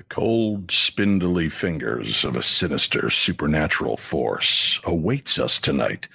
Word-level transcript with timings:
The 0.00 0.04
cold, 0.04 0.70
spindly 0.70 1.50
fingers 1.50 2.24
of 2.24 2.34
a 2.34 2.42
sinister 2.42 3.10
supernatural 3.10 3.98
force 3.98 4.80
awaits 4.84 5.38
us 5.38 5.60
tonight 5.60 6.08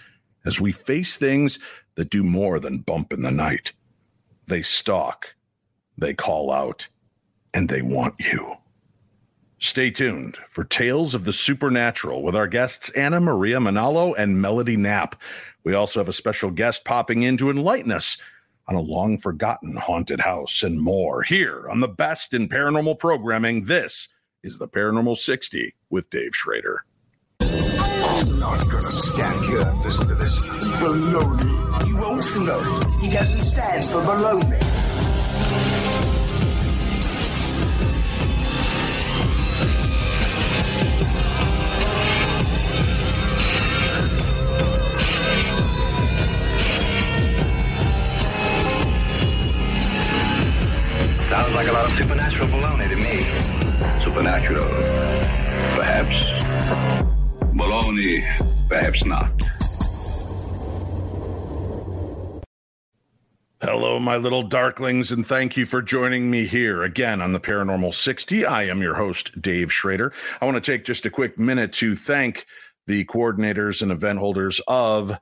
as 0.43 0.59
we 0.59 0.71
face 0.71 1.17
things 1.17 1.59
that 1.93 2.09
do 2.09 2.23
more 2.23 2.59
than 2.59 2.79
bump 2.79 3.13
in 3.13 3.21
the 3.21 3.29
night. 3.29 3.73
They 4.47 4.63
stalk, 4.63 5.35
they 5.99 6.15
call 6.15 6.51
out, 6.51 6.87
and 7.53 7.69
they 7.69 7.83
want 7.83 8.15
you. 8.17 8.55
Stay 9.59 9.91
tuned 9.91 10.37
for 10.49 10.63
Tales 10.63 11.13
of 11.13 11.23
the 11.23 11.31
Supernatural 11.31 12.23
with 12.23 12.35
our 12.35 12.47
guests 12.47 12.89
Anna 12.93 13.19
Maria 13.21 13.59
Manalo 13.59 14.15
and 14.17 14.41
Melody 14.41 14.77
Knapp. 14.77 15.15
We 15.63 15.75
also 15.75 15.99
have 15.99 16.09
a 16.09 16.13
special 16.13 16.49
guest 16.49 16.85
popping 16.85 17.21
in 17.21 17.37
to 17.37 17.51
enlighten 17.51 17.91
us 17.91 18.19
on 18.67 18.75
a 18.75 18.81
long 18.81 19.17
forgotten 19.17 19.75
haunted 19.75 20.19
house 20.19 20.63
and 20.63 20.81
more 20.81 21.23
here 21.23 21.67
on 21.69 21.79
the 21.79 21.87
best 21.87 22.33
in 22.33 22.49
paranormal 22.49 22.99
programming. 22.99 23.65
This 23.65 24.09
is 24.43 24.57
the 24.57 24.67
Paranormal 24.67 25.17
60 25.17 25.75
with 25.89 26.09
Dave 26.09 26.35
Schrader. 26.35 26.85
I'm 27.41 28.39
not 28.39 28.69
gonna 28.69 28.91
stand 28.91 29.45
here 29.45 29.61
and 29.61 29.79
listen 29.81 30.07
to 30.07 30.15
this 30.15 30.35
baloney. 30.37 31.99
Won't. 31.99 33.01
He 33.01 33.09
doesn't 33.09 33.41
stand 33.41 33.85
for 33.85 34.01
baloney. 34.01 34.61
Sounds 51.29 51.55
like 51.55 51.67
a 51.67 51.71
lot 51.71 51.85
of 51.85 51.91
supernatural 51.97 52.47
baloney 52.49 52.87
to 52.87 52.95
me. 52.95 54.03
Supernatural. 54.03 54.67
Perhaps. 55.75 56.25
Baloney. 57.55 58.23
Perhaps 58.69 59.03
not. 59.05 59.31
Hello, 63.61 63.99
my 63.99 64.17
little 64.17 64.47
darklings, 64.47 65.11
and 65.11 65.25
thank 65.25 65.57
you 65.57 65.65
for 65.65 65.81
joining 65.81 66.29
me 66.29 66.45
here 66.45 66.83
again 66.83 67.23
on 67.23 67.31
the 67.33 67.39
Paranormal 67.39 67.95
60. 67.95 68.45
I 68.45 68.65
am 68.65 68.83
your 68.83 68.93
host, 68.93 69.41
Dave 69.41 69.73
Schrader. 69.73 70.13
I 70.39 70.45
want 70.45 70.63
to 70.63 70.71
take 70.71 70.85
just 70.85 71.07
a 71.07 71.09
quick 71.09 71.39
minute 71.39 71.73
to 71.73 71.95
thank 71.95 72.45
the 72.85 73.03
coordinators 73.05 73.81
and 73.81 73.91
event 73.91 74.19
holders 74.19 74.61
of 74.67 75.17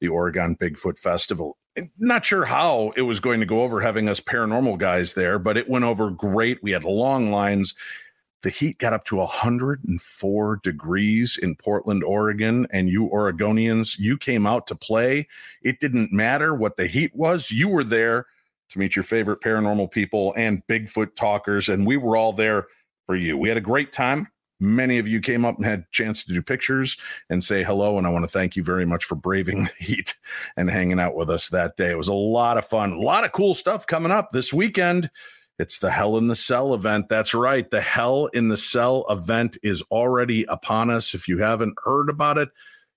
the 0.00 0.06
Oregon 0.06 0.54
Bigfoot 0.54 1.00
Festival. 1.00 1.58
Not 1.98 2.24
sure 2.24 2.44
how 2.44 2.92
it 2.96 3.02
was 3.02 3.20
going 3.20 3.40
to 3.40 3.46
go 3.46 3.62
over 3.62 3.80
having 3.80 4.08
us 4.08 4.20
paranormal 4.20 4.78
guys 4.78 5.14
there, 5.14 5.38
but 5.38 5.56
it 5.56 5.68
went 5.68 5.84
over 5.84 6.10
great. 6.10 6.62
We 6.62 6.72
had 6.72 6.84
long 6.84 7.30
lines. 7.30 7.74
The 8.42 8.50
heat 8.50 8.78
got 8.78 8.94
up 8.94 9.04
to 9.04 9.16
104 9.16 10.60
degrees 10.62 11.38
in 11.40 11.54
Portland, 11.56 12.02
Oregon, 12.02 12.66
and 12.70 12.88
you 12.88 13.10
Oregonians, 13.10 13.98
you 13.98 14.16
came 14.16 14.46
out 14.46 14.66
to 14.68 14.74
play. 14.74 15.28
It 15.62 15.78
didn't 15.80 16.12
matter 16.12 16.54
what 16.54 16.76
the 16.76 16.86
heat 16.86 17.14
was, 17.14 17.50
you 17.50 17.68
were 17.68 17.84
there 17.84 18.26
to 18.70 18.78
meet 18.78 18.96
your 18.96 19.02
favorite 19.02 19.40
paranormal 19.40 19.90
people 19.90 20.32
and 20.36 20.66
Bigfoot 20.68 21.16
talkers, 21.16 21.68
and 21.68 21.86
we 21.86 21.96
were 21.96 22.16
all 22.16 22.32
there 22.32 22.68
for 23.04 23.16
you. 23.16 23.36
We 23.36 23.48
had 23.48 23.58
a 23.58 23.62
great 23.62 23.92
time. 23.92 24.28
Many 24.60 24.98
of 24.98 25.08
you 25.08 25.20
came 25.20 25.44
up 25.44 25.56
and 25.56 25.64
had 25.64 25.80
a 25.80 25.86
chance 25.90 26.22
to 26.24 26.34
do 26.34 26.42
pictures 26.42 26.96
and 27.30 27.42
say 27.42 27.62
hello. 27.62 27.98
And 27.98 28.06
I 28.06 28.10
want 28.10 28.24
to 28.24 28.30
thank 28.30 28.56
you 28.56 28.62
very 28.62 28.84
much 28.84 29.04
for 29.04 29.14
braving 29.14 29.64
the 29.78 29.84
heat 29.84 30.14
and 30.56 30.70
hanging 30.70 31.00
out 31.00 31.16
with 31.16 31.30
us 31.30 31.48
that 31.48 31.76
day. 31.76 31.90
It 31.90 31.98
was 31.98 32.08
a 32.08 32.14
lot 32.14 32.58
of 32.58 32.66
fun, 32.66 32.92
a 32.92 33.00
lot 33.00 33.24
of 33.24 33.32
cool 33.32 33.54
stuff 33.54 33.86
coming 33.86 34.12
up 34.12 34.30
this 34.30 34.52
weekend. 34.52 35.10
It's 35.58 35.78
the 35.78 35.90
Hell 35.90 36.16
in 36.16 36.28
the 36.28 36.36
Cell 36.36 36.72
event. 36.72 37.10
That's 37.10 37.34
right. 37.34 37.70
The 37.70 37.82
Hell 37.82 38.26
in 38.26 38.48
the 38.48 38.56
Cell 38.56 39.04
event 39.10 39.58
is 39.62 39.82
already 39.90 40.44
upon 40.44 40.88
us. 40.88 41.14
If 41.14 41.28
you 41.28 41.36
haven't 41.38 41.76
heard 41.84 42.08
about 42.08 42.38
it, 42.38 42.48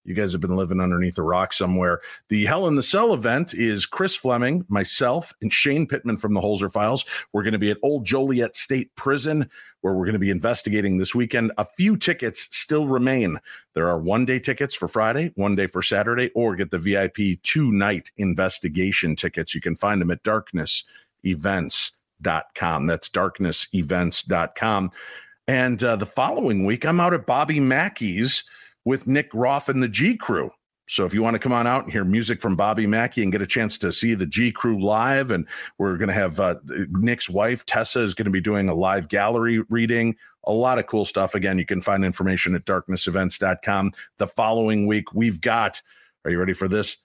you 0.05 0.13
guys 0.13 0.31
have 0.31 0.41
been 0.41 0.55
living 0.55 0.81
underneath 0.81 1.17
a 1.17 1.23
rock 1.23 1.53
somewhere. 1.53 1.99
The 2.29 2.45
Hell 2.45 2.67
in 2.67 2.75
the 2.75 2.83
Cell 2.83 3.13
event 3.13 3.53
is 3.53 3.85
Chris 3.85 4.15
Fleming, 4.15 4.65
myself, 4.69 5.33
and 5.41 5.51
Shane 5.51 5.87
Pittman 5.87 6.17
from 6.17 6.33
the 6.33 6.41
Holzer 6.41 6.71
Files. 6.71 7.05
We're 7.31 7.43
going 7.43 7.53
to 7.53 7.59
be 7.59 7.71
at 7.71 7.77
Old 7.83 8.05
Joliet 8.05 8.55
State 8.55 8.93
Prison, 8.95 9.49
where 9.83 9.93
we're 9.93 10.05
going 10.05 10.13
to 10.13 10.19
be 10.19 10.29
investigating 10.29 10.97
this 10.97 11.13
weekend. 11.13 11.51
A 11.57 11.65
few 11.65 11.97
tickets 11.97 12.47
still 12.51 12.87
remain. 12.87 13.41
There 13.75 13.89
are 13.89 13.99
one 13.99 14.23
day 14.23 14.39
tickets 14.39 14.73
for 14.73 14.87
Friday, 14.87 15.33
one 15.35 15.55
day 15.55 15.67
for 15.67 15.81
Saturday, 15.81 16.31
or 16.33 16.55
get 16.55 16.71
the 16.71 16.79
VIP 16.79 17.43
two 17.43 17.69
night 17.69 18.09
investigation 18.17 19.17
tickets. 19.17 19.53
You 19.53 19.59
can 19.59 19.75
find 19.75 19.99
them 19.99 20.09
at 20.09 20.23
darknessevents.com. 20.23 22.87
That's 22.87 23.09
darknessevents.com. 23.09 24.91
And 25.45 25.83
uh, 25.83 25.97
the 25.97 26.05
following 26.05 26.65
week, 26.65 26.85
I'm 26.85 27.01
out 27.01 27.13
at 27.13 27.25
Bobby 27.25 27.59
Mackey's 27.59 28.45
with 28.85 29.05
Nick 29.05 29.31
Groff 29.31 29.67
and 29.67 29.83
the 29.83 29.89
G 29.89 30.15
Crew. 30.15 30.49
So 30.87 31.05
if 31.05 31.13
you 31.13 31.23
want 31.23 31.35
to 31.35 31.39
come 31.39 31.53
on 31.53 31.65
out 31.65 31.83
and 31.83 31.91
hear 31.91 32.03
music 32.03 32.41
from 32.41 32.55
Bobby 32.55 32.85
Mackey 32.85 33.23
and 33.23 33.31
get 33.31 33.41
a 33.41 33.47
chance 33.47 33.77
to 33.79 33.91
see 33.91 34.13
the 34.13 34.25
G 34.25 34.51
Crew 34.51 34.83
live, 34.83 35.31
and 35.31 35.47
we're 35.77 35.97
going 35.97 36.09
to 36.09 36.13
have 36.13 36.39
uh, 36.39 36.55
Nick's 36.89 37.29
wife 37.29 37.65
Tessa 37.65 38.01
is 38.01 38.13
going 38.13 38.25
to 38.25 38.31
be 38.31 38.41
doing 38.41 38.69
a 38.69 38.75
live 38.75 39.07
gallery 39.07 39.61
reading. 39.69 40.15
A 40.45 40.51
lot 40.51 40.79
of 40.79 40.87
cool 40.87 41.05
stuff. 41.05 41.35
Again, 41.35 41.57
you 41.57 41.65
can 41.65 41.81
find 41.81 42.03
information 42.03 42.53
at 42.53 42.65
darknessevents.com. 42.65 43.91
The 44.17 44.27
following 44.27 44.87
week, 44.87 45.13
we've 45.13 45.39
got. 45.39 45.81
Are 46.25 46.31
you 46.31 46.39
ready 46.39 46.53
for 46.53 46.67
this? 46.67 46.97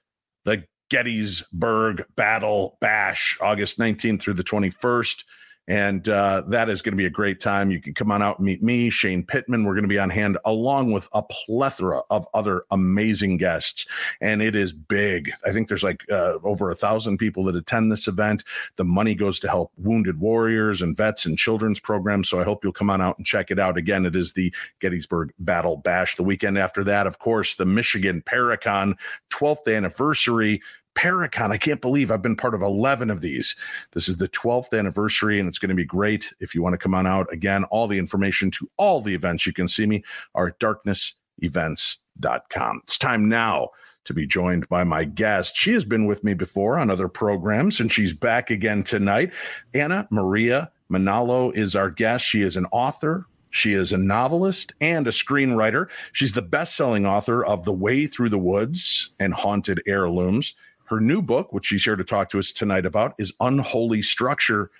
The 0.44 0.64
Gettysburg 0.90 2.04
Battle 2.16 2.78
Bash, 2.80 3.38
August 3.40 3.78
19th 3.78 4.20
through 4.20 4.34
the 4.34 4.44
21st. 4.44 5.24
And 5.68 6.08
uh, 6.08 6.44
that 6.48 6.70
is 6.70 6.80
going 6.80 6.94
to 6.94 6.96
be 6.96 7.04
a 7.04 7.10
great 7.10 7.40
time. 7.40 7.70
You 7.70 7.78
can 7.78 7.92
come 7.92 8.10
on 8.10 8.22
out 8.22 8.38
and 8.38 8.46
meet 8.46 8.62
me, 8.62 8.88
Shane 8.88 9.22
Pittman. 9.22 9.64
We're 9.64 9.74
going 9.74 9.82
to 9.82 9.88
be 9.88 9.98
on 9.98 10.08
hand 10.08 10.38
along 10.46 10.92
with 10.92 11.08
a 11.12 11.22
plethora 11.22 12.00
of 12.08 12.26
other 12.32 12.64
amazing 12.70 13.36
guests. 13.36 13.86
And 14.22 14.40
it 14.40 14.56
is 14.56 14.72
big. 14.72 15.30
I 15.44 15.52
think 15.52 15.68
there's 15.68 15.82
like 15.82 16.10
uh, 16.10 16.38
over 16.42 16.70
a 16.70 16.74
thousand 16.74 17.18
people 17.18 17.44
that 17.44 17.54
attend 17.54 17.92
this 17.92 18.08
event. 18.08 18.44
The 18.76 18.84
money 18.84 19.14
goes 19.14 19.38
to 19.40 19.48
help 19.48 19.72
wounded 19.76 20.20
warriors 20.20 20.80
and 20.80 20.96
vets 20.96 21.26
and 21.26 21.36
children's 21.36 21.80
programs. 21.80 22.30
So 22.30 22.40
I 22.40 22.44
hope 22.44 22.64
you'll 22.64 22.72
come 22.72 22.88
on 22.88 23.02
out 23.02 23.18
and 23.18 23.26
check 23.26 23.50
it 23.50 23.58
out. 23.58 23.76
Again, 23.76 24.06
it 24.06 24.16
is 24.16 24.32
the 24.32 24.54
Gettysburg 24.80 25.34
Battle 25.38 25.76
Bash. 25.76 26.16
The 26.16 26.22
weekend 26.22 26.56
after 26.56 26.82
that, 26.84 27.06
of 27.06 27.18
course, 27.18 27.56
the 27.56 27.66
Michigan 27.66 28.22
Paracon 28.22 28.94
12th 29.30 29.76
anniversary. 29.76 30.62
Paracon. 30.98 31.52
I 31.52 31.58
can't 31.58 31.80
believe 31.80 32.10
I've 32.10 32.22
been 32.22 32.34
part 32.34 32.56
of 32.56 32.62
11 32.62 33.08
of 33.08 33.20
these. 33.20 33.54
This 33.92 34.08
is 34.08 34.16
the 34.16 34.28
12th 34.30 34.76
anniversary, 34.76 35.38
and 35.38 35.48
it's 35.48 35.60
going 35.60 35.68
to 35.68 35.76
be 35.76 35.84
great. 35.84 36.34
If 36.40 36.56
you 36.56 36.62
want 36.62 36.74
to 36.74 36.78
come 36.78 36.92
on 36.92 37.06
out, 37.06 37.32
again, 37.32 37.62
all 37.64 37.86
the 37.86 38.00
information 38.00 38.50
to 38.52 38.68
all 38.78 39.00
the 39.00 39.14
events 39.14 39.46
you 39.46 39.52
can 39.52 39.68
see 39.68 39.86
me 39.86 40.02
are 40.34 40.48
at 40.48 40.58
darknessevents.com. 40.58 42.80
It's 42.82 42.98
time 42.98 43.28
now 43.28 43.68
to 44.06 44.14
be 44.14 44.26
joined 44.26 44.68
by 44.68 44.82
my 44.82 45.04
guest. 45.04 45.54
She 45.54 45.72
has 45.74 45.84
been 45.84 46.06
with 46.06 46.24
me 46.24 46.34
before 46.34 46.80
on 46.80 46.90
other 46.90 47.06
programs, 47.06 47.78
and 47.78 47.92
she's 47.92 48.12
back 48.12 48.50
again 48.50 48.82
tonight. 48.82 49.32
Anna 49.74 50.08
Maria 50.10 50.72
Manalo 50.90 51.54
is 51.54 51.76
our 51.76 51.90
guest. 51.90 52.24
She 52.24 52.42
is 52.42 52.56
an 52.56 52.66
author, 52.72 53.24
she 53.50 53.74
is 53.74 53.92
a 53.92 53.98
novelist 53.98 54.72
and 54.80 55.06
a 55.06 55.10
screenwriter. 55.10 55.88
She's 56.12 56.32
the 56.32 56.42
best 56.42 56.76
selling 56.76 57.06
author 57.06 57.44
of 57.44 57.64
The 57.64 57.72
Way 57.72 58.06
Through 58.06 58.30
the 58.30 58.38
Woods 58.38 59.12
and 59.18 59.32
Haunted 59.32 59.82
Heirlooms. 59.86 60.54
Her 60.88 61.00
new 61.00 61.20
book, 61.20 61.52
which 61.52 61.66
she's 61.66 61.84
here 61.84 61.96
to 61.96 62.04
talk 62.04 62.30
to 62.30 62.38
us 62.38 62.50
tonight 62.50 62.86
about, 62.86 63.14
is 63.18 63.32
Unholy 63.40 64.00
Structure. 64.00 64.70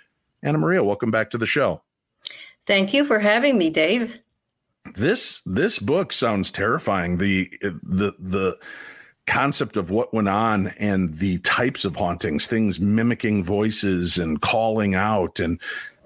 Anna 0.41 0.57
Maria, 0.57 0.83
welcome 0.83 1.11
back 1.11 1.29
to 1.31 1.37
the 1.37 1.45
show. 1.45 1.83
Thank 2.65 2.93
you 2.93 3.05
for 3.05 3.19
having 3.19 3.57
me, 3.57 3.69
Dave. 3.69 4.19
This 4.95 5.41
this 5.45 5.77
book 5.77 6.11
sounds 6.11 6.51
terrifying. 6.51 7.17
The 7.17 7.51
the 7.61 8.13
the 8.17 8.57
concept 9.27 9.77
of 9.77 9.91
what 9.91 10.11
went 10.11 10.27
on 10.27 10.67
and 10.79 11.13
the 11.15 11.37
types 11.39 11.85
of 11.85 11.95
hauntings, 11.95 12.47
things 12.47 12.79
mimicking 12.79 13.43
voices 13.43 14.17
and 14.17 14.41
calling 14.41 14.95
out 14.95 15.39
and 15.39 15.61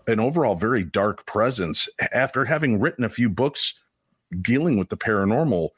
an 0.08 0.20
overall 0.20 0.56
very 0.56 0.84
dark 0.84 1.26
presence. 1.26 1.88
After 2.12 2.44
having 2.44 2.82
written 2.82 3.06
a 3.06 3.10
few 3.10 3.30
books 3.30 3.76
dealing 4.42 4.78
with 4.78 4.90
the 4.90 4.98
paranormal, 4.98 5.70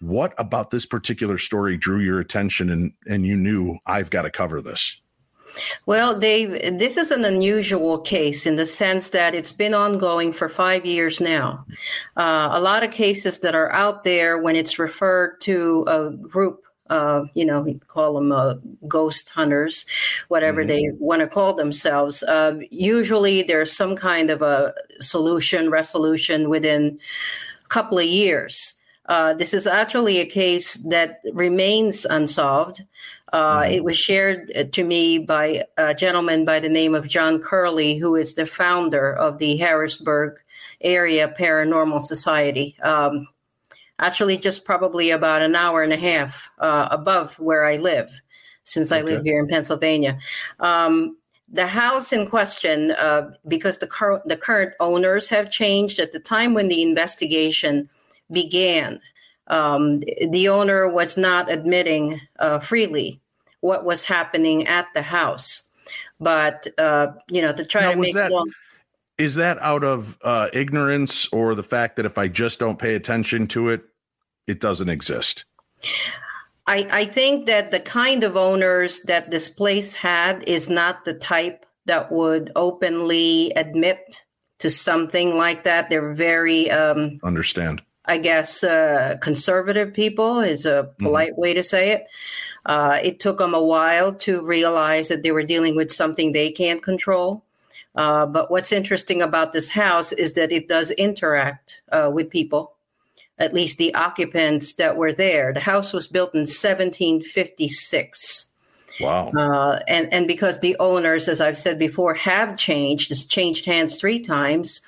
what 0.00 0.34
about 0.38 0.70
this 0.70 0.86
particular 0.86 1.38
story 1.38 1.76
drew 1.76 2.00
your 2.00 2.20
attention 2.20 2.70
and 2.70 2.92
and 3.06 3.26
you 3.26 3.36
knew 3.36 3.78
I've 3.86 4.10
got 4.10 4.22
to 4.22 4.30
cover 4.30 4.60
this? 4.60 5.00
Well, 5.86 6.18
Dave, 6.18 6.50
this 6.78 6.96
is 6.96 7.10
an 7.10 7.24
unusual 7.24 8.00
case 8.00 8.46
in 8.46 8.56
the 8.56 8.66
sense 8.66 9.10
that 9.10 9.34
it's 9.34 9.52
been 9.52 9.74
ongoing 9.74 10.32
for 10.32 10.48
five 10.48 10.84
years 10.84 11.20
now. 11.20 11.64
Uh, 12.16 12.50
a 12.52 12.60
lot 12.60 12.84
of 12.84 12.90
cases 12.90 13.40
that 13.40 13.54
are 13.54 13.72
out 13.72 14.04
there, 14.04 14.38
when 14.38 14.56
it's 14.56 14.78
referred 14.78 15.40
to 15.42 15.84
a 15.88 16.10
group 16.10 16.64
of, 16.90 17.30
you 17.34 17.44
know, 17.44 17.66
call 17.86 18.14
them 18.14 18.32
uh, 18.32 18.54
ghost 18.86 19.30
hunters, 19.30 19.84
whatever 20.28 20.60
mm-hmm. 20.62 20.68
they 20.68 20.90
want 20.98 21.20
to 21.20 21.26
call 21.26 21.54
themselves, 21.54 22.22
uh, 22.24 22.58
usually 22.70 23.42
there's 23.42 23.76
some 23.76 23.96
kind 23.96 24.30
of 24.30 24.42
a 24.42 24.74
solution, 25.00 25.70
resolution 25.70 26.48
within 26.48 26.98
a 27.64 27.68
couple 27.68 27.98
of 27.98 28.06
years. 28.06 28.77
Uh, 29.08 29.32
this 29.34 29.54
is 29.54 29.66
actually 29.66 30.20
a 30.20 30.26
case 30.26 30.74
that 30.74 31.20
remains 31.32 32.04
unsolved. 32.04 32.84
Uh, 33.32 33.66
It 33.70 33.82
was 33.82 33.98
shared 33.98 34.52
uh, 34.54 34.64
to 34.64 34.84
me 34.84 35.18
by 35.18 35.64
a 35.76 35.94
gentleman 35.94 36.44
by 36.44 36.60
the 36.60 36.68
name 36.68 36.94
of 36.94 37.08
John 37.08 37.40
Curley, 37.40 37.96
who 37.96 38.16
is 38.16 38.34
the 38.34 38.46
founder 38.46 39.12
of 39.12 39.38
the 39.38 39.56
Harrisburg 39.56 40.38
Area 40.80 41.34
Paranormal 41.38 42.02
Society. 42.02 42.76
Um, 42.82 43.26
actually, 43.98 44.38
just 44.38 44.64
probably 44.64 45.10
about 45.10 45.42
an 45.42 45.56
hour 45.56 45.82
and 45.82 45.92
a 45.92 45.96
half 45.96 46.50
uh, 46.58 46.88
above 46.90 47.38
where 47.38 47.64
I 47.64 47.76
live, 47.76 48.10
since 48.64 48.92
I 48.92 49.00
live 49.02 49.24
here 49.24 49.40
in 49.40 49.48
Pennsylvania. 49.48 50.18
Um, 50.60 51.16
the 51.50 51.66
house 51.66 52.12
in 52.12 52.26
question, 52.28 52.92
uh, 52.92 53.30
because 53.46 53.78
the, 53.78 53.86
cur- 53.86 54.22
the 54.26 54.36
current 54.36 54.74
owners 54.80 55.30
have 55.30 55.50
changed 55.50 55.98
at 55.98 56.12
the 56.12 56.20
time 56.20 56.52
when 56.54 56.68
the 56.68 56.82
investigation 56.82 57.88
began, 58.30 59.00
um, 59.46 60.00
the 60.30 60.48
owner 60.48 60.88
was 60.88 61.16
not 61.16 61.50
admitting 61.50 62.20
uh, 62.38 62.58
freely 62.58 63.20
what 63.60 63.84
was 63.84 64.04
happening 64.04 64.66
at 64.66 64.86
the 64.94 65.02
house. 65.02 65.68
But, 66.20 66.66
uh, 66.78 67.08
you 67.30 67.40
know, 67.42 67.52
to 67.52 67.64
try 67.64 67.82
Now, 67.82 67.90
to 67.92 67.96
make 67.96 68.14
that- 68.14 68.30
long- 68.30 68.52
Is 69.18 69.34
that 69.36 69.58
out 69.60 69.82
of 69.84 70.16
uh, 70.22 70.48
ignorance 70.52 71.28
or 71.32 71.54
the 71.54 71.62
fact 71.62 71.96
that 71.96 72.06
if 72.06 72.18
I 72.18 72.28
just 72.28 72.58
don't 72.58 72.78
pay 72.78 72.94
attention 72.94 73.46
to 73.48 73.70
it, 73.70 73.82
it 74.46 74.60
doesn't 74.60 74.88
exist? 74.88 75.44
I, 76.66 76.86
I 76.90 77.04
think 77.06 77.46
that 77.46 77.70
the 77.70 77.80
kind 77.80 78.22
of 78.24 78.36
owners 78.36 79.02
that 79.02 79.30
this 79.30 79.48
place 79.48 79.94
had 79.94 80.42
is 80.46 80.68
not 80.68 81.04
the 81.04 81.14
type 81.14 81.64
that 81.86 82.12
would 82.12 82.52
openly 82.54 83.52
admit 83.56 84.22
to 84.58 84.68
something 84.68 85.36
like 85.36 85.64
that. 85.64 85.88
They're 85.88 86.12
very, 86.12 86.70
um, 86.70 87.18
Understand? 87.24 87.82
I 88.08 88.18
guess, 88.18 88.64
uh, 88.64 89.16
conservative 89.20 89.92
people 89.92 90.40
is 90.40 90.66
a 90.66 90.90
polite 90.98 91.36
way 91.36 91.54
to 91.54 91.62
say 91.62 91.90
it. 91.90 92.06
Uh, 92.66 92.98
it 93.02 93.20
took 93.20 93.38
them 93.38 93.54
a 93.54 93.62
while 93.62 94.14
to 94.14 94.42
realize 94.42 95.08
that 95.08 95.22
they 95.22 95.30
were 95.30 95.42
dealing 95.42 95.76
with 95.76 95.92
something 95.92 96.32
they 96.32 96.50
can't 96.50 96.82
control. 96.82 97.44
Uh, 97.94 98.26
but 98.26 98.50
what's 98.50 98.72
interesting 98.72 99.22
about 99.22 99.52
this 99.52 99.68
house 99.68 100.12
is 100.12 100.34
that 100.34 100.52
it 100.52 100.68
does 100.68 100.90
interact 100.92 101.82
uh, 101.92 102.10
with 102.12 102.30
people, 102.30 102.72
at 103.38 103.52
least 103.52 103.78
the 103.78 103.94
occupants 103.94 104.74
that 104.74 104.96
were 104.96 105.12
there. 105.12 105.52
The 105.52 105.60
house 105.60 105.92
was 105.92 106.06
built 106.06 106.34
in 106.34 106.40
1756. 106.40 108.48
Wow. 109.00 109.30
Uh, 109.30 109.80
and, 109.86 110.12
and 110.12 110.26
because 110.26 110.60
the 110.60 110.76
owners, 110.78 111.28
as 111.28 111.40
I've 111.40 111.58
said 111.58 111.78
before, 111.78 112.14
have 112.14 112.56
changed, 112.56 113.10
it's 113.10 113.24
changed 113.24 113.66
hands 113.66 113.96
three 113.96 114.20
times, 114.20 114.80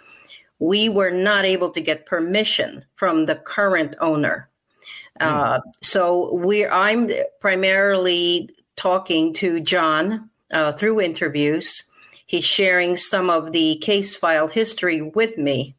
we 0.61 0.89
were 0.89 1.11
not 1.11 1.45
able 1.45 1.71
to 1.71 1.81
get 1.81 2.07
permission 2.07 2.85
from 2.95 3.27
the 3.27 3.35
current 3.35 3.97
owner. 4.01 4.49
Uh, 5.19 5.61
so 5.83 6.35
we're 6.35 6.71
I'm 6.71 7.11
primarily 7.41 8.49
talking 8.77 9.35
to 9.35 9.61
John 9.61 10.31
uh, 10.51 10.73
through 10.73 11.01
interviews. 11.01 11.85
He's 12.27 12.45
sharing 12.45 12.97
some 12.97 13.29
of 13.29 13.53
the 13.53 13.77
case 13.77 14.17
file 14.17 14.49
history 14.49 15.03
with 15.03 15.37
me, 15.37 15.75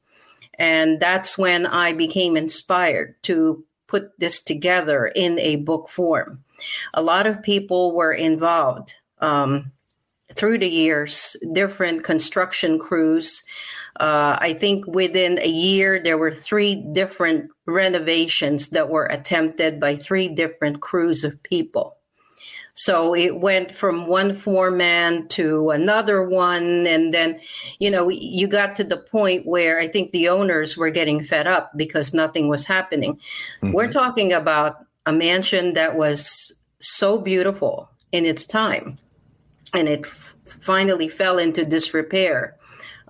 and 0.60 1.00
that's 1.00 1.38
when 1.38 1.66
I 1.66 1.94
became 1.94 2.36
inspired 2.36 3.16
to 3.24 3.64
put 3.88 4.12
this 4.20 4.44
together 4.44 5.08
in 5.08 5.40
a 5.40 5.58
book 5.58 5.90
form. 5.90 6.44
A 6.94 7.02
lot 7.02 7.26
of 7.26 7.42
people 7.42 7.96
were 7.96 8.14
involved 8.14 8.94
um, 9.20 9.72
through 10.34 10.60
the 10.60 10.70
years, 10.70 11.36
different 11.54 12.04
construction 12.04 12.78
crews. 12.78 13.44
Uh, 14.02 14.36
I 14.42 14.56
think 14.56 14.88
within 14.88 15.38
a 15.38 15.48
year, 15.48 16.02
there 16.04 16.18
were 16.18 16.34
three 16.34 16.74
different 16.92 17.52
renovations 17.68 18.70
that 18.70 18.90
were 18.90 19.06
attempted 19.06 19.80
by 19.80 19.96
three 19.96 20.28
different 20.28 20.82
crews 20.82 21.24
of 21.24 21.42
people. 21.44 21.98
So 22.74 23.14
it 23.14 23.40
went 23.40 23.76
from 23.76 24.08
one 24.08 24.34
foreman 24.34 25.28
to 25.30 25.70
another 25.70 26.24
one. 26.24 26.88
And 26.88 27.14
then, 27.14 27.40
you 27.78 27.92
know, 27.92 28.10
you 28.10 28.48
got 28.48 28.76
to 28.78 28.84
the 28.84 28.98
point 28.98 29.46
where 29.46 29.78
I 29.78 29.88
think 29.88 30.10
the 30.10 30.30
owners 30.30 30.76
were 30.76 30.90
getting 30.90 31.24
fed 31.24 31.46
up 31.46 31.72
because 31.76 32.12
nothing 32.12 32.48
was 32.48 32.66
happening. 32.66 33.20
We're 33.62 33.92
talking 33.92 34.34
about 34.34 34.78
a 35.06 35.12
mansion 35.12 35.74
that 35.74 35.96
was 35.96 36.60
so 36.80 37.20
beautiful 37.20 37.88
in 38.12 38.26
its 38.26 38.48
time. 38.48 38.98
And 39.76 39.88
it 39.88 40.08
f- 40.08 40.38
finally 40.46 41.08
fell 41.08 41.38
into 41.38 41.64
disrepair 41.66 42.58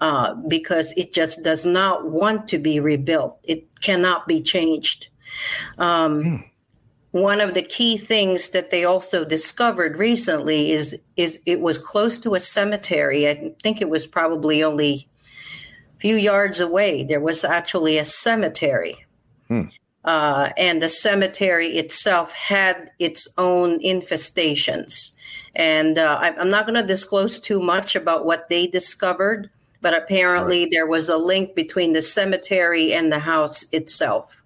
uh, 0.02 0.34
because 0.48 0.92
it 0.98 1.14
just 1.14 1.44
does 1.44 1.66
not 1.66 2.10
want 2.10 2.48
to 2.50 2.58
be 2.58 2.80
rebuilt. 2.80 3.40
It 3.44 3.68
cannot 3.82 4.28
be 4.28 4.42
changed. 4.42 5.08
Um, 5.78 6.44
One 7.12 7.42
of 7.42 7.54
the 7.56 7.62
key 7.62 7.98
things 7.98 8.52
that 8.52 8.72
they 8.72 8.86
also 8.86 9.26
discovered 9.26 9.98
recently 9.98 10.72
is 10.72 10.96
is 11.18 11.40
it 11.46 11.60
was 11.60 11.78
close 11.78 12.18
to 12.20 12.36
a 12.36 12.40
cemetery. 12.40 13.28
I 13.28 13.52
think 13.62 13.82
it 13.82 13.90
was 13.90 14.08
probably 14.08 14.64
only 14.64 15.10
a 15.98 16.00
few 16.00 16.16
yards 16.16 16.60
away. 16.62 17.04
There 17.04 17.20
was 17.20 17.44
actually 17.44 17.98
a 17.98 18.06
cemetery. 18.06 18.96
Uh, 20.06 20.50
and 20.58 20.82
the 20.82 20.88
cemetery 20.90 21.78
itself 21.78 22.32
had 22.32 22.92
its 22.98 23.28
own 23.38 23.80
infestations. 23.84 25.16
And 25.54 25.98
uh, 25.98 26.18
I- 26.22 26.38
I'm 26.40 26.50
not 26.50 26.66
going 26.66 26.82
to 26.82 26.88
disclose 26.88 27.40
too 27.40 27.60
much 27.60 27.96
about 27.96 28.26
what 28.26 28.48
they 28.48 28.68
discovered, 28.68 29.50
but 29.82 29.94
apparently 29.96 30.66
there 30.66 30.86
was 30.88 31.10
a 31.10 31.18
link 31.18 31.56
between 31.56 31.94
the 31.94 32.02
cemetery 32.02 32.94
and 32.94 33.12
the 33.12 33.20
house 33.20 33.66
itself. 33.72 34.42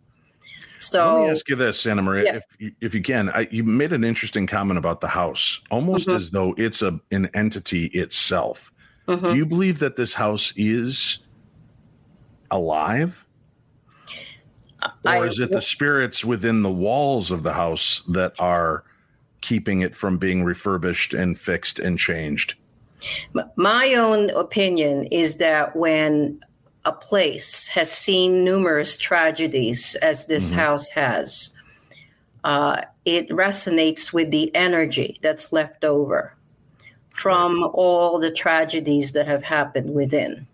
So, 0.79 1.15
Let 1.15 1.23
me 1.25 1.29
ask 1.31 1.49
you 1.49 1.55
this, 1.55 1.85
Anna 1.85 2.01
Maria, 2.01 2.23
Yeah. 2.25 2.35
if 2.35 2.43
you, 2.59 2.71
if 2.81 2.93
you 2.93 3.01
can. 3.01 3.29
I, 3.29 3.47
you 3.51 3.63
made 3.63 3.91
an 3.93 4.03
interesting 4.03 4.45
comment 4.45 4.77
about 4.77 5.01
the 5.01 5.07
house, 5.07 5.61
almost 5.71 6.07
Mhm. 6.07 6.15
as 6.15 6.29
though 6.31 6.53
it's 6.57 6.81
a 6.81 6.99
an 7.11 7.29
entity 7.33 7.85
itself. 7.87 8.71
mhm. 9.07 9.29
Do 9.29 9.35
you 9.35 9.45
believe 9.45 9.79
that 9.79 9.95
this 9.95 10.13
house 10.13 10.51
is 10.55 11.19
alive, 12.51 13.27
or 15.05 15.25
is 15.25 15.39
it 15.39 15.51
the 15.51 15.61
spirits 15.61 16.23
within 16.25 16.61
the 16.61 16.71
walls 16.71 17.31
of 17.31 17.43
the 17.43 17.53
house 17.53 18.03
that 18.09 18.33
are 18.39 18.83
keeping 19.41 19.81
it 19.81 19.95
from 19.95 20.17
being 20.17 20.43
refurbished 20.43 21.13
and 21.13 21.39
fixed 21.39 21.79
and 21.79 21.97
changed? 21.97 22.55
My 23.55 23.93
own 23.95 24.29
opinion 24.31 25.05
is 25.05 25.37
that 25.37 25.75
when 25.75 26.39
a 26.85 26.91
place 26.91 27.67
has 27.67 27.91
seen 27.91 28.43
numerous 28.43 28.97
tragedies, 28.97 29.95
as 29.95 30.27
this 30.27 30.51
Mhm. 30.51 30.55
house 30.55 30.89
has, 30.89 31.49
uh, 32.43 32.81
it 33.05 33.27
resonates 33.29 34.13
with 34.13 34.31
the 34.31 34.53
energy 34.55 35.19
that's 35.21 35.51
left 35.51 35.83
over 35.83 36.33
from 37.09 37.63
all 37.73 38.19
the 38.19 38.31
tragedies 38.31 39.13
that 39.13 39.27
have 39.27 39.43
happened 39.43 39.93
within. 39.93 40.45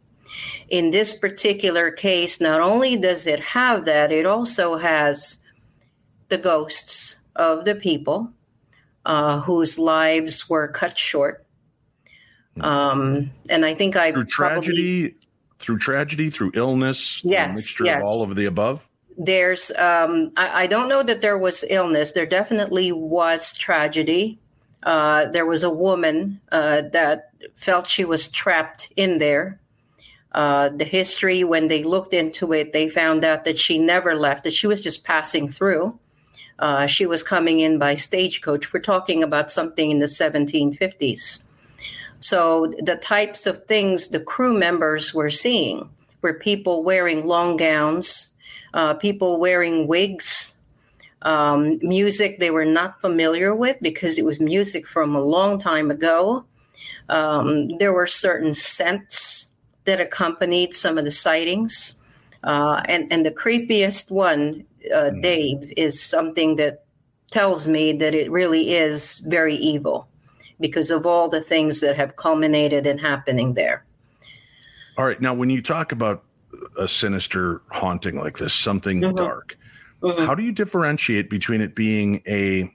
In 0.70 0.92
this 0.92 1.12
particular 1.14 1.92
case, 1.92 2.40
not 2.40 2.62
only 2.62 2.96
does 2.96 3.28
it 3.28 3.40
have 3.40 3.84
that, 3.86 4.12
it 4.12 4.26
also 4.26 4.78
has 4.78 5.38
the 6.30 6.38
ghosts 6.38 7.18
of 7.36 7.66
the 7.66 7.76
people 7.76 8.32
uh, 9.06 9.42
whose 9.42 9.80
lives 9.80 10.50
were 10.50 10.68
cut 10.68 10.98
short. 10.98 11.46
Um, 12.60 13.32
and 13.50 13.66
I 13.66 13.74
think 13.74 13.96
I 13.96 14.12
Through 14.12 14.26
probably- 14.26 14.62
tragedy, 14.62 15.16
through 15.60 15.78
tragedy, 15.78 16.30
through 16.30 16.52
illness, 16.56 17.20
through 17.22 17.32
a 17.32 17.34
Yes, 17.34 17.56
mixture 17.56 17.86
yes. 17.86 18.02
of 18.02 18.08
all 18.08 18.24
of 18.24 18.36
the 18.36 18.46
above. 18.46 18.88
there's 19.18 19.72
um, 19.78 20.32
I, 20.36 20.64
I 20.64 20.68
don't 20.68 20.90
know 20.90 21.04
that 21.04 21.22
there 21.22 21.38
was 21.38 21.64
illness. 21.70 22.12
There 22.14 22.26
definitely 22.26 22.92
was 22.92 23.54
tragedy. 23.54 24.40
Uh, 24.84 25.30
there 25.32 25.46
was 25.46 25.64
a 25.64 25.70
woman 25.70 26.42
uh, 26.52 26.82
that 26.92 27.30
felt 27.56 27.88
she 27.90 28.04
was 28.04 28.32
trapped 28.32 28.92
in 28.96 29.20
there. 29.20 29.60
Uh, 30.32 30.70
the 30.70 30.86
history 30.86 31.44
when 31.44 31.68
they 31.68 31.84
looked 31.84 32.14
into 32.14 32.54
it 32.54 32.72
they 32.72 32.88
found 32.88 33.26
out 33.26 33.44
that 33.44 33.60
she 33.60 33.78
never 33.78 34.16
left 34.16 34.46
that 34.46 34.54
she 34.54 34.66
was 34.66 34.82
just 34.82 35.04
passing 35.04 35.48
through. 35.48 35.98
Uh, 36.58 36.88
she 36.88 37.06
was 37.06 37.22
coming 37.22 37.60
in 37.60 37.78
by 37.78 37.96
stagecoach. 37.96 38.72
We're 38.74 38.80
talking 38.82 39.22
about 39.24 39.52
something 39.52 39.92
in 39.92 40.00
the 40.00 40.06
1750s 40.08 41.44
so 42.22 42.74
the 42.80 42.96
types 42.96 43.46
of 43.46 43.66
things 43.66 44.08
the 44.08 44.20
crew 44.20 44.58
members 44.58 45.14
were 45.14 45.30
seeing 45.30 45.90
were 46.22 46.34
people 46.34 46.84
wearing 46.84 47.28
long 47.28 47.58
gowns 47.58 48.32
uh, 48.74 48.94
people 48.94 49.40
wearing 49.40 49.88
wigs, 49.88 50.58
um, 51.24 51.78
music 51.82 52.40
they 52.40 52.52
were 52.52 52.66
not 52.66 53.00
familiar 53.02 53.54
with 53.56 53.78
because 53.82 54.18
it 54.18 54.26
was 54.26 54.40
music 54.40 54.88
from 54.88 55.16
a 55.16 55.22
long 55.22 55.60
time 55.60 55.92
ago. 55.92 56.46
Um, 57.10 57.78
there 57.78 57.94
were 57.94 58.08
certain 58.08 58.54
scents 58.54 59.48
that 59.86 60.00
accompanied 60.00 60.74
some 60.74 60.98
of 60.98 61.06
the 61.06 61.12
sightings. 61.12 61.96
Uh, 62.44 62.82
and, 62.86 63.12
and 63.12 63.26
the 63.26 63.32
creepiest 63.32 64.10
one, 64.10 64.66
uh, 64.94 65.12
Dave, 65.22 65.74
is 65.78 66.02
something 66.02 66.56
that 66.56 66.86
tells 67.30 67.68
me 67.68 67.94
that 67.94 68.16
it 68.16 68.32
really 68.32 68.74
is 68.74 69.20
very 69.20 69.56
evil 69.56 70.08
because 70.62 70.92
of 70.92 71.06
all 71.06 71.28
the 71.28 71.42
things 71.42 71.80
that 71.82 71.96
have 71.98 72.16
culminated 72.16 72.86
in 72.86 72.98
happening 72.98 73.56
there. 73.56 73.84
All 74.98 75.06
right. 75.06 75.20
Now, 75.20 75.34
when 75.34 75.50
you 75.50 75.62
talk 75.62 75.92
about 75.92 76.24
a 76.78 76.88
sinister 76.88 77.62
haunting 77.72 78.18
like 78.18 78.38
this, 78.38 78.54
something 78.54 79.02
Mhm. 79.02 79.16
dark, 79.16 79.58
Mhm. 80.02 80.26
how 80.26 80.36
do 80.36 80.44
you 80.44 80.52
differentiate 80.52 81.30
between 81.30 81.62
it 81.62 81.76
being 81.76 82.22
a 82.28 82.74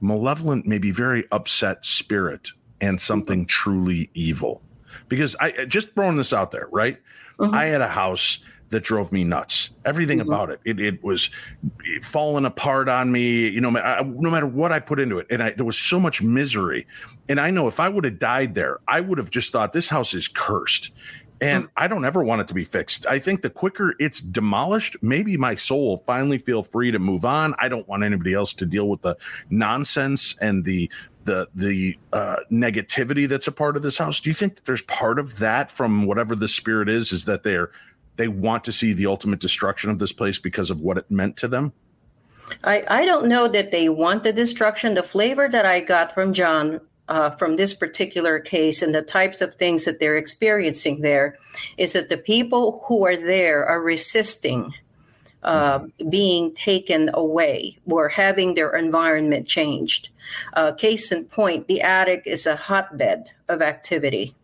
malevolent, 0.00 0.66
maybe 0.66 0.90
very 0.90 1.24
upset 1.32 1.84
spirit 1.84 2.50
and 2.80 3.00
something 3.00 3.40
mm-hmm. 3.40 3.46
truly 3.46 4.10
evil. 4.14 4.62
Because 5.08 5.36
I 5.40 5.64
just 5.66 5.94
throwing 5.94 6.16
this 6.16 6.32
out 6.32 6.50
there, 6.50 6.68
right? 6.70 6.98
Mm-hmm. 7.38 7.54
I 7.54 7.64
had 7.66 7.80
a 7.80 7.88
house 7.88 8.38
that 8.70 8.84
drove 8.84 9.12
me 9.12 9.24
nuts. 9.24 9.70
Everything 9.84 10.18
mm-hmm. 10.18 10.28
about 10.28 10.50
it. 10.50 10.60
it, 10.64 10.80
it 10.80 11.04
was 11.04 11.30
falling 12.02 12.44
apart 12.44 12.88
on 12.88 13.12
me. 13.12 13.48
You 13.48 13.60
know, 13.60 13.76
I, 13.76 14.02
no 14.02 14.30
matter 14.30 14.46
what 14.46 14.72
I 14.72 14.80
put 14.80 14.98
into 14.98 15.18
it, 15.18 15.26
and 15.30 15.42
I, 15.42 15.50
there 15.52 15.64
was 15.66 15.78
so 15.78 16.00
much 16.00 16.22
misery. 16.22 16.86
And 17.28 17.40
I 17.40 17.50
know 17.50 17.68
if 17.68 17.80
I 17.80 17.88
would 17.88 18.04
have 18.04 18.18
died 18.18 18.54
there, 18.54 18.78
I 18.88 19.00
would 19.00 19.18
have 19.18 19.30
just 19.30 19.52
thought 19.52 19.72
this 19.72 19.88
house 19.88 20.14
is 20.14 20.28
cursed. 20.28 20.92
And 21.40 21.64
mm-hmm. 21.64 21.72
I 21.76 21.86
don't 21.86 22.04
ever 22.04 22.24
want 22.24 22.40
it 22.40 22.48
to 22.48 22.54
be 22.54 22.64
fixed. 22.64 23.06
I 23.06 23.18
think 23.18 23.42
the 23.42 23.50
quicker 23.50 23.94
it's 23.98 24.20
demolished, 24.20 24.96
maybe 25.02 25.36
my 25.36 25.54
soul 25.54 25.88
will 25.88 25.98
finally 25.98 26.38
feel 26.38 26.62
free 26.62 26.90
to 26.90 26.98
move 26.98 27.24
on. 27.24 27.54
I 27.58 27.68
don't 27.68 27.86
want 27.86 28.04
anybody 28.04 28.32
else 28.32 28.54
to 28.54 28.66
deal 28.66 28.88
with 28.88 29.02
the 29.02 29.16
nonsense 29.50 30.36
and 30.38 30.64
the 30.64 30.90
the 31.24 31.48
the 31.54 31.98
uh, 32.12 32.36
negativity 32.50 33.28
that's 33.28 33.46
a 33.46 33.52
part 33.52 33.76
of 33.76 33.82
this 33.82 33.98
house. 33.98 34.20
Do 34.20 34.30
you 34.30 34.34
think 34.34 34.56
that 34.56 34.64
there's 34.64 34.82
part 34.82 35.18
of 35.18 35.38
that 35.38 35.70
from 35.70 36.06
whatever 36.06 36.34
the 36.34 36.48
spirit 36.48 36.88
is? 36.88 37.12
Is 37.12 37.26
that 37.26 37.42
they're 37.42 37.70
they 38.16 38.28
want 38.28 38.64
to 38.64 38.72
see 38.72 38.92
the 38.92 39.06
ultimate 39.06 39.40
destruction 39.40 39.90
of 39.90 39.98
this 39.98 40.12
place 40.12 40.38
because 40.38 40.70
of 40.70 40.80
what 40.80 40.98
it 40.98 41.10
meant 41.10 41.36
to 41.38 41.48
them? 41.48 41.72
I, 42.64 42.84
I 42.88 43.04
don't 43.04 43.26
know 43.26 43.48
that 43.48 43.72
they 43.72 43.88
want 43.88 44.22
the 44.22 44.32
destruction. 44.32 44.94
The 44.94 45.02
flavor 45.02 45.48
that 45.48 45.66
I 45.66 45.80
got 45.80 46.14
from 46.14 46.32
John 46.32 46.80
uh, 47.08 47.30
from 47.30 47.56
this 47.56 47.74
particular 47.74 48.38
case 48.38 48.82
and 48.82 48.94
the 48.94 49.02
types 49.02 49.40
of 49.40 49.54
things 49.54 49.84
that 49.84 50.00
they're 50.00 50.16
experiencing 50.16 51.00
there 51.00 51.38
is 51.76 51.92
that 51.92 52.08
the 52.08 52.16
people 52.16 52.84
who 52.86 53.06
are 53.06 53.16
there 53.16 53.64
are 53.64 53.80
resisting 53.80 54.72
uh, 55.42 55.78
mm-hmm. 55.78 56.10
being 56.10 56.54
taken 56.54 57.10
away 57.14 57.78
or 57.86 58.08
having 58.08 58.54
their 58.54 58.74
environment 58.74 59.46
changed. 59.46 60.08
Uh, 60.54 60.72
case 60.72 61.12
in 61.12 61.24
point, 61.26 61.68
the 61.68 61.80
attic 61.80 62.22
is 62.26 62.46
a 62.46 62.56
hotbed 62.56 63.30
of 63.48 63.62
activity. 63.62 64.34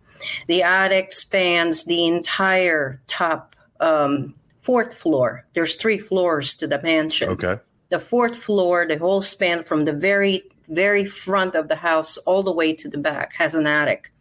The 0.47 0.63
attic 0.63 1.13
spans 1.13 1.85
the 1.85 2.07
entire 2.07 3.01
top 3.09 3.57
um, 3.83 4.35
fourth 4.63 4.95
floor. 4.95 5.45
There's 5.55 5.77
three 5.77 5.99
floors 5.99 6.55
to 6.55 6.67
the 6.67 6.81
mansion. 6.81 7.29
Okay. 7.31 7.59
The 7.91 7.99
fourth 7.99 8.37
floor, 8.37 8.87
the 8.87 8.97
whole 8.97 9.21
span 9.21 9.65
from 9.65 9.85
the 9.85 9.93
very 9.93 10.45
very 10.69 11.05
front 11.05 11.55
of 11.55 11.69
the 11.69 11.77
house 11.77 12.17
all 12.19 12.43
the 12.43 12.53
way 12.53 12.73
to 12.73 12.89
the 12.89 12.99
back 12.99 13.35
has 13.35 13.55
an 13.55 13.67
attic. 13.67 14.13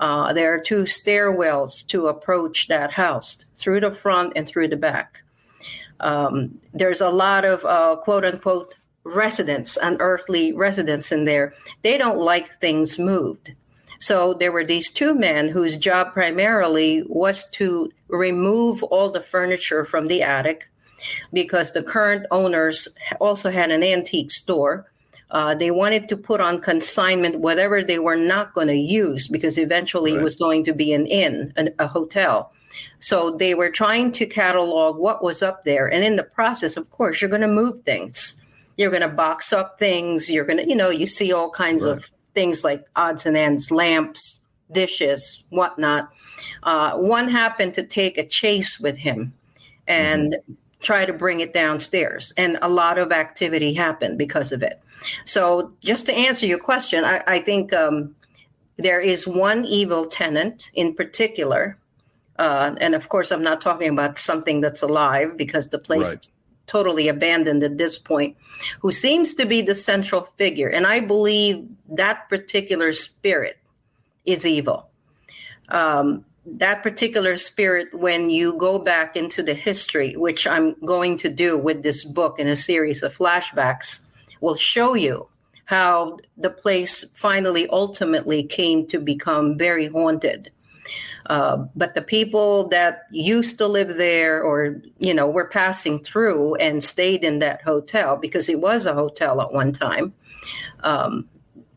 Uh, 0.00 0.32
there 0.32 0.52
are 0.52 0.58
two 0.58 0.84
stairwells 0.84 1.86
to 1.86 2.08
approach 2.08 2.66
that 2.68 2.92
house 2.92 3.46
through 3.56 3.80
the 3.80 3.90
front 3.90 4.32
and 4.34 4.46
through 4.46 4.68
the 4.68 4.76
back. 4.76 5.22
Um, 6.00 6.60
there's 6.72 7.00
a 7.00 7.10
lot 7.10 7.44
of 7.44 7.64
uh, 7.64 7.96
quote 7.96 8.24
unquote 8.24 8.74
residents, 9.04 9.78
unearthly 9.80 10.52
residents 10.52 11.12
in 11.12 11.24
there. 11.24 11.54
They 11.82 11.96
don't 11.96 12.18
like 12.18 12.60
things 12.60 12.98
moved. 12.98 13.54
So 13.98 14.34
there 14.34 14.52
were 14.52 14.64
these 14.64 14.90
two 14.90 15.14
men 15.14 15.48
whose 15.48 15.76
job 15.76 16.12
primarily 16.12 17.02
was 17.06 17.48
to 17.52 17.90
remove 18.08 18.82
all 18.82 19.10
the 19.10 19.20
furniture 19.20 19.84
from 19.84 20.08
the 20.08 20.22
attic 20.22 20.68
because 21.32 21.72
the 21.72 21.82
current 21.82 22.26
owners 22.30 22.88
also 23.20 23.50
had 23.50 23.70
an 23.70 23.82
antique 23.82 24.30
store. 24.30 24.90
Uh, 25.30 25.54
they 25.54 25.70
wanted 25.70 26.08
to 26.08 26.16
put 26.16 26.40
on 26.40 26.60
consignment 26.60 27.40
whatever 27.40 27.82
they 27.82 27.98
were 27.98 28.16
not 28.16 28.54
going 28.54 28.68
to 28.68 28.76
use 28.76 29.26
because 29.26 29.58
eventually 29.58 30.12
right. 30.12 30.20
it 30.20 30.24
was 30.24 30.36
going 30.36 30.62
to 30.64 30.72
be 30.72 30.92
an 30.92 31.06
inn, 31.06 31.52
an, 31.56 31.74
a 31.78 31.86
hotel. 31.86 32.52
So 33.00 33.36
they 33.36 33.54
were 33.54 33.70
trying 33.70 34.12
to 34.12 34.26
catalog 34.26 34.96
what 34.96 35.22
was 35.22 35.42
up 35.42 35.64
there. 35.64 35.86
And 35.90 36.04
in 36.04 36.16
the 36.16 36.24
process, 36.24 36.76
of 36.76 36.90
course, 36.90 37.20
you're 37.20 37.30
going 37.30 37.42
to 37.42 37.48
move 37.48 37.80
things. 37.80 38.40
You're 38.76 38.90
going 38.90 39.02
to 39.02 39.08
box 39.08 39.52
up 39.52 39.78
things. 39.78 40.30
You're 40.30 40.44
going 40.44 40.58
to, 40.58 40.68
you 40.68 40.76
know, 40.76 40.90
you 40.90 41.06
see 41.06 41.32
all 41.32 41.50
kinds 41.50 41.84
right. 41.84 41.96
of 41.96 42.10
things 42.34 42.64
like 42.64 42.86
odds 42.96 43.26
and 43.26 43.36
ends, 43.36 43.70
lamps, 43.70 44.42
dishes, 44.70 45.44
whatnot. 45.50 46.10
Uh, 46.62 46.96
one 46.96 47.28
happened 47.28 47.74
to 47.74 47.86
take 47.86 48.18
a 48.18 48.26
chase 48.26 48.80
with 48.80 48.98
him 48.98 49.32
and 49.86 50.34
mm-hmm. 50.34 50.52
try 50.82 51.04
to 51.04 51.12
bring 51.12 51.40
it 51.40 51.52
downstairs. 51.52 52.32
And 52.36 52.58
a 52.60 52.68
lot 52.68 52.98
of 52.98 53.12
activity 53.12 53.74
happened 53.74 54.18
because 54.18 54.52
of 54.52 54.62
it. 54.62 54.80
So, 55.24 55.72
just 55.80 56.06
to 56.06 56.14
answer 56.14 56.46
your 56.46 56.58
question, 56.58 57.04
I, 57.04 57.22
I 57.26 57.40
think 57.40 57.72
um, 57.72 58.14
there 58.78 59.00
is 59.00 59.26
one 59.26 59.64
evil 59.64 60.06
tenant 60.06 60.70
in 60.74 60.94
particular. 60.94 61.78
Uh, 62.38 62.74
and 62.80 62.94
of 62.94 63.08
course, 63.08 63.30
I'm 63.30 63.42
not 63.42 63.60
talking 63.60 63.90
about 63.90 64.18
something 64.18 64.60
that's 64.60 64.82
alive 64.82 65.36
because 65.36 65.68
the 65.68 65.78
place 65.78 66.06
right 66.06 66.28
totally 66.66 67.08
abandoned 67.08 67.62
at 67.62 67.78
this 67.78 67.98
point, 67.98 68.36
who 68.80 68.92
seems 68.92 69.34
to 69.34 69.46
be 69.46 69.62
the 69.62 69.74
central 69.74 70.28
figure. 70.36 70.68
And 70.68 70.86
I 70.86 71.00
believe 71.00 71.68
that 71.88 72.28
particular 72.28 72.92
spirit 72.92 73.58
is 74.24 74.46
evil. 74.46 74.88
Um, 75.68 76.24
that 76.46 76.82
particular 76.82 77.36
spirit, 77.38 77.92
when 77.94 78.30
you 78.30 78.54
go 78.54 78.78
back 78.78 79.16
into 79.16 79.42
the 79.42 79.54
history, 79.54 80.14
which 80.16 80.46
I'm 80.46 80.74
going 80.84 81.16
to 81.18 81.28
do 81.28 81.56
with 81.56 81.82
this 81.82 82.04
book 82.04 82.38
in 82.38 82.48
a 82.48 82.56
series 82.56 83.02
of 83.02 83.16
flashbacks, 83.16 84.02
will 84.40 84.54
show 84.54 84.94
you 84.94 85.28
how 85.66 86.18
the 86.36 86.50
place 86.50 87.04
finally 87.14 87.66
ultimately 87.68 88.42
came 88.42 88.86
to 88.88 88.98
become 88.98 89.56
very 89.56 89.86
haunted. 89.86 90.50
Uh, 91.26 91.64
but 91.74 91.94
the 91.94 92.02
people 92.02 92.68
that 92.68 93.06
used 93.10 93.58
to 93.58 93.66
live 93.66 93.96
there 93.96 94.42
or, 94.42 94.82
you 94.98 95.14
know, 95.14 95.28
were 95.28 95.46
passing 95.46 95.98
through 95.98 96.54
and 96.56 96.84
stayed 96.84 97.24
in 97.24 97.38
that 97.38 97.62
hotel 97.62 98.16
because 98.16 98.48
it 98.48 98.60
was 98.60 98.86
a 98.86 98.94
hotel 98.94 99.40
at 99.40 99.52
one 99.52 99.72
time, 99.72 100.12
um, 100.80 101.28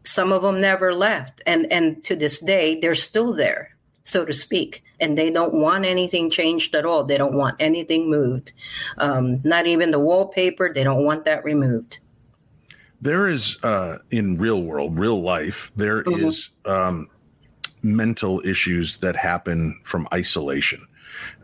some 0.03 0.31
of 0.31 0.41
them 0.41 0.57
never 0.57 0.93
left. 0.93 1.41
And, 1.45 1.71
and 1.71 2.03
to 2.05 2.15
this 2.15 2.39
day, 2.39 2.79
they're 2.79 2.95
still 2.95 3.33
there, 3.33 3.75
so 4.03 4.25
to 4.25 4.33
speak. 4.33 4.83
And 4.99 5.17
they 5.17 5.29
don't 5.29 5.53
want 5.53 5.85
anything 5.85 6.29
changed 6.29 6.73
at 6.75 6.85
all. 6.85 7.03
They 7.03 7.17
don't 7.17 7.35
want 7.35 7.55
anything 7.59 8.09
moved. 8.09 8.51
Um, 8.97 9.41
not 9.43 9.67
even 9.67 9.91
the 9.91 9.99
wallpaper, 9.99 10.73
they 10.73 10.83
don't 10.83 11.05
want 11.05 11.25
that 11.25 11.43
removed 11.43 11.99
there 12.99 13.27
is 13.27 13.57
uh 13.63 13.97
in 14.09 14.37
real 14.37 14.63
world 14.63 14.97
real 14.97 15.21
life 15.21 15.71
there 15.75 16.03
mm-hmm. 16.03 16.27
is 16.27 16.49
um 16.65 17.07
mental 17.81 18.41
issues 18.45 18.97
that 18.97 19.15
happen 19.15 19.79
from 19.83 20.07
isolation. 20.13 20.85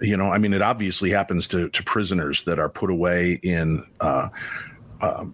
You 0.02 0.18
know, 0.18 0.32
I 0.32 0.38
mean, 0.38 0.54
it 0.54 0.62
obviously 0.62 1.10
happens 1.10 1.48
to, 1.50 1.70
to 1.70 1.84
prisoners 1.84 2.44
that 2.44 2.60
are 2.60 2.70
put 2.70 2.90
away 2.90 3.40
in, 3.44 3.86
uh, 4.00 4.30
uh, 5.02 5.26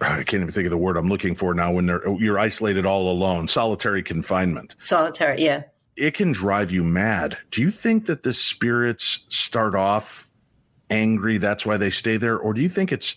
I 0.00 0.22
can't 0.22 0.42
even 0.42 0.48
think 0.48 0.66
of 0.66 0.70
the 0.70 0.76
word 0.76 0.96
I'm 0.96 1.08
looking 1.08 1.34
for 1.34 1.54
now 1.54 1.72
when 1.72 1.86
they're, 1.86 2.08
you're 2.18 2.38
isolated 2.38 2.86
all 2.86 3.10
alone, 3.10 3.48
solitary 3.48 4.02
confinement. 4.02 4.74
Solitary, 4.82 5.42
yeah. 5.42 5.64
It 5.96 6.14
can 6.14 6.32
drive 6.32 6.70
you 6.70 6.84
mad. 6.84 7.36
Do 7.50 7.60
you 7.60 7.70
think 7.70 8.06
that 8.06 8.22
the 8.22 8.32
spirits 8.32 9.26
start 9.28 9.74
off 9.74 10.30
angry? 10.88 11.38
That's 11.38 11.66
why 11.66 11.76
they 11.76 11.90
stay 11.90 12.16
there? 12.16 12.38
Or 12.38 12.54
do 12.54 12.62
you 12.62 12.68
think 12.68 12.92
it's 12.92 13.16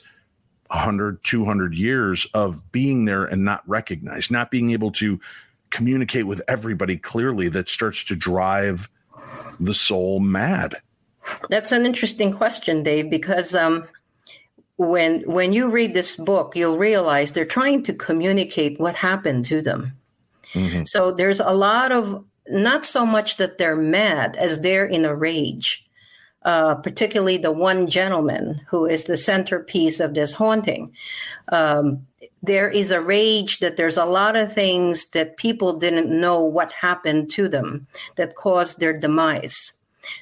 100, 0.68 1.24
200 1.24 1.76
years 1.76 2.26
of 2.34 2.72
being 2.72 3.06
there 3.06 3.26
and 3.26 3.46
not 3.46 3.68
recognized, 3.68 4.32
not 4.32 4.50
being 4.50 4.72
able 4.72 4.92
to 4.94 5.20
communicate 5.74 6.26
with 6.28 6.42
everybody 6.48 6.98
clearly 6.98 7.50
that 7.50 7.68
starts 7.68 8.06
to 8.06 8.16
drive 8.16 8.90
the 9.60 9.74
soul 9.74 10.20
mad? 10.20 10.78
That's 11.50 11.72
an 11.72 11.86
interesting 11.86 12.34
question, 12.34 12.84
Dave, 12.84 13.10
because 13.10 13.56
um, 13.56 13.88
when 14.78 15.22
when 15.22 15.54
you 15.54 15.70
read 15.70 15.94
this 15.94 16.16
book, 16.16 16.56
you'll 16.56 16.78
realize 16.78 17.32
they're 17.32 17.46
trying 17.46 17.84
to 17.84 17.94
communicate 17.94 18.80
what 18.80 18.96
happened 18.96 19.46
to 19.46 19.62
them. 19.62 19.94
Mm-hmm. 20.54 20.84
So 20.86 21.12
there's 21.12 21.40
a 21.40 21.52
lot 21.52 21.92
of 21.92 22.24
not 22.48 22.86
so 22.86 23.06
much 23.06 23.38
that 23.38 23.58
they're 23.58 23.76
mad 23.76 24.36
as 24.38 24.62
they're 24.62 24.86
in 24.86 25.06
a 25.06 25.16
rage. 25.16 25.80
Uh, 26.46 26.76
particularly 26.76 27.38
the 27.38 27.54
one 27.54 27.88
gentleman 27.88 28.60
who 28.68 28.86
is 28.86 29.06
the 29.06 29.16
centerpiece 29.16 30.02
of 30.02 30.14
this 30.14 30.34
haunting. 30.34 30.92
Um, 31.48 32.06
there 32.42 32.70
is 32.70 32.92
a 32.92 33.02
rage 33.02 33.60
that 33.60 33.78
there's 33.78 33.98
a 33.98 34.06
lot 34.06 34.36
of 34.36 34.54
things 34.54 35.10
that 35.10 35.38
people 35.38 35.78
didn't 35.78 36.10
know 36.10 36.42
what 36.42 36.72
happened 36.72 37.32
to 37.32 37.48
them 37.48 37.88
that 38.16 38.36
caused 38.36 38.80
their 38.80 38.98
demise. 38.98 39.74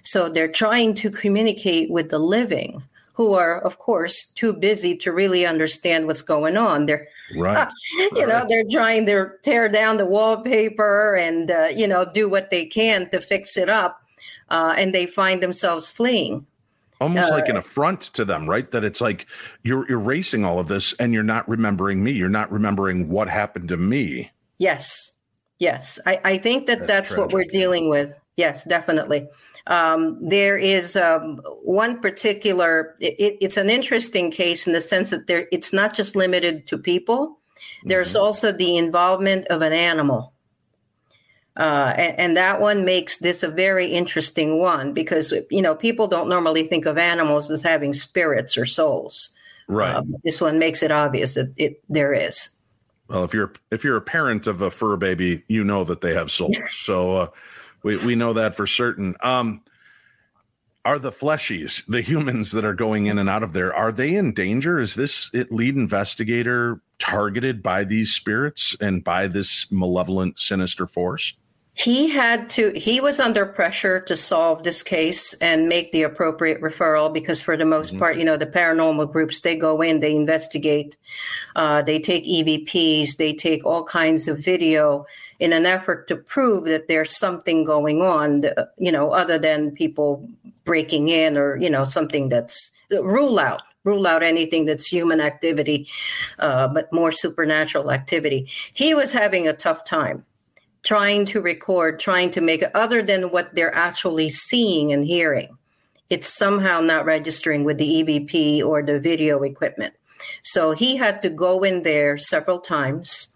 So 0.03 0.29
they're 0.29 0.47
trying 0.47 0.93
to 0.95 1.09
communicate 1.09 1.89
with 1.89 2.09
the 2.09 2.19
living 2.19 2.83
who 3.13 3.33
are 3.33 3.59
of 3.61 3.77
course 3.77 4.25
too 4.31 4.53
busy 4.53 4.95
to 4.97 5.11
really 5.11 5.45
understand 5.45 6.07
what's 6.07 6.21
going 6.21 6.57
on 6.57 6.85
they're 6.85 7.07
right 7.37 7.67
you 7.97 8.09
right. 8.13 8.27
know 8.27 8.45
they're 8.47 8.63
trying 8.71 9.05
to 9.05 9.29
tear 9.43 9.67
down 9.69 9.97
the 9.97 10.05
wallpaper 10.05 11.15
and 11.15 11.51
uh, 11.51 11.67
you 11.73 11.87
know 11.87 12.05
do 12.13 12.29
what 12.29 12.49
they 12.49 12.65
can 12.65 13.09
to 13.09 13.19
fix 13.19 13.57
it 13.57 13.69
up 13.69 14.01
uh, 14.49 14.73
and 14.77 14.95
they 14.95 15.05
find 15.05 15.43
themselves 15.43 15.89
fleeing 15.89 16.45
almost 17.01 17.31
uh, 17.31 17.35
like 17.35 17.49
an 17.49 17.57
affront 17.57 18.01
to 18.13 18.23
them, 18.23 18.49
right? 18.49 18.71
That 18.71 18.85
it's 18.85 19.01
like 19.01 19.25
you're 19.63 19.89
erasing 19.91 20.45
all 20.45 20.59
of 20.59 20.67
this 20.69 20.93
and 20.93 21.13
you're 21.13 21.23
not 21.23 21.49
remembering 21.49 22.01
me. 22.03 22.11
You're 22.11 22.29
not 22.29 22.49
remembering 22.51 23.09
what 23.09 23.27
happened 23.27 23.67
to 23.69 23.77
me. 23.77 24.31
Yes. 24.59 25.11
Yes. 25.59 25.99
I, 26.05 26.21
I 26.23 26.37
think 26.37 26.67
that 26.67 26.79
that's, 26.79 27.09
that's 27.09 27.17
what 27.17 27.33
we're 27.33 27.43
dealing 27.43 27.89
with. 27.89 28.13
Yes, 28.37 28.63
definitely. 28.63 29.27
Um, 29.67 30.17
there 30.21 30.57
is 30.57 30.95
um, 30.95 31.41
one 31.63 31.99
particular, 31.99 32.95
it, 33.01 33.37
it's 33.41 33.57
an 33.57 33.69
interesting 33.69 34.31
case 34.31 34.65
in 34.65 34.73
the 34.73 34.81
sense 34.81 35.09
that 35.09 35.27
there, 35.27 35.47
it's 35.51 35.73
not 35.73 35.93
just 35.93 36.15
limited 36.15 36.65
to 36.67 36.77
people. 36.77 37.37
There's 37.83 38.15
also 38.15 38.51
the 38.51 38.77
involvement 38.77 39.47
of 39.47 39.61
an 39.61 39.73
animal. 39.73 40.33
Uh, 41.57 41.93
and, 41.97 42.19
and 42.19 42.37
that 42.37 42.61
one 42.61 42.85
makes 42.85 43.19
this 43.19 43.43
a 43.43 43.47
very 43.47 43.87
interesting 43.87 44.57
one 44.59 44.93
because 44.93 45.33
you 45.49 45.61
know 45.61 45.75
people 45.75 46.07
don't 46.07 46.29
normally 46.29 46.65
think 46.65 46.85
of 46.85 46.97
animals 46.97 47.51
as 47.51 47.61
having 47.61 47.93
spirits 47.93 48.57
or 48.57 48.65
souls. 48.65 49.35
Right. 49.67 49.95
Uh, 49.95 50.03
this 50.23 50.39
one 50.39 50.59
makes 50.59 50.81
it 50.81 50.91
obvious 50.91 51.33
that 51.33 51.53
it 51.57 51.81
there 51.89 52.13
is. 52.13 52.49
Well, 53.09 53.25
if 53.25 53.33
you're 53.33 53.51
if 53.69 53.83
you're 53.83 53.97
a 53.97 54.01
parent 54.01 54.47
of 54.47 54.61
a 54.61 54.71
fur 54.71 54.95
baby, 54.95 55.43
you 55.49 55.63
know 55.65 55.83
that 55.83 56.01
they 56.01 56.13
have 56.13 56.31
souls. 56.31 56.55
so 56.69 57.15
uh, 57.17 57.27
we 57.83 57.97
we 57.97 58.15
know 58.15 58.33
that 58.33 58.55
for 58.55 58.65
certain. 58.65 59.15
Um, 59.21 59.61
are 60.83 60.97
the 60.97 61.11
fleshies, 61.11 61.85
the 61.85 62.01
humans 62.01 62.51
that 62.53 62.65
are 62.65 62.73
going 62.73 63.05
in 63.05 63.19
and 63.19 63.29
out 63.29 63.43
of 63.43 63.53
there, 63.53 63.71
are 63.71 63.91
they 63.91 64.15
in 64.15 64.33
danger? 64.33 64.79
Is 64.79 64.95
this 64.95 65.29
it 65.31 65.51
lead 65.51 65.75
investigator 65.75 66.81
targeted 66.97 67.61
by 67.61 67.83
these 67.83 68.13
spirits 68.13 68.75
and 68.81 69.03
by 69.03 69.27
this 69.27 69.71
malevolent, 69.71 70.39
sinister 70.39 70.87
force? 70.87 71.35
He 71.73 72.09
had 72.09 72.49
to, 72.51 72.71
he 72.71 72.99
was 72.99 73.19
under 73.19 73.45
pressure 73.45 74.01
to 74.01 74.15
solve 74.17 74.63
this 74.63 74.83
case 74.83 75.33
and 75.35 75.69
make 75.69 75.91
the 75.93 76.03
appropriate 76.03 76.61
referral 76.61 77.13
because, 77.13 77.39
for 77.39 77.55
the 77.55 77.65
most 77.65 77.91
mm-hmm. 77.91 77.99
part, 77.99 78.17
you 78.17 78.25
know, 78.25 78.35
the 78.35 78.45
paranormal 78.45 79.11
groups, 79.11 79.39
they 79.39 79.55
go 79.55 79.81
in, 79.81 80.01
they 80.01 80.13
investigate, 80.13 80.97
uh, 81.55 81.81
they 81.81 81.97
take 81.97 82.25
EVPs, 82.25 83.15
they 83.15 83.33
take 83.33 83.65
all 83.65 83.85
kinds 83.85 84.27
of 84.27 84.43
video 84.43 85.05
in 85.39 85.53
an 85.53 85.65
effort 85.65 86.09
to 86.09 86.17
prove 86.17 86.65
that 86.65 86.89
there's 86.89 87.17
something 87.17 87.63
going 87.63 88.01
on, 88.01 88.43
you 88.77 88.91
know, 88.91 89.11
other 89.11 89.39
than 89.39 89.71
people 89.71 90.27
breaking 90.65 91.07
in 91.07 91.37
or, 91.37 91.55
you 91.55 91.69
know, 91.69 91.85
something 91.85 92.27
that's 92.27 92.71
rule 92.91 93.39
out 93.39 93.63
rule 93.83 94.05
out 94.05 94.21
anything 94.21 94.65
that's 94.65 94.85
human 94.85 95.19
activity, 95.19 95.87
uh, 96.37 96.67
but 96.67 96.91
more 96.93 97.11
supernatural 97.11 97.91
activity. 97.91 98.47
He 98.75 98.93
was 98.93 99.11
having 99.11 99.47
a 99.47 99.53
tough 99.53 99.83
time 99.85 100.23
trying 100.83 101.25
to 101.27 101.41
record, 101.41 101.99
trying 101.99 102.31
to 102.31 102.41
make 102.41 102.61
it 102.61 102.71
other 102.73 103.01
than 103.01 103.31
what 103.31 103.53
they're 103.53 103.75
actually 103.75 104.29
seeing 104.29 104.91
and 104.91 105.05
hearing. 105.05 105.57
It's 106.09 106.27
somehow 106.27 106.81
not 106.81 107.05
registering 107.05 107.63
with 107.63 107.77
the 107.77 108.03
EVP 108.03 108.63
or 108.63 108.81
the 108.81 108.99
video 108.99 109.43
equipment. 109.43 109.93
So 110.43 110.73
he 110.73 110.97
had 110.97 111.21
to 111.21 111.29
go 111.29 111.63
in 111.63 111.83
there 111.83 112.17
several 112.17 112.59
times. 112.59 113.33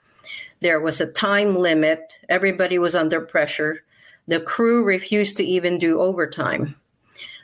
There 0.60 0.80
was 0.80 1.00
a 1.00 1.12
time 1.12 1.56
limit. 1.56 2.14
Everybody 2.30 2.78
was 2.80 2.96
under 2.96 3.22
pressure. 3.22 3.84
The 4.28 4.40
crew 4.40 4.84
refused 4.84 5.38
to 5.38 5.44
even 5.44 5.78
do 5.78 6.02
overtime. 6.02 6.76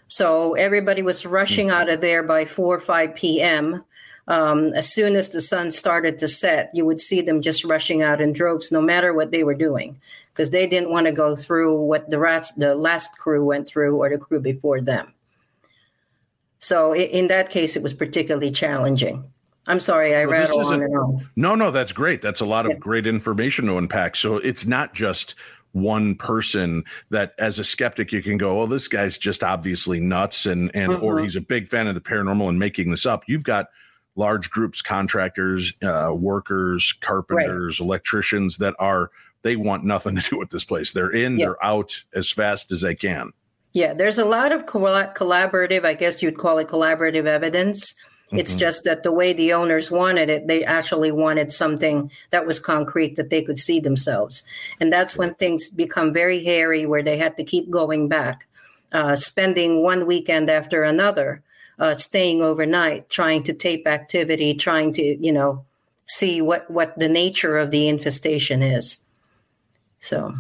So 0.08 0.56
everybody 0.56 1.02
was 1.02 1.26
rushing 1.26 1.68
hmm. 1.68 1.74
out 1.74 1.90
of 1.90 2.02
there 2.02 2.24
by 2.24 2.46
4 2.46 2.76
or 2.76 2.80
5 2.80 3.16
p.m 3.16 3.86
um, 4.28 4.74
as 4.74 4.92
soon 4.92 5.16
as 5.16 5.30
the 5.30 5.42
sun 5.42 5.72
started 5.72 6.20
to 6.20 6.28
set, 6.28 6.70
you 6.74 6.86
would 6.86 7.02
see 7.02 7.22
them 7.22 7.42
just 7.42 7.64
rushing 7.64 8.02
out 8.02 8.22
in 8.22 8.34
droves, 8.34 8.72
no 8.72 8.82
matter 8.82 9.14
what 9.14 9.32
they 9.32 9.44
were 9.44 9.56
doing, 9.56 10.00
because 10.34 10.52
they 10.52 10.68
didn't 10.68 10.92
want 10.92 11.08
to 11.08 11.12
go 11.12 11.36
through 11.36 11.82
what 11.82 12.10
the 12.10 12.20
rats, 12.20 12.52
the 12.52 12.76
last 12.76 13.18
crew 13.18 13.44
went 13.44 13.68
through 13.68 13.98
or 13.98 14.10
the 14.10 14.18
crew 14.18 14.40
before 14.40 14.82
them. 14.82 15.14
So 16.60 16.96
in 16.96 17.28
that 17.28 17.50
case, 17.50 17.76
it 17.76 17.84
was 17.84 17.94
particularly 17.94 18.52
challenging. 18.52 19.24
I'm 19.68 19.80
sorry, 19.80 20.16
I 20.16 20.26
well, 20.26 20.42
rattle 20.42 20.60
on 20.60 20.82
and 20.82 20.96
on. 20.96 21.30
No, 21.36 21.56
no, 21.56 21.72
that's 21.72 21.92
great. 21.92 22.22
That's 22.22 22.40
a 22.40 22.46
lot 22.46 22.66
of 22.66 22.74
yeah. 22.74 22.78
great 22.78 23.08
information 23.08 23.66
to 23.66 23.78
unpack. 23.78 24.16
So 24.16 24.38
it's 24.38 24.66
not 24.66 24.94
just 24.94 25.36
one 25.74 26.16
person 26.16 26.84
that 27.10 27.34
as 27.38 27.58
a 27.58 27.64
skeptic 27.64 28.12
you 28.12 28.22
can 28.22 28.38
go 28.38 28.62
oh 28.62 28.66
this 28.66 28.90
guy's 28.90 29.18
just 29.18 29.42
obviously 29.42 30.02
nuts 30.02 30.46
and 30.46 30.70
and 30.76 30.92
mm-hmm. 30.92 31.04
or 31.04 31.20
he's 31.20 31.38
a 31.38 31.42
big 31.42 31.70
fan 31.70 31.88
of 31.88 31.96
the 31.96 32.02
paranormal 32.02 32.50
and 32.50 32.60
making 32.60 32.92
this 32.92 33.06
up 33.06 33.24
you've 33.28 33.46
got 33.46 33.70
large 34.16 34.50
groups, 34.50 34.82
contractors, 34.82 35.74
uh, 35.84 36.12
workers, 36.14 36.94
carpenters, 37.02 37.80
right. 37.80 37.86
electricians 37.86 38.58
that 38.58 38.76
are 38.80 39.12
they 39.44 39.56
want 39.56 39.84
nothing 39.84 40.16
to 40.20 40.30
do 40.30 40.38
with 40.38 40.50
this 40.50 40.66
place. 40.66 40.94
They're 40.94 41.12
in, 41.12 41.38
yeah. 41.38 41.46
they're 41.46 41.66
out 41.66 42.04
as 42.14 42.30
fast 42.30 42.72
as 42.72 42.82
they 42.82 42.96
can. 42.96 43.34
Yeah, 43.74 43.94
there's 43.94 44.18
a 44.18 44.26
lot 44.26 44.52
of 44.52 44.66
collaborative, 44.66 45.86
I 45.86 45.94
guess 45.94 46.22
you'd 46.22 46.38
call 46.38 46.58
it 46.58 46.68
collaborative 46.68 47.26
evidence. 47.26 47.96
It's 48.34 48.52
mm-hmm. 48.52 48.60
just 48.60 48.84
that 48.84 49.04
the 49.04 49.12
way 49.12 49.34
the 49.34 49.54
owners 49.54 49.92
wanted 49.92 50.30
it, 50.30 50.48
they 50.48 50.64
actually 50.64 51.12
wanted 51.12 51.52
something 51.52 52.12
that 52.32 52.46
was 52.46 52.60
concrete 52.60 53.16
that 53.16 53.30
they 53.30 53.42
could 53.42 53.58
see 53.58 53.80
themselves. 53.80 54.44
And 54.80 54.92
that's 54.92 55.18
when 55.18 55.36
things 55.36 55.68
become 55.70 56.14
very 56.14 56.44
hairy, 56.44 56.86
where 56.86 57.04
they 57.04 57.18
had 57.18 57.36
to 57.38 57.44
keep 57.44 57.70
going 57.70 58.08
back, 58.08 58.48
uh, 58.92 59.16
spending 59.16 59.84
one 59.84 60.06
weekend 60.06 60.50
after 60.50 60.84
another 60.84 61.44
uh, 61.80 61.96
staying 61.96 62.42
overnight, 62.42 63.10
trying 63.10 63.44
to 63.44 63.54
tape 63.54 63.88
activity, 63.88 64.54
trying 64.54 64.94
to 64.94 65.04
you 65.04 65.32
know 65.32 65.66
see 66.06 66.42
what 66.42 66.70
what 66.70 66.98
the 66.98 67.10
nature 67.10 67.58
of 67.58 67.72
the 67.72 67.88
infestation 67.88 68.62
is. 68.62 69.04
So, 70.00 70.36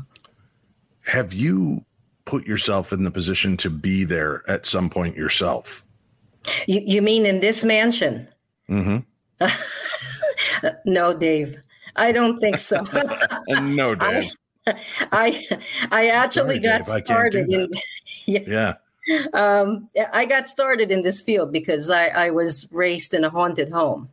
have 1.06 1.34
you 1.34 1.86
put 2.26 2.48
yourself 2.48 2.94
in 2.94 3.04
the 3.04 3.12
position 3.12 3.58
to 3.58 3.70
be 3.70 4.04
there 4.04 4.44
at 4.48 4.66
some 4.66 4.90
point 4.90 5.16
yourself? 5.16 5.86
You, 6.68 6.82
you 6.86 7.02
mean 7.02 7.26
in 7.26 7.40
this 7.40 7.64
mansion? 7.64 8.28
Mm-hmm. 8.70 8.98
no, 10.86 11.18
Dave. 11.18 11.58
I 11.96 12.12
don't 12.12 12.40
think 12.40 12.58
so. 12.58 12.84
no, 13.50 13.96
Dave. 13.96 14.32
I, 14.68 14.76
I, 15.12 15.60
I 15.92 16.08
actually 16.08 16.62
Sorry, 16.62 16.80
got 16.80 16.86
Dave, 16.86 17.04
started 17.06 17.50
in 17.50 17.70
yeah, 18.26 18.40
yeah 18.48 18.74
um, 19.34 19.90
I 20.14 20.26
got 20.26 20.50
started 20.50 20.92
in 20.92 21.02
this 21.02 21.22
field 21.22 21.52
because 21.52 21.90
I, 21.90 22.08
I 22.08 22.30
was 22.30 22.72
raised 22.72 23.14
in 23.14 23.24
a 23.24 23.30
haunted 23.30 23.72
home. 23.72 24.10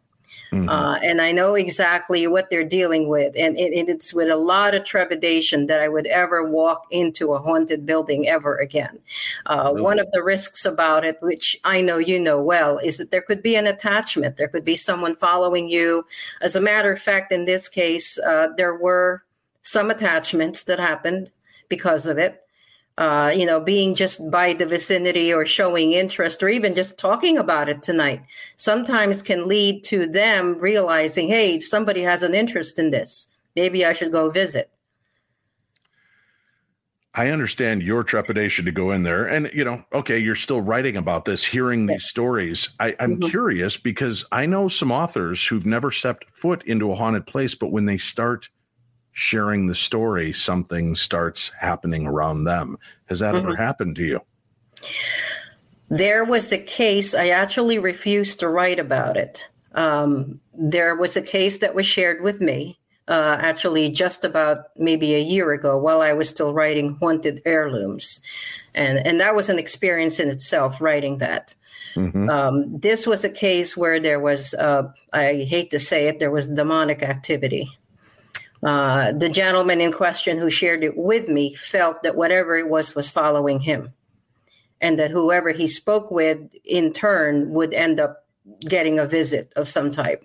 Mm-hmm. 0.53 0.69
Uh, 0.69 0.97
and 1.03 1.21
I 1.21 1.31
know 1.31 1.55
exactly 1.55 2.27
what 2.27 2.49
they're 2.49 2.65
dealing 2.65 3.09
with. 3.09 3.35
And 3.37 3.59
it, 3.59 3.89
it's 3.89 4.15
with 4.15 4.31
a 4.31 4.37
lot 4.37 4.75
of 4.75 4.85
trepidation 4.85 5.67
that 5.67 5.81
I 5.81 5.89
would 5.89 6.07
ever 6.07 6.43
walk 6.43 6.87
into 6.91 7.35
a 7.35 7.39
haunted 7.39 7.85
building 7.85 8.29
ever 8.29 8.57
again. 8.57 8.99
Uh, 9.47 9.73
really? 9.73 9.83
One 9.83 9.99
of 9.99 10.11
the 10.13 10.23
risks 10.23 10.65
about 10.65 11.05
it, 11.05 11.19
which 11.21 11.59
I 11.65 11.83
know 11.83 11.99
you 11.99 12.19
know 12.19 12.41
well, 12.41 12.79
is 12.79 12.97
that 12.97 13.11
there 13.11 13.21
could 13.21 13.43
be 13.43 13.57
an 13.57 13.67
attachment. 13.67 14.37
There 14.37 14.49
could 14.49 14.65
be 14.65 14.77
someone 14.77 15.17
following 15.17 15.69
you. 15.69 16.07
As 16.41 16.57
a 16.57 16.63
matter 16.63 16.93
of 16.93 17.01
fact, 17.01 17.31
in 17.31 17.45
this 17.45 17.69
case, 17.69 18.19
uh, 18.21 18.49
there 18.57 18.75
were 18.75 19.25
some 19.63 19.91
attachments 19.91 20.63
that 20.65 20.79
happened 20.79 21.31
because 21.69 22.07
of 22.07 22.17
it 22.17 22.43
uh, 22.99 23.33
you 23.35 23.47
know, 23.47 23.61
being 23.61 23.95
just 23.95 24.29
by 24.29 24.53
the 24.53 24.67
vicinity 24.67 25.33
or 25.33 25.47
showing 25.47 25.93
interest 25.93 26.43
or 26.43 26.49
even 26.49 26.75
just 26.75 26.99
talking 26.99 27.39
about 27.39 27.69
it 27.69 27.81
tonight 27.81 28.21
sometimes 28.57 29.23
can 29.23 29.47
lead 29.47 29.85
to 29.85 30.05
them 30.05 30.59
realizing, 30.59 31.29
hey, 31.29 31.61
somebody 31.61 32.03
has 32.03 32.25
an 32.25 32.35
interest 32.35 32.77
in 32.77 32.91
this. 32.91 33.37
Maybe 33.55 33.87
I 33.87 33.93
should 33.93 34.11
go 34.11 34.31
visit. 34.31 34.71
I 37.15 37.31
understand 37.31 37.85
your 37.85 38.03
trepidation 38.03 38.65
to 38.65 38.73
go 38.73 38.91
in 38.91 39.05
there. 39.05 39.27
And, 39.27 39.49
you 39.55 39.65
know, 39.65 39.85
okay, 39.93 40.19
you're 40.19 40.35
still 40.35 40.61
writing 40.61 40.97
about 40.97 41.25
this, 41.25 41.45
hearing 41.45 41.87
these 41.87 42.05
stories. 42.05 42.71
I, 42.81 42.97
am 42.99 43.17
mm-hmm. 43.17 43.29
curious 43.29 43.77
because 43.77 44.25
I 44.33 44.45
know 44.47 44.67
some 44.67 44.91
authors 44.91 45.47
who've 45.47 45.67
never 45.67 45.93
stepped 45.93 46.25
foot 46.33 46.65
into 46.65 46.91
a 46.91 46.97
haunted 46.97 47.29
place, 47.29 47.55
but 47.55 47.71
when 47.71 47.87
they 47.87 47.97
start 47.97 48.49
sharing 49.19 49.67
the 49.67 49.75
story, 49.75 50.33
something 50.33 50.95
starts 50.95 51.51
happening 51.59 52.07
around 52.07 52.45
them. 52.45 52.79
Has 53.07 53.19
that 53.19 53.35
mm-hmm. 53.35 53.49
ever 53.49 53.57
happened 53.57 53.97
to 53.97 54.05
you? 54.05 54.21
There 55.89 56.25
was 56.25 56.53
a 56.53 56.59
case, 56.59 57.15
I 57.15 57.31
actually 57.31 57.81
refused 57.81 58.39
to 58.39 58.49
write 58.49 58.79
about 58.79 59.17
it. 59.17 59.45
Um, 59.75 60.41
there 60.55 60.95
was 60.95 61.17
a 61.17 61.23
case 61.23 61.59
that 61.59 61.75
was 61.75 61.85
shared 61.85 62.23
with 62.23 62.41
me, 62.41 62.79
uh, 63.09 63.39
actually, 63.41 63.91
just 63.91 64.25
about 64.25 64.67
maybe 64.77 65.17
a 65.17 65.21
year 65.21 65.51
ago 65.51 65.77
while 65.77 66.01
I 66.01 66.13
was 66.13 66.29
still 66.29 66.55
writing 66.55 66.97
Haunted 67.01 67.43
Heirlooms. 67.45 68.23
And, 68.73 69.05
and 69.05 69.21
that 69.21 69.35
was 69.35 69.49
an 69.49 69.59
experience 69.59 70.21
in 70.21 70.29
itself, 70.29 70.81
writing 70.81 71.19
that. 71.19 71.57
Mm-hmm. 71.97 72.31
Um, 72.31 72.79
this 72.79 73.05
was 73.05 73.25
a 73.25 73.31
case 73.31 73.77
where 73.77 73.99
there 73.99 74.21
was, 74.21 74.55
uh, 74.55 74.93
I 75.13 75.45
hate 75.49 75.73
to 75.73 75.81
say 75.81 76.07
it, 76.07 76.21
there 76.21 76.31
was 76.31 76.47
demonic 76.47 77.03
activity. 77.03 77.69
Uh, 78.63 79.13
the 79.13 79.29
gentleman 79.29 79.81
in 79.81 79.93
question 79.93 80.39
who 80.39 80.51
shared 80.51 80.83
it 80.83 80.97
with 80.97 81.29
me 81.29 81.55
felt 81.55 82.03
that 82.03 82.17
whatever 82.17 82.57
it 82.57 82.69
was 82.69 82.95
was 82.95 83.09
following 83.09 83.61
him, 83.61 83.93
and 84.81 84.99
that 84.99 85.11
whoever 85.11 85.53
he 85.53 85.67
spoke 85.67 86.11
with 86.11 86.39
in 86.65 86.93
turn 86.93 87.51
would 87.51 87.73
end 87.73 88.01
up 88.01 88.27
getting 88.61 88.99
a 88.99 89.07
visit 89.07 89.53
of 89.55 89.69
some 89.69 89.91
type. 89.91 90.25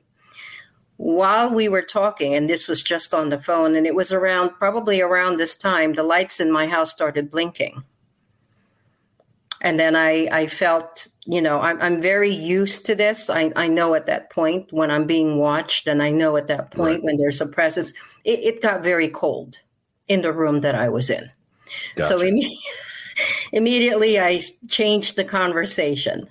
While 0.98 1.54
we 1.54 1.68
were 1.68 1.82
talking, 1.82 2.34
and 2.34 2.50
this 2.50 2.68
was 2.68 2.82
just 2.82 3.14
on 3.14 3.30
the 3.30 3.40
phone, 3.40 3.76
and 3.76 3.86
it 3.86 3.96
was 3.96 4.12
around 4.12 4.52
probably 4.58 5.02
around 5.02 5.38
this 5.38 5.56
time, 5.56 5.94
the 5.94 6.04
lights 6.04 6.40
in 6.40 6.52
my 6.52 6.68
house 6.68 6.92
started 6.92 7.30
blinking. 7.30 7.84
And 9.62 9.80
then 9.80 9.96
I, 9.96 10.28
I 10.32 10.48
felt, 10.48 11.08
you 11.26 11.42
know, 11.42 11.62
I'm, 11.62 11.82
I'm 11.82 12.02
very 12.02 12.30
used 12.30 12.86
to 12.86 12.96
this. 12.96 13.30
I, 13.30 13.52
I 13.56 13.68
know 13.70 13.96
at 13.96 14.08
that 14.08 14.30
point 14.30 14.74
when 14.74 14.92
I'm 14.92 15.06
being 15.06 15.38
watched, 15.38 15.88
and 15.88 16.02
I 16.02 16.12
know 16.12 16.36
at 16.36 16.48
that 16.48 16.72
point 16.72 16.96
right. 16.96 17.04
when 17.04 17.18
there's 17.18 17.42
a 17.42 17.48
presence 17.48 17.94
it, 18.24 18.40
it 18.40 18.62
got 18.62 18.84
very 18.84 19.10
cold 19.10 19.60
in 20.08 20.22
the 20.22 20.34
room 20.34 20.60
that 20.60 20.76
I 20.76 20.90
was 20.90 21.10
in. 21.10 21.30
Gotcha. 21.96 22.08
So 22.08 22.24
Im- 22.24 22.40
immediately 23.52 24.20
I 24.20 24.42
changed 24.68 25.16
the 25.16 25.26
conversation. 25.26 26.30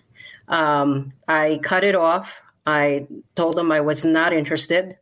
Um, 0.48 1.12
I 1.28 1.60
cut 1.62 1.84
it 1.84 1.94
off. 1.94 2.40
I 2.66 3.06
told 3.34 3.56
them 3.56 3.72
I 3.72 3.80
was 3.80 4.04
not 4.04 4.32
interested. 4.32 4.98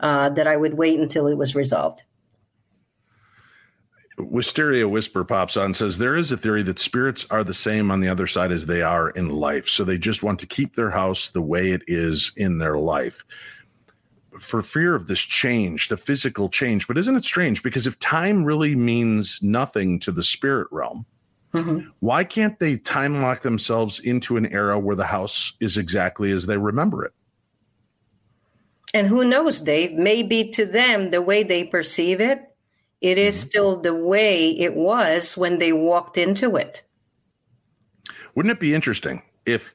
uh, 0.00 0.30
that 0.30 0.46
I 0.46 0.56
would 0.56 0.74
wait 0.74 0.98
until 0.98 1.26
it 1.26 1.36
was 1.36 1.54
resolved. 1.54 2.04
Wisteria 4.18 4.88
Whisper 4.88 5.24
pops 5.24 5.56
on 5.56 5.72
says 5.72 5.98
there 5.98 6.16
is 6.16 6.30
a 6.32 6.36
theory 6.36 6.62
that 6.64 6.78
spirits 6.78 7.26
are 7.30 7.44
the 7.44 7.54
same 7.54 7.90
on 7.90 8.00
the 8.00 8.08
other 8.08 8.26
side 8.26 8.52
as 8.52 8.66
they 8.66 8.82
are 8.82 9.10
in 9.10 9.30
life. 9.30 9.66
So 9.68 9.84
they 9.84 9.96
just 9.98 10.22
want 10.22 10.38
to 10.40 10.46
keep 10.46 10.74
their 10.74 10.90
house 10.90 11.28
the 11.28 11.40
way 11.40 11.72
it 11.72 11.82
is 11.86 12.32
in 12.36 12.58
their 12.58 12.76
life 12.76 13.24
for 14.40 14.62
fear 14.62 14.94
of 14.94 15.06
this 15.06 15.20
change, 15.20 15.88
the 15.88 15.96
physical 15.96 16.48
change. 16.48 16.88
But 16.88 16.98
isn't 16.98 17.16
it 17.16 17.24
strange? 17.24 17.62
Because 17.62 17.86
if 17.86 17.98
time 17.98 18.44
really 18.44 18.74
means 18.74 19.38
nothing 19.42 19.98
to 20.00 20.12
the 20.12 20.22
spirit 20.22 20.68
realm, 20.70 21.04
mm-hmm. 21.52 21.88
why 22.00 22.24
can't 22.24 22.58
they 22.58 22.78
time 22.78 23.20
lock 23.20 23.42
themselves 23.42 24.00
into 24.00 24.36
an 24.36 24.46
era 24.46 24.78
where 24.78 24.96
the 24.96 25.04
house 25.04 25.52
is 25.60 25.76
exactly 25.76 26.32
as 26.32 26.46
they 26.46 26.56
remember 26.56 27.04
it? 27.04 27.12
And 28.92 29.06
who 29.06 29.24
knows, 29.24 29.60
Dave? 29.60 29.92
Maybe 29.92 30.50
to 30.50 30.66
them, 30.66 31.10
the 31.10 31.22
way 31.22 31.42
they 31.42 31.64
perceive 31.64 32.20
it, 32.20 32.40
it 33.00 33.18
is 33.18 33.36
mm-hmm. 33.36 33.48
still 33.48 33.82
the 33.82 33.94
way 33.94 34.50
it 34.50 34.74
was 34.74 35.36
when 35.36 35.58
they 35.58 35.72
walked 35.72 36.16
into 36.16 36.56
it. 36.56 36.82
Wouldn't 38.34 38.52
it 38.52 38.60
be 38.60 38.74
interesting 38.74 39.22
if 39.46 39.74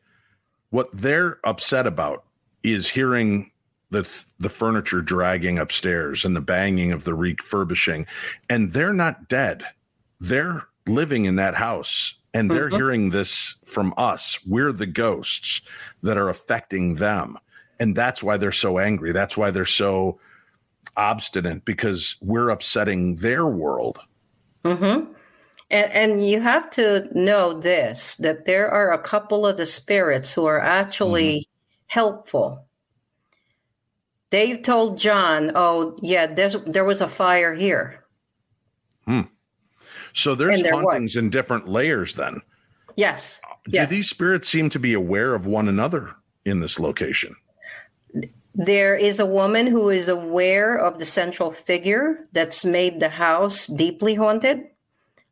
what 0.70 0.90
they're 0.92 1.40
upset 1.44 1.88
about 1.88 2.26
is 2.64 2.90
hearing 2.90 3.52
the 3.92 4.26
the 4.40 4.50
furniture 4.50 5.02
dragging 5.02 5.60
upstairs 5.60 6.26
and 6.26 6.36
the 6.36 6.42
banging 6.42 6.92
of 6.92 7.04
the 7.04 7.14
refurbishing 7.14 8.06
and 8.50 8.72
they're 8.72 8.94
not 8.94 9.28
dead 9.28 9.64
they're 10.20 10.64
living 10.88 11.26
in 11.26 11.36
that 11.36 11.56
house 11.56 12.16
and 12.34 12.50
they're 12.52 12.68
mm-hmm. 12.68 12.76
hearing 12.76 13.10
this 13.10 13.56
from 13.66 13.94
us 13.98 14.40
we're 14.48 14.72
the 14.72 14.86
ghosts 14.86 15.62
that 16.04 16.18
are 16.18 16.30
affecting 16.30 16.96
them 16.96 17.38
and 17.80 17.96
that's 17.96 18.24
why 18.24 18.38
they're 18.38 18.52
so 18.52 18.80
angry 18.80 19.12
that's 19.12 19.38
why 19.38 19.52
they're 19.52 19.66
so 19.66 20.20
obstinate 20.98 21.66
because 21.66 22.16
we're 22.22 22.50
upsetting 22.50 23.16
their 23.18 23.46
world 23.48 24.00
mm-hmm. 24.64 25.12
and, 25.70 25.92
and 25.92 26.28
you 26.28 26.40
have 26.40 26.70
to 26.70 27.08
know 27.18 27.60
this 27.60 28.16
that 28.16 28.46
there 28.46 28.70
are 28.70 28.92
a 28.92 29.00
couple 29.00 29.46
of 29.46 29.58
the 29.58 29.66
spirits 29.66 30.34
who 30.34 30.46
are 30.46 30.60
actually 30.60 31.40
mm-hmm. 31.40 32.00
helpful 32.00 32.65
Dave 34.32 34.64
told 34.64 34.98
John, 34.98 35.52
"Oh, 35.56 35.98
yeah, 36.02 36.28
there's 36.28 36.56
there 36.66 36.86
was 36.86 37.02
a 37.02 37.08
fire 37.08 37.54
here." 37.54 38.04
Hmm. 39.06 39.22
So 40.14 40.34
there's 40.36 40.62
there 40.62 40.72
hauntings 40.72 41.16
was. 41.16 41.18
in 41.18 41.30
different 41.30 41.68
layers 41.68 42.16
then. 42.16 42.42
Yes. 42.96 43.42
Do 43.66 43.72
yes. 43.72 43.90
these 43.90 44.10
spirits 44.10 44.50
seem 44.50 44.70
to 44.70 44.80
be 44.80 44.94
aware 44.94 45.36
of 45.36 45.46
one 45.46 45.68
another 45.68 46.16
in 46.46 46.60
this 46.60 46.80
location? 46.80 47.36
There 48.54 48.96
is 48.96 49.20
a 49.20 49.26
woman 49.26 49.68
who 49.68 49.90
is 49.90 50.08
aware 50.08 50.78
of 50.78 50.98
the 50.98 51.06
central 51.06 51.52
figure 51.52 52.28
that's 52.32 52.64
made 52.64 53.02
the 53.02 53.10
house 53.10 53.68
deeply 53.68 54.16
haunted. 54.16 54.64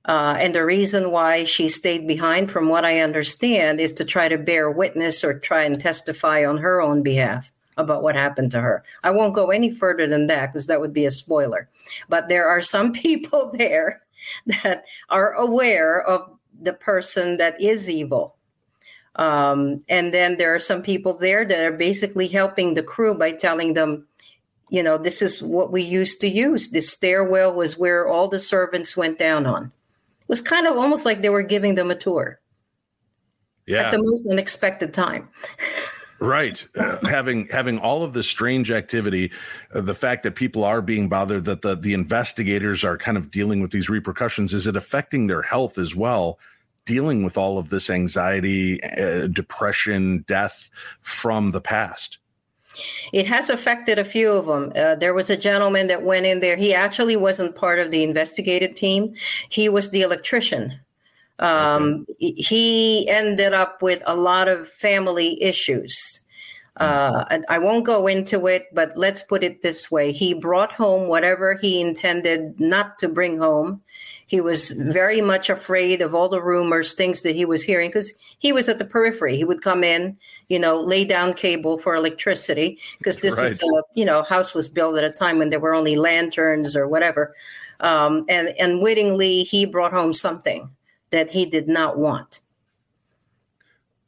Uh, 0.05 0.35
and 0.37 0.53
the 0.53 0.65
reason 0.65 1.11
why 1.11 1.45
she 1.45 1.69
stayed 1.69 2.05
behind, 2.05 2.51
from 2.51 2.67
what 2.67 2.83
I 2.83 2.99
understand, 2.99 3.79
is 3.79 3.93
to 3.93 4.03
try 4.03 4.27
to 4.27 4.37
bear 4.37 4.69
witness 4.69 5.23
or 5.23 5.39
try 5.39 5.63
and 5.63 5.79
testify 5.79 6.45
on 6.45 6.57
her 6.57 6.81
own 6.81 7.01
behalf 7.01 7.53
about 7.77 8.03
what 8.03 8.15
happened 8.15 8.51
to 8.51 8.61
her. 8.61 8.83
I 9.03 9.11
won't 9.11 9.35
go 9.35 9.49
any 9.49 9.71
further 9.71 10.07
than 10.07 10.27
that 10.27 10.51
because 10.51 10.67
that 10.67 10.81
would 10.81 10.93
be 10.93 11.05
a 11.05 11.11
spoiler. 11.11 11.69
But 12.09 12.29
there 12.29 12.47
are 12.47 12.61
some 12.61 12.91
people 12.93 13.51
there 13.53 14.01
that 14.45 14.85
are 15.09 15.33
aware 15.33 16.01
of 16.01 16.29
the 16.61 16.73
person 16.73 17.37
that 17.37 17.59
is 17.61 17.89
evil. 17.89 18.35
Um, 19.15 19.83
and 19.89 20.13
then 20.13 20.37
there 20.37 20.55
are 20.55 20.59
some 20.59 20.81
people 20.81 21.17
there 21.17 21.45
that 21.45 21.59
are 21.59 21.71
basically 21.71 22.27
helping 22.27 22.73
the 22.73 22.83
crew 22.83 23.13
by 23.13 23.31
telling 23.31 23.73
them, 23.73 24.07
you 24.69 24.81
know, 24.81 24.97
this 24.97 25.21
is 25.21 25.43
what 25.43 25.71
we 25.71 25.83
used 25.83 26.19
to 26.21 26.27
use. 26.27 26.71
This 26.71 26.89
stairwell 26.89 27.53
was 27.53 27.77
where 27.77 28.07
all 28.07 28.27
the 28.27 28.39
servants 28.39 28.97
went 28.97 29.19
down 29.19 29.45
on. 29.45 29.65
It 29.65 30.29
was 30.29 30.41
kind 30.41 30.65
of 30.65 30.77
almost 30.77 31.05
like 31.05 31.21
they 31.21 31.29
were 31.29 31.43
giving 31.43 31.75
them 31.75 31.91
a 31.91 31.95
tour. 31.95 32.39
Yeah. 33.67 33.83
At 33.83 33.91
the 33.91 34.01
most 34.01 34.23
unexpected 34.29 34.93
time. 34.93 35.29
right 36.23 36.67
uh, 36.77 36.97
having 37.05 37.47
having 37.47 37.77
all 37.79 38.03
of 38.03 38.13
this 38.13 38.27
strange 38.27 38.71
activity 38.71 39.31
uh, 39.73 39.81
the 39.81 39.95
fact 39.95 40.23
that 40.23 40.35
people 40.35 40.63
are 40.63 40.81
being 40.81 41.09
bothered 41.09 41.45
that 41.45 41.61
the 41.61 41.75
the 41.75 41.93
investigators 41.93 42.83
are 42.83 42.97
kind 42.97 43.17
of 43.17 43.29
dealing 43.29 43.61
with 43.61 43.71
these 43.71 43.89
repercussions 43.89 44.53
is 44.53 44.65
it 44.65 44.75
affecting 44.75 45.27
their 45.27 45.41
health 45.41 45.77
as 45.77 45.95
well 45.95 46.39
dealing 46.85 47.23
with 47.23 47.37
all 47.37 47.57
of 47.57 47.69
this 47.69 47.89
anxiety 47.89 48.81
uh, 48.83 49.27
depression 49.27 50.23
death 50.27 50.69
from 51.01 51.51
the 51.51 51.61
past 51.61 52.19
it 53.11 53.27
has 53.27 53.51
affected 53.51 53.99
a 53.99 54.03
few 54.03 54.31
of 54.31 54.47
them. 54.47 54.71
Uh, 54.75 54.95
there 54.95 55.13
was 55.13 55.29
a 55.29 55.37
gentleman 55.37 55.85
that 55.89 56.01
went 56.01 56.25
in 56.25 56.39
there. 56.39 56.55
He 56.55 56.73
actually 56.73 57.15
wasn't 57.15 57.55
part 57.55 57.77
of 57.77 57.91
the 57.91 58.01
investigative 58.01 58.73
team. 58.73 59.13
He 59.47 59.69
was 59.69 59.91
the 59.91 60.01
electrician 60.01 60.79
um, 61.39 62.05
okay. 62.09 62.31
He 62.33 63.07
ended 63.09 63.53
up 63.53 63.81
with 63.81 64.01
a 64.05 64.15
lot 64.15 64.47
of 64.47 64.67
family 64.67 65.41
issues. 65.41 66.21
Uh, 66.77 67.23
I 67.49 67.59
won't 67.59 67.85
go 67.85 68.07
into 68.07 68.47
it, 68.47 68.63
but 68.73 68.97
let's 68.97 69.21
put 69.21 69.43
it 69.43 69.61
this 69.61 69.91
way. 69.91 70.11
He 70.11 70.33
brought 70.33 70.71
home 70.71 71.07
whatever 71.07 71.53
he 71.53 71.79
intended 71.79 72.59
not 72.59 72.97
to 72.97 73.07
bring 73.07 73.37
home. 73.37 73.83
He 74.25 74.41
was 74.41 74.71
very 74.71 75.21
much 75.21 75.51
afraid 75.51 76.01
of 76.01 76.15
all 76.15 76.29
the 76.29 76.41
rumors, 76.41 76.95
things 76.95 77.21
that 77.21 77.35
he 77.35 77.45
was 77.45 77.63
hearing, 77.63 77.89
because 77.89 78.11
he 78.39 78.51
was 78.51 78.67
at 78.67 78.79
the 78.79 78.85
periphery. 78.85 79.37
He 79.37 79.43
would 79.43 79.61
come 79.61 79.83
in, 79.83 80.17
you 80.49 80.57
know, 80.57 80.81
lay 80.81 81.05
down 81.05 81.35
cable 81.35 81.77
for 81.77 81.93
electricity, 81.93 82.79
because 82.97 83.17
this 83.17 83.37
right. 83.37 83.45
is 83.45 83.61
a, 83.61 83.83
you 83.93 84.03
know, 84.03 84.23
house 84.23 84.55
was 84.55 84.67
built 84.67 84.97
at 84.97 85.03
a 85.03 85.11
time 85.11 85.37
when 85.37 85.49
there 85.49 85.59
were 85.59 85.75
only 85.75 85.95
lanterns 85.95 86.75
or 86.75 86.87
whatever. 86.87 87.35
Um, 87.81 88.25
and, 88.27 88.47
and 88.59 88.81
wittingly, 88.81 89.43
he 89.43 89.67
brought 89.67 89.93
home 89.93 90.13
something 90.13 90.71
that 91.13 91.31
he 91.31 91.45
did 91.45 91.67
not 91.67 91.97
want. 91.97 92.39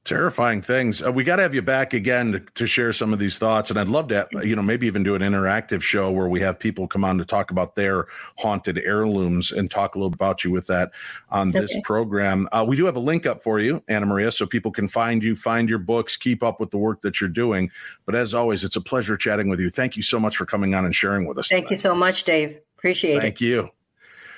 Terrifying 0.05 0.61
things. 0.61 1.03
Uh, 1.03 1.11
we 1.11 1.23
got 1.23 1.37
to 1.37 1.43
have 1.43 1.55
you 1.55 1.61
back 1.61 1.93
again 1.93 2.31
to, 2.31 2.39
to, 2.39 2.67
share 2.67 2.93
some 2.93 3.13
of 3.13 3.17
these 3.17 3.39
thoughts, 3.39 3.69
and 3.69 3.79
I'd 3.79 3.89
love 3.89 4.07
to, 4.09 4.27
you 4.43 4.55
know, 4.55 4.61
maybe 4.61 4.85
even 4.85 5.01
do 5.01 5.15
an 5.15 5.21
interactive 5.21 5.81
show 5.81 6.11
where 6.11 6.27
we 6.27 6.39
have 6.41 6.59
people 6.59 6.87
come 6.87 7.03
on 7.03 7.17
to 7.17 7.25
talk 7.25 7.49
about 7.49 7.75
their 7.75 8.05
haunted 8.37 8.79
heirlooms 8.79 9.51
and 9.51 9.69
talk 9.69 9.95
a 9.95 9.99
little 9.99 10.13
about 10.13 10.43
you 10.43 10.51
with 10.51 10.67
that 10.67 10.91
on 11.29 11.49
this 11.51 11.71
okay. 11.71 11.81
program. 11.81 12.47
Uh, 12.51 12.65
we 12.67 12.75
do 12.75 12.85
have 12.85 12.95
a 12.95 12.99
link 12.99 13.25
up 13.25 13.41
for 13.41 13.59
you, 13.59 13.81
Anna 13.87 14.05
Maria, 14.05 14.31
so 14.31 14.45
people 14.45 14.71
can 14.71 14.87
find 14.87 15.23
you, 15.23 15.35
find 15.35 15.69
your 15.69 15.79
books, 15.79 16.17
keep 16.17 16.43
up 16.43 16.59
with 16.59 16.69
the 16.69 16.77
work 16.77 17.01
that 17.01 17.19
you're 17.21 17.29
doing. 17.29 17.71
But 18.05 18.13
as 18.13 18.35
always, 18.35 18.63
it's 18.63 18.75
a 18.75 18.81
pleasure 18.81 19.17
chatting 19.17 19.49
with 19.49 19.59
you. 19.59 19.71
Thank 19.71 19.95
you 19.95 20.03
so 20.03 20.19
much 20.19 20.37
for 20.37 20.45
coming 20.45 20.75
on 20.75 20.85
and 20.85 20.93
sharing 20.93 21.25
with 21.25 21.39
us. 21.39 21.47
Thank 21.47 21.65
tonight. 21.65 21.71
you 21.71 21.77
so 21.77 21.95
much, 21.95 22.23
Dave. 22.25 22.59
Appreciate 22.77 23.13
Thank 23.13 23.23
it. 23.23 23.27
Thank 23.27 23.41
you. 23.41 23.69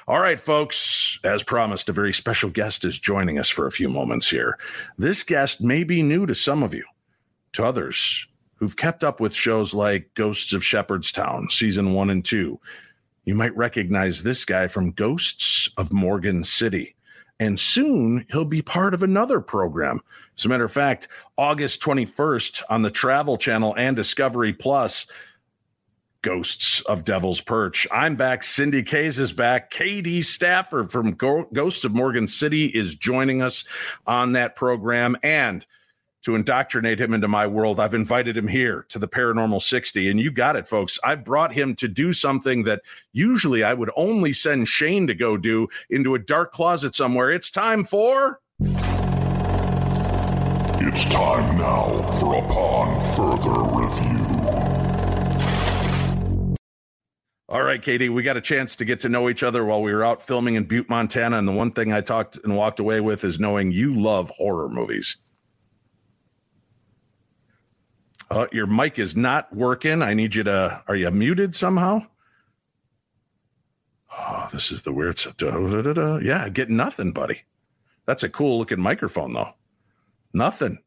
All 0.10 0.22
right, 0.22 0.40
folks, 0.40 1.20
as 1.26 1.44
promised, 1.44 1.90
a 1.90 1.92
very 1.92 2.14
special 2.14 2.50
guest 2.50 2.86
is 2.86 2.98
joining 2.98 3.38
us 3.38 3.50
for 3.50 3.68
a 3.68 3.72
few 3.72 3.90
moments 3.90 4.30
here. 4.30 4.58
This 4.98 5.22
guest 5.22 5.60
may 5.60 5.84
be 5.84 6.02
new 6.02 6.26
to 6.26 6.34
some 6.34 6.64
of 6.64 6.74
you, 6.74 6.86
to 7.52 7.66
others 7.66 8.26
who've 8.56 8.78
kept 8.78 9.04
up 9.04 9.20
with 9.20 9.34
shows 9.34 9.74
like 9.74 10.14
Ghosts 10.14 10.54
of 10.54 10.64
Shepherdstown, 10.64 11.50
season 11.50 11.94
one 11.94 12.10
and 12.10 12.24
two. 12.24 12.58
You 13.26 13.36
might 13.36 13.56
recognize 13.58 14.24
this 14.24 14.46
guy 14.46 14.68
from 14.68 14.92
Ghosts 14.92 15.70
of 15.76 15.92
Morgan 15.92 16.46
City. 16.46 16.96
And 17.42 17.60
soon 17.60 18.26
he'll 18.32 18.46
be 18.46 18.62
part 18.62 18.94
of 18.94 19.04
another 19.04 19.42
program. 19.42 20.00
As 20.38 20.46
a 20.46 20.50
matter 20.50 20.64
of 20.64 20.72
fact, 20.72 21.10
August 21.38 21.82
21st 21.82 22.64
on 22.70 22.82
the 22.82 22.92
Travel 22.92 23.38
Channel 23.38 23.76
and 23.78 23.94
Discovery 23.94 24.54
Plus, 24.54 25.06
Ghosts 26.22 26.82
of 26.82 27.04
Devil's 27.04 27.42
Perch. 27.42 27.88
I'm 27.92 28.16
back. 28.16 28.44
Cindy 28.44 28.84
Kaza 28.84 29.20
is 29.20 29.32
back. 29.32 29.72
KD 29.72 30.24
Stafford 30.24 30.92
from 30.92 31.14
Ghosts 31.14 31.84
of 31.84 31.94
Morgan 31.94 32.28
City 32.28 32.66
is 32.68 32.96
joining 32.96 33.42
us 33.42 33.64
on 34.06 34.34
that 34.34 34.56
program. 34.56 35.18
And 35.24 35.66
to 36.24 36.36
indoctrinate 36.36 37.00
him 37.00 37.14
into 37.14 37.28
my 37.28 37.48
world, 37.48 37.80
I've 37.80 37.94
invited 37.94 38.36
him 38.36 38.48
here 38.48 38.86
to 38.90 39.00
the 39.00 39.08
Paranormal 39.08 39.62
60. 39.62 40.10
And 40.10 40.20
you 40.20 40.30
got 40.30 40.56
it, 40.58 40.68
folks. 40.68 41.00
I've 41.04 41.24
brought 41.24 41.54
him 41.54 41.76
to 41.76 41.88
do 41.88 42.12
something 42.12 42.64
that 42.64 42.82
usually 43.14 43.64
I 43.64 43.74
would 43.74 43.92
only 43.96 44.34
send 44.34 44.68
Shane 44.68 45.08
to 45.08 45.14
go 45.14 45.38
do 45.38 45.70
into 45.90 46.16
a 46.16 46.20
dark 46.20 46.52
closet 46.52 46.96
somewhere. 46.96 47.32
It's 47.32 47.50
time 47.52 47.86
for. 47.86 48.42
It's 50.80 51.06
time 51.06 51.58
now 51.58 52.02
for 52.14 52.44
Upon 52.44 53.00
Further 53.16 53.62
Review. 53.80 54.97
All 57.50 57.64
right, 57.64 57.82
KD, 57.82 58.10
we 58.10 58.24
got 58.24 58.36
a 58.36 58.42
chance 58.42 58.76
to 58.76 58.84
get 58.84 59.00
to 59.02 59.10
know 59.10 59.30
each 59.30 59.42
other 59.42 59.64
while 59.64 59.82
we 59.82 59.94
were 59.94 60.04
out 60.04 60.22
filming 60.22 60.56
in 60.56 60.66
Butte, 60.66 60.90
Montana. 60.90 61.38
And 61.38 61.48
the 61.48 61.54
one 61.54 61.72
thing 61.72 61.94
I 61.94 62.02
talked 62.02 62.38
and 62.44 62.58
walked 62.58 62.80
away 62.80 63.00
with 63.00 63.24
is 63.24 63.40
knowing 63.40 63.72
you 63.72 63.98
love 63.98 64.30
horror 64.32 64.68
movies. 64.68 65.16
Uh, 68.30 68.48
your 68.52 68.68
mic 68.68 69.00
is 69.00 69.16
not 69.16 69.56
working. 69.56 70.02
I 70.02 70.14
need 70.14 70.36
you 70.36 70.44
to, 70.44 70.84
are 70.90 70.96
you 70.96 71.10
muted 71.10 71.56
somehow? 71.56 72.02
Oh, 74.12 74.50
this 74.52 74.70
is 74.70 74.82
the 74.82 74.92
weird 74.92 75.18
stuff. 75.18 75.36
Yeah, 75.40 76.50
get 76.50 76.70
nothing, 76.70 77.14
buddy. 77.14 77.44
That's 78.06 78.24
a 78.24 78.30
cool 78.30 78.58
looking 78.58 78.82
microphone, 78.82 79.32
though. 79.34 79.54
Nothing. 80.34 80.80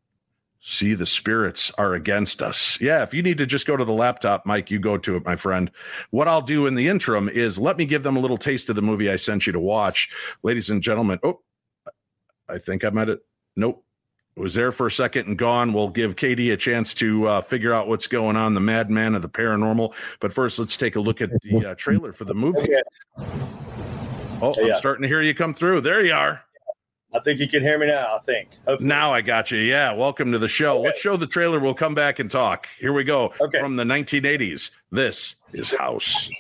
See, 0.63 0.93
the 0.93 1.07
spirits 1.07 1.73
are 1.79 1.95
against 1.95 2.43
us. 2.43 2.79
Yeah, 2.83 3.03
if 3.03 3.15
you 3.15 3.23
need 3.23 3.39
to 3.39 3.47
just 3.47 3.67
go 3.67 3.79
to 3.79 3.85
the 3.85 3.95
laptop, 3.95 4.45
Mike, 4.45 4.71
you 4.71 4.79
go 4.79 4.99
to 4.99 5.17
it, 5.17 5.25
my 5.25 5.35
friend. 5.35 5.71
What 6.11 6.29
I'll 6.29 6.43
do 6.43 6.67
in 6.67 6.75
the 6.75 6.87
interim 6.87 7.31
is 7.31 7.59
let 7.59 7.79
me 7.79 7.87
give 7.87 8.03
them 8.03 8.17
a 8.17 8.21
little 8.21 8.37
taste 8.37 8.69
of 8.69 8.77
the 8.77 8.83
movie 8.83 9.11
I 9.11 9.17
sent 9.17 9.47
you 9.47 9.55
to 9.55 9.61
watch. 9.61 10.11
Ladies 10.43 10.69
and 10.69 10.83
gentlemen, 10.83 11.19
oh, 11.23 11.41
I 12.47 12.59
think 12.59 12.85
I 12.85 12.91
might 12.91 13.09
have, 13.09 13.21
nope, 13.57 13.83
It 14.37 14.41
was 14.41 14.53
there 14.53 14.71
for 14.71 14.89
a 14.89 14.91
second 14.91 15.29
and 15.29 15.39
gone. 15.39 15.73
We'll 15.73 15.89
give 15.89 16.17
KD 16.17 16.53
a 16.53 16.59
chance 16.59 16.93
to 16.95 17.27
uh, 17.27 17.41
figure 17.41 17.73
out 17.73 17.89
what's 17.89 18.07
going 18.07 18.37
on, 18.37 18.53
the 18.53 18.61
madman 18.61 19.15
of 19.15 19.23
the 19.23 19.31
paranormal. 19.31 19.95
But 20.21 20.31
first, 20.31 20.59
let's 20.59 20.77
take 20.77 20.95
a 20.95 21.01
look 21.01 21.23
at 21.23 21.31
the 21.41 21.71
uh, 21.71 21.75
trailer 21.77 22.13
for 22.13 22.27
the 22.27 22.35
movie. 22.35 22.69
Oh, 24.43 24.55
I'm 24.59 24.79
starting 24.79 25.03
to 25.03 25.09
hear 25.09 25.21
you 25.21 25.35
come 25.35 25.53
through. 25.53 25.83
There 25.83 26.03
you 26.03 26.15
are. 26.15 26.43
I 27.13 27.19
think 27.19 27.41
you 27.41 27.49
can 27.49 27.63
hear 27.63 27.79
me 27.79 27.87
now. 27.89 28.17
I 28.17 28.21
think. 28.21 28.51
Hopefully. 28.67 28.89
Now 28.89 29.13
I 29.13 29.21
got 29.21 29.51
you. 29.51 29.59
Yeah, 29.59 29.93
welcome 29.93 30.31
to 30.33 30.39
the 30.39 30.47
show. 30.49 30.79
Okay. 30.79 30.87
Let's 30.87 31.01
show 31.01 31.17
the 31.17 31.27
trailer. 31.27 31.59
We'll 31.59 31.75
come 31.75 31.95
back 31.95 32.21
and 32.21 32.31
talk. 32.31 32.69
Here 32.79 32.93
we 32.93 33.03
go. 33.03 33.33
Okay. 33.41 33.59
From 33.59 33.77
the 33.77 33.85
1980s. 33.85 34.71
This 34.93 35.37
is 35.53 35.73
House. 35.73 36.31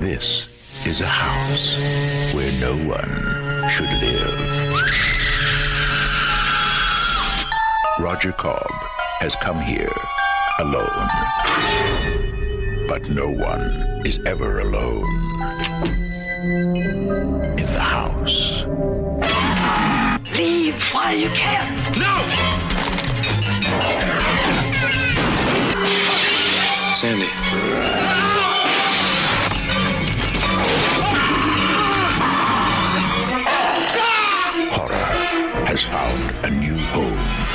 This 0.00 0.86
is 0.86 1.02
a 1.02 1.06
house 1.06 2.34
where 2.34 2.50
no 2.60 2.74
one 2.88 3.22
should 3.70 3.90
live. 4.00 4.40
Roger 8.00 8.32
Cobb 8.32 8.66
has 9.20 9.36
come 9.36 9.60
here 9.60 9.92
alone. 10.58 12.29
But 12.90 13.08
no 13.08 13.30
one 13.30 14.02
is 14.04 14.18
ever 14.26 14.58
alone. 14.58 15.06
In 17.56 17.66
the 17.72 17.78
house. 17.78 18.64
Leave 20.36 20.82
while 20.92 21.16
you 21.16 21.28
can. 21.28 21.70
No! 21.92 22.14
Sandy. 26.96 27.30
Horror 34.74 35.64
has 35.64 35.82
found 35.84 36.44
a 36.44 36.50
new 36.50 36.76
home. 36.76 37.49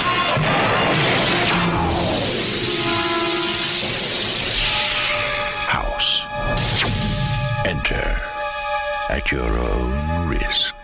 Enter 7.65 8.21
at 9.09 9.31
your 9.31 9.41
own 9.41 10.29
risk. 10.29 10.75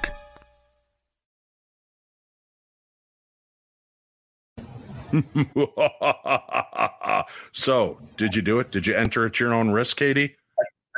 so, 7.52 8.00
did 8.17 8.36
you 8.36 8.41
do 8.41 8.60
it? 8.60 8.72
Did 8.72 8.88
you 8.88 8.96
enter 8.96 9.28
at 9.28 9.39
your 9.39 9.54
own 9.54 9.70
risk, 9.70 10.00
KD? 10.00 10.34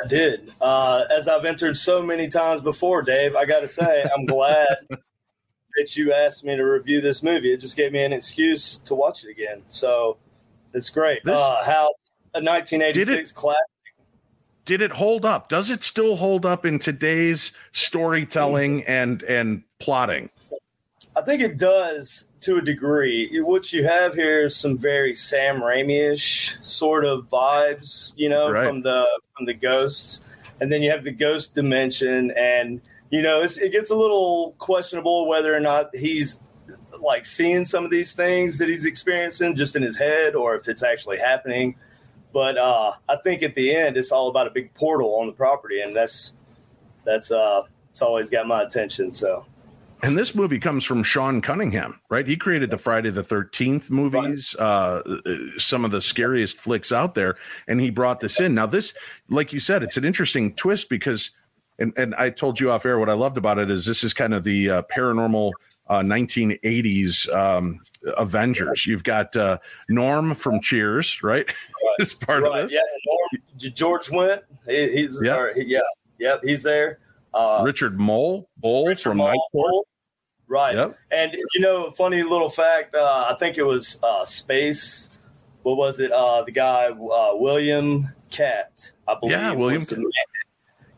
I 0.01 0.07
did. 0.07 0.53
Uh, 0.61 1.03
as 1.11 1.27
I've 1.27 1.43
entered 1.43 1.75
so 1.75 2.01
many 2.01 2.29
times 2.29 2.61
before, 2.61 3.01
Dave, 3.01 3.35
I 3.35 3.43
got 3.43 3.59
to 3.59 3.67
say, 3.67 4.05
I'm 4.15 4.25
glad 4.25 4.69
that 4.89 5.97
you 5.97 6.13
asked 6.13 6.45
me 6.45 6.55
to 6.55 6.63
review 6.63 7.01
this 7.01 7.21
movie. 7.21 7.51
It 7.51 7.59
just 7.59 7.75
gave 7.75 7.91
me 7.91 8.05
an 8.05 8.13
excuse 8.13 8.77
to 8.79 8.95
watch 8.95 9.25
it 9.25 9.31
again. 9.31 9.63
So 9.67 10.15
it's 10.73 10.91
great. 10.91 11.25
This- 11.25 11.37
uh, 11.37 11.61
how 11.65 11.89
a 12.35 12.41
1986 12.41 13.33
classic. 13.33 13.59
Did 14.65 14.81
it 14.81 14.91
hold 14.91 15.25
up? 15.25 15.49
Does 15.49 15.69
it 15.69 15.83
still 15.83 16.15
hold 16.15 16.45
up 16.45 16.65
in 16.65 16.79
today's 16.79 17.51
storytelling 17.73 18.81
mm. 18.81 18.89
and 18.89 19.23
and 19.23 19.63
plotting? 19.79 20.29
I 21.15 21.21
think 21.21 21.41
it 21.41 21.57
does 21.57 22.25
to 22.41 22.57
a 22.57 22.61
degree. 22.61 23.41
What 23.41 23.71
you 23.71 23.85
have 23.85 24.15
here 24.15 24.45
is 24.45 24.55
some 24.55 24.77
very 24.77 25.15
Sam 25.15 25.61
Raimi-ish 25.61 26.57
sort 26.61 27.05
of 27.05 27.29
vibes, 27.29 28.13
you 28.15 28.29
know, 28.29 28.49
Right. 28.49 28.65
from 28.65 28.81
the 28.81 29.05
from 29.35 29.45
the 29.45 29.53
ghosts, 29.53 30.21
and 30.59 30.71
then 30.71 30.81
you 30.81 30.91
have 30.91 31.03
the 31.03 31.11
ghost 31.11 31.55
dimension, 31.55 32.31
and 32.31 32.81
you 33.09 33.21
know, 33.21 33.41
it's, 33.41 33.57
it 33.57 33.71
gets 33.71 33.91
a 33.91 33.95
little 33.95 34.55
questionable 34.57 35.27
whether 35.27 35.55
or 35.55 35.59
not 35.59 35.95
he's 35.95 36.39
like 37.01 37.25
seeing 37.25 37.65
some 37.65 37.83
of 37.85 37.91
these 37.91 38.13
things 38.13 38.57
that 38.57 38.69
he's 38.69 38.85
experiencing 38.85 39.55
just 39.55 39.75
in 39.75 39.83
his 39.83 39.97
head, 39.97 40.35
or 40.35 40.55
if 40.55 40.67
it's 40.67 40.83
actually 40.83 41.17
happening. 41.17 41.75
But 42.33 42.57
uh, 42.57 42.93
I 43.07 43.17
think 43.17 43.43
at 43.43 43.53
the 43.53 43.73
end, 43.73 43.95
it's 43.95 44.11
all 44.11 44.27
about 44.27 44.47
a 44.47 44.49
big 44.49 44.73
portal 44.73 45.15
on 45.19 45.27
the 45.27 45.33
property, 45.33 45.81
and 45.81 45.95
that's 45.95 46.33
that's 47.05 47.31
uh, 47.31 47.63
it's 47.91 48.01
always 48.01 48.29
got 48.29 48.47
my 48.47 48.63
attention. 48.63 49.11
So. 49.11 49.45
And 50.01 50.17
this 50.17 50.35
movie 50.35 50.59
comes 50.59 50.83
from 50.83 51.01
Sean 51.01 51.39
Cunningham, 51.39 51.97
right? 52.09 52.27
He 52.27 52.35
created 52.35 52.69
the 52.69 52.77
Friday 52.77 53.09
the 53.09 53.21
13th 53.21 53.89
movies, 53.89 54.53
uh, 54.59 55.01
some 55.55 55.85
of 55.85 55.91
the 55.91 56.01
scariest 56.01 56.57
flicks 56.57 56.91
out 56.91 57.15
there, 57.15 57.37
and 57.69 57.79
he 57.79 57.89
brought 57.89 58.19
this 58.19 58.41
in. 58.41 58.53
Now, 58.53 58.65
this, 58.65 58.93
like 59.29 59.53
you 59.53 59.61
said, 59.61 59.81
it's 59.81 59.95
an 59.95 60.03
interesting 60.03 60.55
twist 60.55 60.89
because, 60.89 61.31
and, 61.79 61.93
and 61.95 62.13
I 62.15 62.31
told 62.31 62.59
you 62.59 62.69
off 62.69 62.85
air 62.85 62.99
what 62.99 63.09
I 63.09 63.13
loved 63.13 63.37
about 63.37 63.59
it 63.59 63.71
is 63.71 63.85
this 63.85 64.03
is 64.03 64.13
kind 64.13 64.33
of 64.33 64.43
the 64.43 64.69
uh, 64.69 64.81
paranormal 64.93 65.53
uh, 65.87 65.99
1980s 65.99 67.33
um, 67.33 67.79
Avengers. 68.17 68.85
You've 68.85 69.03
got 69.03 69.33
uh, 69.37 69.59
Norm 69.87 70.35
from 70.35 70.59
Cheers, 70.59 71.23
right? 71.23 71.49
As 71.99 72.13
part 72.13 72.43
right, 72.43 72.63
of 72.63 72.69
this. 72.69 72.79
Yeah, 73.59 73.69
George 73.71 74.07
Wendt. 74.07 74.41
He, 74.67 74.91
he's 74.91 75.21
Yeah. 75.23 75.37
or 75.37 75.53
he- 75.53 75.65
yeah, 75.65 75.79
yep, 76.19 76.41
he's 76.43 76.63
there. 76.63 76.99
Uh, 77.33 77.61
Richard 77.65 77.99
Moll, 77.99 78.47
Bull 78.57 78.85
Richard 78.85 79.09
from 79.09 79.17
Night 79.17 79.39
Court. 79.51 79.87
Right. 80.47 80.75
Yep. 80.75 80.97
And 81.11 81.31
you 81.55 81.61
know, 81.61 81.85
a 81.85 81.91
funny 81.91 82.21
little 82.21 82.49
fact. 82.49 82.93
Uh, 82.93 83.27
I 83.29 83.35
think 83.39 83.57
it 83.57 83.63
was 83.63 83.97
uh, 84.03 84.23
Space. 84.25 85.09
What 85.63 85.77
was 85.77 85.99
it? 85.99 86.11
Uh, 86.11 86.43
the 86.43 86.51
guy 86.51 86.89
uh, 86.89 87.31
William 87.33 88.09
Katt. 88.29 88.91
I 89.07 89.15
believe. 89.19 89.31
Yeah, 89.31 89.51
William 89.51 89.79
was 89.79 89.87
the 89.87 89.95
name. 89.97 90.09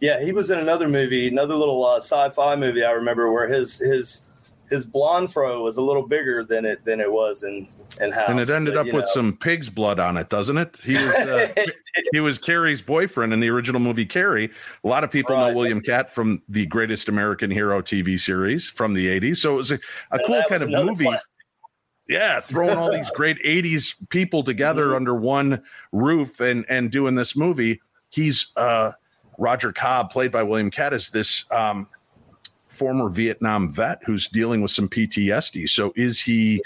Yeah, 0.02 0.22
he 0.22 0.34
was 0.34 0.52
in 0.52 0.60
another 0.60 0.90
movie, 0.90 1.28
another 1.30 1.56
little 1.56 1.86
uh, 1.86 1.98
sci-fi 1.98 2.56
movie. 2.58 2.84
I 2.84 2.92
remember 2.92 3.32
where 3.32 3.48
his 3.48 3.78
his 3.78 4.24
his 4.70 4.86
blonde 4.86 5.32
fro 5.34 5.62
was 5.64 5.78
a 5.78 5.82
little 5.82 6.08
bigger 6.08 6.44
than 6.44 6.66
it 6.66 6.84
than 6.86 7.00
it 7.00 7.12
was 7.12 7.44
in 7.44 7.68
in 8.02 8.12
house. 8.12 8.30
And 8.30 8.40
it 8.40 8.50
ended 8.50 8.74
But, 8.74 8.88
up 8.88 8.94
with 8.94 9.06
know. 9.06 9.12
some 9.14 9.38
pig's 9.38 9.70
blood 9.70 10.00
on 10.00 10.18
it, 10.18 10.28
doesn't 10.30 10.58
it? 10.58 10.78
He 10.84 10.94
was 10.94 11.14
uh, 11.16 11.48
he 12.12 12.20
was 12.20 12.38
Carrie's 12.38 12.82
boyfriend 12.82 13.32
in 13.34 13.40
the 13.40 13.50
original 13.50 13.80
movie 13.80 14.06
Carrie. 14.06 14.50
A 14.84 14.88
lot 14.88 15.04
of 15.04 15.12
people 15.12 15.38
know 15.38 15.54
William 15.54 15.80
Katt 15.82 16.14
from 16.14 16.42
the 16.50 16.66
Greatest 16.66 17.08
American 17.10 17.50
Hero 17.52 17.82
TV 17.82 18.20
series 18.20 18.68
from 18.70 18.94
the 18.94 19.08
80s. 19.20 19.38
So 19.38 19.54
it 19.54 19.58
was 19.58 19.72
a, 19.72 19.80
a 20.12 20.20
cool 20.26 20.44
kind 20.50 20.64
of 20.64 20.70
movie. 20.70 21.06
classic. 21.06 21.30
Yeah, 22.08 22.40
throwing 22.40 22.78
all 22.78 22.92
these 22.92 23.10
great 23.16 23.38
80s 23.44 23.96
people 24.10 24.44
together 24.44 24.88
Mm-hmm. 24.88 24.96
under 24.96 25.16
one 25.16 25.64
roof 25.92 26.40
and 26.40 26.66
and 26.70 26.92
doing 26.92 27.16
this 27.16 27.36
movie. 27.36 27.80
He's 28.10 28.52
uh 28.58 28.92
Roger 29.38 29.74
Cobb, 29.74 30.12
played 30.12 30.32
by 30.32 30.44
William 30.44 30.70
Katt, 30.72 30.94
is 30.94 31.10
this 31.10 31.46
um 31.52 31.88
former 32.76 33.10
Vietnam 33.10 33.72
vet 33.72 34.00
who's 34.06 34.28
dealing 34.28 34.62
with 34.62 34.72
some 34.72 34.90
PTSD. 34.90 35.68
So 35.70 35.94
is 35.96 36.22
he 36.22 36.62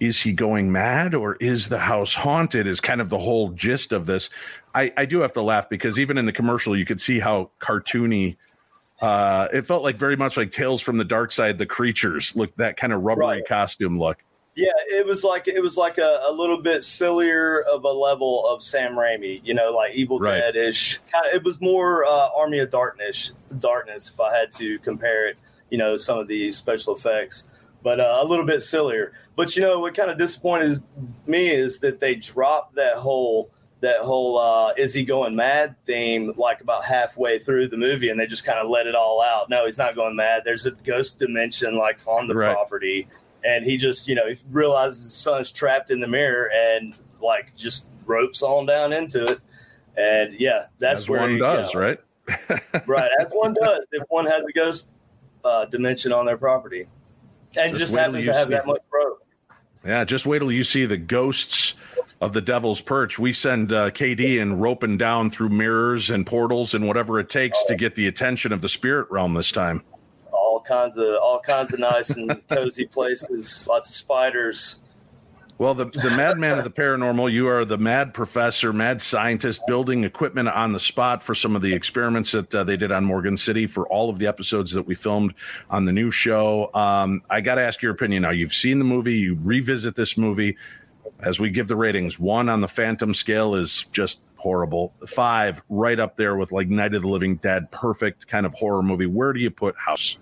is 0.00 0.20
he 0.20 0.32
going 0.32 0.70
mad 0.70 1.14
or 1.14 1.36
is 1.36 1.68
the 1.68 1.78
house 1.78 2.12
haunted 2.12 2.66
is 2.66 2.80
kind 2.80 3.00
of 3.00 3.08
the 3.08 3.16
whole 3.18 3.48
gist 3.50 3.92
of 3.92 4.04
this 4.04 4.28
i 4.74 4.92
i 4.98 5.06
do 5.06 5.20
have 5.20 5.32
to 5.32 5.40
laugh 5.40 5.70
because 5.70 5.98
even 5.98 6.18
in 6.18 6.26
the 6.26 6.32
commercial 6.32 6.76
you 6.76 6.84
could 6.84 7.00
see 7.00 7.18
how 7.18 7.50
cartoony 7.60 8.36
uh 9.00 9.48
it 9.54 9.62
felt 9.66 9.82
like 9.82 9.96
very 9.96 10.14
much 10.14 10.36
like 10.36 10.50
tales 10.50 10.82
from 10.82 10.98
the 10.98 11.04
dark 11.04 11.32
side 11.32 11.56
the 11.56 11.64
creatures 11.64 12.36
look 12.36 12.54
that 12.56 12.76
kind 12.76 12.92
of 12.92 13.00
rubbery 13.02 13.26
Right. 13.26 13.48
costume 13.48 13.98
look 13.98 14.22
Yeah, 14.56 14.72
it 14.88 15.04
was 15.06 15.22
like 15.22 15.48
it 15.48 15.60
was 15.60 15.76
like 15.76 15.98
a, 15.98 16.22
a 16.26 16.32
little 16.32 16.60
bit 16.62 16.82
sillier 16.82 17.60
of 17.70 17.84
a 17.84 17.92
level 17.92 18.48
of 18.48 18.62
Sam 18.62 18.92
Raimi, 18.94 19.42
you 19.44 19.52
know, 19.52 19.70
like 19.70 19.94
Evil 19.94 20.18
Right. 20.18 20.38
Dead 20.38 20.56
ish. 20.56 20.98
Kind 21.12 21.26
of, 21.28 21.34
it 21.34 21.44
was 21.44 21.60
more 21.60 22.06
uh, 22.06 22.30
Army 22.34 22.58
of 22.60 22.70
Darkness, 22.70 23.32
darkness. 23.60 24.10
If 24.12 24.18
I 24.18 24.34
had 24.34 24.50
to 24.52 24.78
compare 24.78 25.28
it, 25.28 25.36
you 25.68 25.76
know, 25.76 25.98
some 25.98 26.18
of 26.18 26.26
the 26.26 26.50
special 26.52 26.94
effects, 26.96 27.44
but 27.82 28.00
uh, 28.00 28.18
a 28.22 28.24
little 28.24 28.46
bit 28.46 28.62
sillier. 28.62 29.12
But 29.36 29.54
you 29.56 29.62
know, 29.62 29.78
what 29.78 29.94
kind 29.94 30.10
of 30.10 30.16
disappointed 30.16 30.82
me 31.26 31.50
is 31.50 31.78
that 31.80 32.00
they 32.00 32.14
dropped 32.14 32.76
that 32.76 32.94
whole 32.96 33.50
that 33.80 34.00
whole 34.00 34.38
uh, 34.38 34.72
is 34.78 34.94
he 34.94 35.04
going 35.04 35.36
mad 35.36 35.76
theme 35.84 36.32
like 36.38 36.62
about 36.62 36.82
halfway 36.86 37.38
through 37.38 37.68
the 37.68 37.76
movie, 37.76 38.08
and 38.08 38.18
they 38.18 38.26
just 38.26 38.46
kind 38.46 38.58
of 38.58 38.70
let 38.70 38.86
it 38.86 38.94
all 38.94 39.20
out. 39.20 39.50
No, 39.50 39.66
he's 39.66 39.76
not 39.76 39.94
going 39.94 40.16
mad. 40.16 40.42
There's 40.46 40.64
a 40.64 40.70
ghost 40.70 41.18
dimension 41.18 41.76
like 41.76 41.98
on 42.06 42.26
the 42.26 42.34
Right. 42.34 42.54
property 42.54 43.06
and 43.46 43.64
he 43.64 43.76
just 43.76 44.08
you 44.08 44.14
know 44.14 44.28
he 44.28 44.36
realizes 44.50 45.04
his 45.04 45.14
son's 45.14 45.52
trapped 45.52 45.90
in 45.90 46.00
the 46.00 46.06
mirror 46.06 46.50
and 46.52 46.94
like 47.22 47.54
just 47.56 47.86
ropes 48.04 48.42
on 48.42 48.66
down 48.66 48.92
into 48.92 49.26
it. 49.26 49.40
And 49.96 50.38
yeah 50.38 50.66
that's 50.78 51.02
as 51.02 51.08
where 51.08 51.20
one 51.20 51.32
you 51.32 51.38
does 51.38 51.72
go. 51.72 51.78
right? 51.80 52.00
Right 52.86 53.10
as 53.20 53.30
one 53.30 53.54
does 53.54 53.86
if 53.92 54.02
one 54.08 54.26
has 54.26 54.44
a 54.44 54.52
ghost 54.52 54.88
uh, 55.44 55.64
dimension 55.66 56.12
on 56.12 56.26
their 56.26 56.36
property. 56.36 56.86
And 57.56 57.70
Just 57.70 57.92
just, 57.92 57.94
happens 57.94 58.24
to 58.24 58.32
have 58.32 58.48
see 58.48 58.50
that 58.50 58.66
much 58.66 58.82
rope. 58.92 59.24
Yeah 59.84 60.04
just 60.04 60.26
wait 60.26 60.40
till 60.40 60.52
you 60.52 60.64
see 60.64 60.84
the 60.84 60.96
ghosts 60.98 61.74
of 62.20 62.32
the 62.32 62.40
Devil's 62.40 62.80
Perch, 62.80 63.18
we 63.18 63.32
send 63.32 63.72
uh, 63.72 63.90
KD 63.90 64.40
and 64.40 64.60
roping 64.60 64.96
down 64.96 65.30
through 65.30 65.50
mirrors 65.50 66.10
and 66.10 66.26
portals 66.26 66.72
and 66.72 66.86
whatever 66.86 67.20
it 67.20 67.28
takes 67.28 67.62
to 67.66 67.76
get 67.76 67.94
the 67.94 68.06
attention 68.06 68.52
of 68.52 68.62
the 68.62 68.68
spirit 68.68 69.10
realm 69.10 69.34
this 69.34 69.52
time. 69.52 69.82
All 70.68 70.78
kinds 70.78 70.96
of 70.96 71.06
all 71.22 71.40
kinds 71.40 71.72
of 71.72 71.80
nice 71.80 72.10
and 72.10 72.46
cozy 72.48 72.86
places. 72.86 73.66
Lots 73.68 73.88
of 73.88 73.94
spiders. 73.94 74.78
Well, 75.58 75.72
the, 75.72 75.86
the 75.86 76.10
madman 76.10 76.58
of 76.58 76.64
the 76.64 76.70
paranormal, 76.70 77.32
you 77.32 77.48
are 77.48 77.64
the 77.64 77.78
mad 77.78 78.12
professor, 78.12 78.74
mad 78.74 79.00
scientist, 79.00 79.62
building 79.66 80.04
equipment 80.04 80.50
on 80.50 80.72
the 80.72 80.80
spot 80.80 81.22
for 81.22 81.34
some 81.34 81.56
of 81.56 81.62
the 81.62 81.72
experiments 81.72 82.32
that 82.32 82.54
uh, 82.54 82.62
they 82.62 82.76
did 82.76 82.92
on 82.92 83.06
Morgan 83.06 83.38
City 83.38 83.66
for 83.66 83.88
all 83.88 84.10
of 84.10 84.18
the 84.18 84.26
episodes 84.26 84.72
that 84.72 84.82
we 84.82 84.94
filmed 84.94 85.32
on 85.70 85.86
the 85.86 85.92
new 85.92 86.10
show. 86.10 86.70
Um, 86.74 87.22
I 87.30 87.40
got 87.40 87.54
to 87.54 87.62
ask 87.62 87.80
your 87.80 87.92
opinion 87.92 88.24
now. 88.24 88.32
You've 88.32 88.52
seen 88.52 88.78
the 88.78 88.84
movie, 88.84 89.14
you 89.14 89.38
revisit 89.42 89.94
this 89.96 90.18
movie. 90.18 90.58
As 91.20 91.40
we 91.40 91.48
give 91.48 91.68
the 91.68 91.76
ratings, 91.76 92.18
one 92.18 92.50
on 92.50 92.60
the 92.60 92.68
Phantom 92.68 93.14
scale 93.14 93.54
is 93.54 93.86
just 93.92 94.20
horrible. 94.36 94.92
Five, 95.06 95.62
right 95.70 95.98
up 95.98 96.18
there 96.18 96.36
with 96.36 96.52
like 96.52 96.68
Night 96.68 96.94
of 96.94 97.00
the 97.00 97.08
Living 97.08 97.36
Dead, 97.36 97.70
perfect 97.70 98.28
kind 98.28 98.44
of 98.44 98.52
horror 98.52 98.82
movie. 98.82 99.06
Where 99.06 99.32
do 99.32 99.40
you 99.40 99.50
put 99.50 99.74
House? 99.78 100.18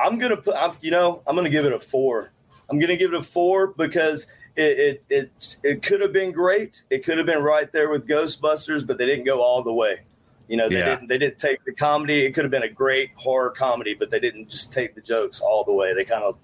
I'm 0.00 0.18
gonna 0.18 0.36
put. 0.36 0.54
I'm, 0.56 0.72
you 0.80 0.90
know, 0.90 1.22
I'm 1.26 1.34
gonna 1.36 1.50
give 1.50 1.64
it 1.66 1.72
a 1.72 1.80
four. 1.80 2.30
I'm 2.70 2.78
going 2.78 2.88
to 2.88 2.96
give 2.96 3.12
it 3.12 3.20
a 3.20 3.22
four 3.22 3.66
because 3.68 4.26
it, 4.56 4.78
it 4.78 5.04
it 5.10 5.56
it 5.62 5.82
could 5.82 6.00
have 6.00 6.14
been 6.14 6.32
great. 6.32 6.80
It 6.88 7.04
could 7.04 7.18
have 7.18 7.26
been 7.26 7.42
right 7.42 7.70
there 7.72 7.90
with 7.90 8.08
Ghostbusters, 8.08 8.86
but 8.86 8.96
they 8.96 9.04
didn't 9.04 9.26
go 9.26 9.42
all 9.42 9.62
the 9.62 9.72
way. 9.72 10.00
You 10.48 10.56
know, 10.56 10.70
they 10.70 10.78
Yeah. 10.78 10.94
didn't 10.94 11.08
they 11.08 11.18
didn't 11.18 11.38
take 11.38 11.62
the 11.66 11.74
comedy. 11.74 12.24
It 12.24 12.32
could 12.32 12.42
have 12.44 12.50
been 12.50 12.62
a 12.62 12.68
great 12.70 13.10
horror 13.16 13.50
comedy, 13.50 13.94
but 13.94 14.08
they 14.10 14.18
didn't 14.18 14.48
just 14.48 14.72
take 14.72 14.94
the 14.94 15.02
jokes 15.02 15.42
all 15.42 15.62
the 15.64 15.74
way. 15.74 15.92
They 15.92 16.06
kind 16.06 16.24
of 16.24 16.38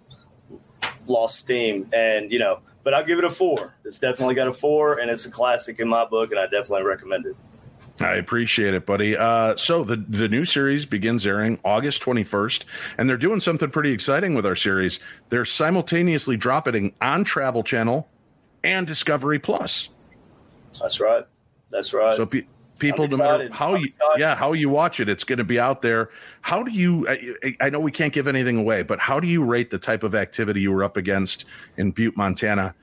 lost 1.06 1.38
steam, 1.38 1.88
and 1.94 2.30
you 2.30 2.38
know. 2.38 2.60
But 2.84 2.92
I'll 2.94 3.04
give 3.04 3.18
it 3.18 3.24
a 3.24 3.30
four. 3.30 3.74
It's 3.86 3.98
definitely 3.98 4.34
got 4.34 4.46
a 4.48 4.52
four, 4.52 4.98
and 5.00 5.10
it's 5.10 5.24
a 5.24 5.30
classic 5.30 5.80
in 5.80 5.88
my 5.88 6.04
book, 6.04 6.30
and 6.32 6.38
I 6.40 6.44
definitely 6.44 6.84
recommend 6.84 7.24
it. 7.26 7.36
I 8.00 8.14
appreciate 8.14 8.72
it, 8.72 8.86
buddy. 8.86 9.16
Uh, 9.16 9.56
so 9.56 9.84
the 9.84 9.96
the 9.96 10.28
new 10.28 10.44
series 10.44 10.86
begins 10.86 11.26
airing 11.26 11.58
August 11.64 12.02
21st, 12.02 12.64
and 12.96 13.08
they're 13.08 13.18
doing 13.18 13.40
something 13.40 13.70
pretty 13.70 13.92
exciting 13.92 14.34
with 14.34 14.46
our 14.46 14.56
series. 14.56 15.00
They're 15.28 15.44
simultaneously 15.44 16.36
dropping 16.36 16.86
it 16.86 16.94
on 17.02 17.24
Travel 17.24 17.62
Channel 17.62 18.08
and 18.64 18.86
Discovery 18.86 19.38
Plus. 19.38 19.90
That's 20.80 20.98
right. 21.00 21.24
That's 21.70 21.92
right. 21.92 22.16
So 22.16 22.24
pe- 22.26 22.46
people, 22.78 23.06
no 23.06 23.18
matter 23.18 23.48
how 23.52 23.74
I'm 23.74 23.80
you, 23.80 23.86
excited. 23.86 24.18
yeah, 24.20 24.34
how 24.34 24.54
you 24.54 24.70
watch 24.70 25.00
it, 25.00 25.08
it's 25.08 25.24
going 25.24 25.38
to 25.38 25.44
be 25.44 25.60
out 25.60 25.82
there. 25.82 26.10
How 26.40 26.62
do 26.62 26.70
you? 26.70 27.06
I, 27.06 27.56
I 27.60 27.70
know 27.70 27.80
we 27.80 27.92
can't 27.92 28.12
give 28.12 28.26
anything 28.26 28.56
away, 28.56 28.82
but 28.82 28.98
how 28.98 29.20
do 29.20 29.28
you 29.28 29.44
rate 29.44 29.70
the 29.70 29.78
type 29.78 30.02
of 30.02 30.14
activity 30.14 30.62
you 30.62 30.72
were 30.72 30.84
up 30.84 30.96
against 30.96 31.44
in 31.76 31.90
Butte, 31.90 32.16
Montana, 32.16 32.74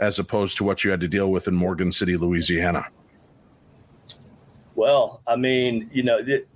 as 0.00 0.18
opposed 0.18 0.56
to 0.56 0.64
what 0.64 0.82
you 0.82 0.90
had 0.90 1.00
to 1.00 1.08
deal 1.08 1.30
with 1.30 1.46
in 1.46 1.54
Morgan 1.54 1.92
City, 1.92 2.16
Louisiana? 2.16 2.86
Well, 4.76 5.22
I 5.26 5.34
mean, 5.36 5.90
you 5.92 6.02
know, 6.04 6.18
it, 6.18 6.46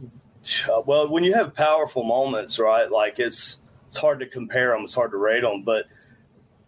well, 0.87 1.09
when 1.09 1.24
you 1.24 1.35
have 1.35 1.54
powerful 1.54 2.04
moments, 2.04 2.59
right? 2.59 2.90
Like 2.90 3.18
it's 3.18 3.59
it's 3.88 3.96
hard 3.96 4.20
to 4.20 4.26
compare 4.26 4.70
them, 4.70 4.85
it's 4.85 4.94
hard 4.94 5.11
to 5.11 5.16
rate 5.16 5.40
them, 5.40 5.62
but 5.62 5.87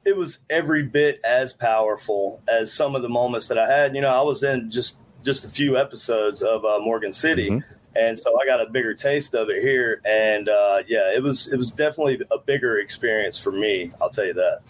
it 0.04 0.16
was 0.16 0.38
every 0.50 0.82
bit 0.82 1.20
as 1.22 1.52
powerful 1.52 2.42
as 2.48 2.72
some 2.72 2.96
of 2.96 3.02
the 3.02 3.08
moments 3.08 3.46
that 3.48 3.58
I 3.58 3.70
had. 3.70 3.94
You 3.94 4.00
know, 4.00 4.08
I 4.08 4.22
was 4.22 4.42
in 4.42 4.70
just 4.70 4.96
just 5.24 5.44
a 5.44 5.48
few 5.48 5.76
episodes 5.76 6.42
of 6.42 6.64
uh, 6.64 6.80
Morgan 6.80 7.12
City, 7.12 7.48
Mhm. 7.50 7.64
and 7.94 8.18
so 8.18 8.40
I 8.40 8.46
got 8.46 8.60
a 8.60 8.70
bigger 8.70 8.94
taste 8.94 9.34
of 9.34 9.50
it 9.50 9.62
here. 9.62 10.00
And 10.04 10.48
uh, 10.48 10.78
yeah, 10.88 11.12
it 11.14 11.22
was 11.22 11.52
it 11.52 11.58
was 11.58 11.70
definitely 11.70 12.20
a 12.30 12.38
bigger 12.38 12.78
experience 12.78 13.38
for 13.38 13.52
me. 13.52 13.92
I'll 14.00 14.10
tell 14.10 14.24
you 14.24 14.34
that. 14.34 14.60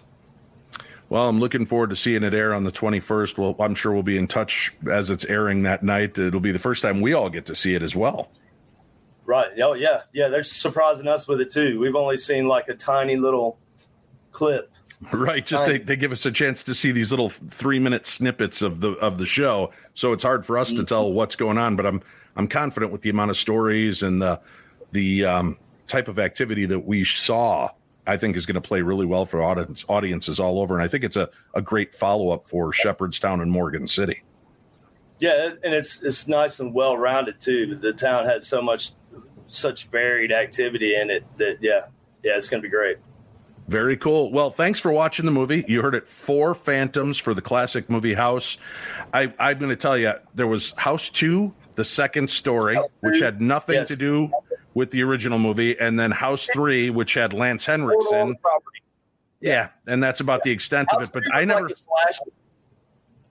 Well, 1.13 1.29
I'm 1.29 1.41
looking 1.41 1.67
forward 1.67 1.91
to 1.91 1.97
seeing 1.97 2.23
it 2.23 2.33
air 2.33 2.55
on 2.55 2.63
the 2.63 2.73
21st. 2.73 3.37
Well, 3.37 3.55
I'm 3.61 3.75
sure 3.75 3.93
we'll 3.93 4.03
be 4.03 4.17
in 4.17 4.27
touch 4.27 4.73
as 4.91 5.11
it's 5.11 5.27
airing 5.27 5.65
that 5.65 5.83
night. 5.83 6.17
It'll 6.17 6.41
be 6.41 6.53
the 6.53 6.59
first 6.59 6.81
time 6.81 7.03
we 7.03 7.13
all 7.13 7.29
get 7.29 7.45
to 7.47 7.55
see 7.55 7.75
it 7.75 7.83
as 7.83 7.95
well. 7.95 8.31
Right. 9.27 9.51
Oh 9.61 9.75
yeah, 9.75 10.05
yeah. 10.15 10.29
They're 10.29 10.43
surprising 10.43 11.07
us 11.09 11.29
with 11.29 11.43
it 11.43 11.53
too. 11.53 11.79
We've 11.79 11.97
only 11.97 12.17
seen 12.17 12.49
like 12.49 12.69
a 12.69 12.75
tiny 12.75 13.17
little 13.17 13.59
clip. 14.31 14.73
Right. 15.13 15.45
Just 15.45 15.67
they, 15.67 15.81
they 15.81 15.97
give 15.97 16.13
us 16.13 16.25
a 16.25 16.33
chance 16.33 16.65
to 16.65 16.75
see 16.75 16.93
these 16.93 17.11
little 17.11 17.29
three 17.29 17.79
minute 17.79 18.07
snippets 18.07 18.63
of 18.63 18.81
the 18.81 18.93
of 18.93 19.19
the 19.19 19.27
show. 19.27 19.71
So 19.93 20.15
it's 20.15 20.23
hard 20.23 20.47
for 20.47 20.57
us 20.57 20.73
to 20.73 20.83
tell 20.83 21.13
what's 21.13 21.37
going 21.37 21.59
on, 21.59 21.77
but 21.77 21.85
I'm 21.85 22.01
I'm 22.37 22.49
confident 22.49 22.91
with 22.91 23.03
the 23.03 23.11
amount 23.11 23.33
of 23.33 23.37
stories 23.37 24.03
and 24.03 24.23
the 24.23 24.41
the 24.93 25.27
um, 25.27 25.59
type 25.89 26.09
of 26.09 26.19
activity 26.19 26.65
that 26.65 26.87
we 26.87 27.05
saw. 27.05 27.69
I 28.07 28.17
think 28.17 28.37
is 28.37 28.47
going 28.47 28.55
to 28.55 28.61
play 28.61 28.83
really 28.83 29.07
well 29.07 29.25
for 29.27 29.43
audience, 29.43 29.85
audiences 29.89 30.41
all 30.41 30.59
over, 30.61 30.75
and 30.75 30.83
I 30.83 30.89
think 30.89 31.05
it's 31.05 31.17
a, 31.17 31.29
a 31.55 31.63
great 31.63 31.95
follow 31.95 32.31
up 32.31 32.47
for 32.49 32.73
Shepherdstown 32.73 33.41
and 33.41 33.51
Morgan 33.51 33.87
City. 33.87 34.23
Yeah, 35.21 35.51
and 35.63 35.73
it's 35.73 36.03
it's 36.03 36.27
nice 36.27 36.59
and 36.59 36.75
well 36.75 36.97
rounded 36.97 37.41
too. 37.41 37.77
The 37.77 37.93
town 37.93 38.25
has 38.27 38.47
so 38.49 38.61
much 38.61 38.91
such 39.47 39.87
varied 39.87 40.33
activity 40.33 40.97
in 40.97 41.11
it 41.11 41.25
that 41.39 41.59
yeah, 41.61 41.83
yeah, 42.25 42.37
it's 42.37 42.49
gonna 42.49 42.63
be 42.63 42.69
great. 42.69 42.97
Very 43.69 43.97
cool. 43.97 44.33
Well, 44.33 44.51
thanks 44.51 44.81
for 44.81 44.91
watching 44.91 45.25
the 45.25 45.31
movie. 45.31 45.65
You 45.69 45.81
heard 45.83 45.95
it 45.95 46.09
four 46.09 46.53
Phantoms 46.55 47.17
for 47.19 47.33
the 47.33 47.41
classic 47.41 47.89
movie 47.89 48.13
House. 48.15 48.59
I, 49.15 49.33
I'm 49.39 49.59
going 49.61 49.71
to 49.71 49.77
tell 49.77 49.97
you, 49.97 50.13
there 50.35 50.49
was 50.49 50.73
House 50.77 51.09
2, 51.11 51.51
the 51.77 51.85
second 51.85 52.29
story, 52.29 52.77
which 53.01 53.21
had 53.21 53.41
nothing 53.41 53.77
Yes. 53.77 53.89
to 53.89 53.97
do 53.97 54.31
with 54.75 54.91
the 54.91 55.03
original 55.03 55.39
movie, 55.39 55.79
and 55.79 55.99
then 55.99 56.11
House 56.11 56.49
3, 56.53 56.91
which 56.91 57.15
had 57.15 57.33
Lance 57.33 57.65
Henriksen. 57.65 58.37
Yeah, 59.43 59.71
and 59.89 60.03
that's 60.03 60.21
about 60.21 60.43
the 60.45 60.51
extent 60.53 60.89
of 60.95 61.03
it. 61.03 61.11
But 61.13 61.25
I 61.35 61.45
never. 61.45 61.63
like 61.63 61.73
a 61.73 61.77
slasher. 61.77 62.25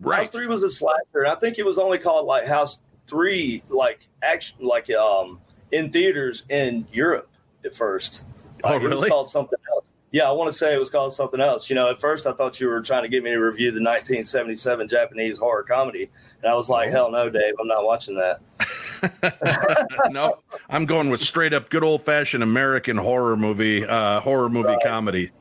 Right. 0.01 0.17
House 0.19 0.29
three 0.29 0.45
was 0.45 0.63
a 0.63 0.69
slasher. 0.69 0.99
and 1.13 1.27
I 1.27 1.35
think 1.35 1.57
it 1.57 1.65
was 1.65 1.79
only 1.79 1.97
called 1.97 2.25
like 2.25 2.45
House 2.45 2.79
three, 3.07 3.63
like 3.69 4.07
actually, 4.21 4.65
like 4.65 4.89
um 4.91 5.39
in 5.71 5.89
theaters 5.91 6.43
in 6.49 6.85
Europe 6.91 7.29
at 7.63 7.73
first. 7.73 8.23
Oh, 8.63 8.73
Like, 8.73 8.83
It 8.83 8.89
was 8.89 9.05
called 9.05 9.29
something 9.29 9.59
else. 9.73 9.85
Yeah, 10.11 10.27
I 10.27 10.31
want 10.31 10.51
to 10.51 10.57
say 10.57 10.75
it 10.75 10.79
was 10.79 10.89
called 10.89 11.13
something 11.13 11.39
else. 11.39 11.69
You 11.69 11.75
know, 11.75 11.89
at 11.89 12.01
first 12.01 12.27
I 12.27 12.33
thought 12.33 12.59
you 12.59 12.67
were 12.67 12.81
trying 12.81 13.03
to 13.03 13.09
get 13.09 13.23
me 13.23 13.29
to 13.29 13.37
review 13.37 13.71
the 13.71 13.79
1977 13.79 14.89
Japanese 14.89 15.37
horror 15.37 15.63
comedy, 15.63 16.09
and 16.43 16.51
I 16.51 16.55
was 16.55 16.67
like, 16.67 16.89
hell 16.89 17.09
no, 17.09 17.29
Dave, 17.29 17.53
I'm 17.59 17.67
not 17.67 17.85
watching 17.85 18.15
that. 18.15 18.41
no, 20.09 20.39
I'm 20.69 20.85
going 20.85 21.09
with 21.09 21.21
straight 21.21 21.53
up 21.53 21.69
good 21.69 21.83
old 21.83 22.03
fashioned 22.03 22.43
American 22.43 22.97
horror 22.97 23.35
movie, 23.37 23.85
uh, 23.85 24.19
horror 24.19 24.49
movie 24.49 24.77
comedy. 24.83 25.31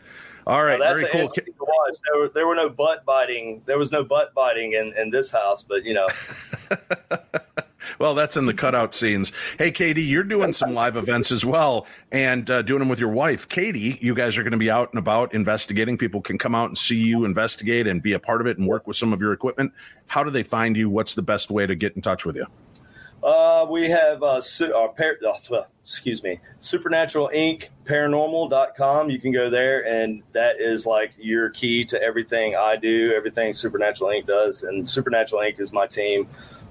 All 0.47 0.65
right, 0.65 0.81
Well, 0.81 0.95
very 0.95 1.09
cool. 1.11 1.29
to 1.29 1.45
watch. 1.61 1.97
There 2.11 2.21
were 2.21 2.29
there 2.29 2.47
were 2.47 2.55
no 2.55 2.69
butt 2.69 3.05
biting. 3.05 3.63
There 3.67 3.79
was 3.79 3.93
no 3.93 4.03
butt 4.03 4.35
biting 4.35 4.73
in, 4.73 4.93
in 4.97 5.11
this 5.11 5.31
house, 5.31 5.63
but 5.63 5.85
you 5.85 5.95
know, 5.95 6.09
Well, 7.99 8.15
that's 8.15 8.37
in 8.37 8.47
the 8.47 8.55
cutout 8.55 8.95
scenes. 8.95 9.33
Hey, 9.59 9.73
KD, 9.73 10.07
you're 10.07 10.23
doing 10.23 10.53
some 10.53 10.75
live 10.75 10.97
events 10.97 11.31
as 11.31 11.45
well 11.45 11.87
and 12.13 12.49
uh, 12.49 12.63
doing 12.63 12.79
them 12.79 12.89
with 12.89 12.99
your 12.99 13.11
wife. 13.11 13.49
KD, 13.49 14.01
you 14.01 14.15
guys 14.15 14.39
are 14.39 14.43
going 14.43 14.53
to 14.53 14.59
be 14.59 14.71
out 14.71 14.91
and 14.93 14.99
about 14.99 15.35
investigating. 15.35 15.99
People 15.99 16.21
can 16.21 16.39
come 16.39 16.55
out 16.55 16.69
and 16.71 16.79
see 16.79 16.97
you 16.97 17.25
investigate 17.25 17.87
and 17.87 18.03
be 18.03 18.13
a 18.13 18.19
part 18.19 18.41
of 18.41 18.47
it 18.47 18.59
and 18.59 18.67
work 18.67 18.87
with 18.87 18.97
some 18.97 19.13
of 19.13 19.21
your 19.21 19.33
equipment. 19.33 19.73
How 20.09 20.25
do 20.25 20.31
they 20.31 20.43
find 20.43 20.77
you? 20.77 20.89
What's 20.91 21.15
the 21.15 21.23
best 21.23 21.51
way 21.51 21.67
to 21.67 21.75
get 21.75 21.95
in 21.97 22.03
touch 22.03 22.25
with 22.25 22.37
you? 22.37 22.47
Uh, 23.23 23.67
we 23.69 23.91
have 23.91 24.23
uh, 24.23 24.41
su- 24.41 24.75
uh, 24.75 24.89
par- 24.89 25.19
uh, 25.27 25.63
excuse 25.83 26.23
me, 26.23 26.41
Supernatural 26.61 27.31
Inc. 27.35 27.69
Paranormal.com. 27.85 29.11
You 29.11 29.19
can 29.19 29.33
go 29.33 29.51
there, 29.51 29.87
and 29.87 30.23
that 30.33 30.61
is 30.61 30.87
like 30.87 31.13
your 31.19 31.51
key 31.51 31.85
to 31.87 32.01
everything 32.03 32.57
I 32.57 32.77
do, 32.77 33.13
everything 33.15 33.53
Supernatural 33.53 34.11
Inc. 34.11 34.27
does. 34.27 34.63
And 34.63 34.89
Supernatural 34.89 35.43
Inc. 35.43 35.61
is 35.61 35.73
my 35.73 35.87
team, 35.87 36.29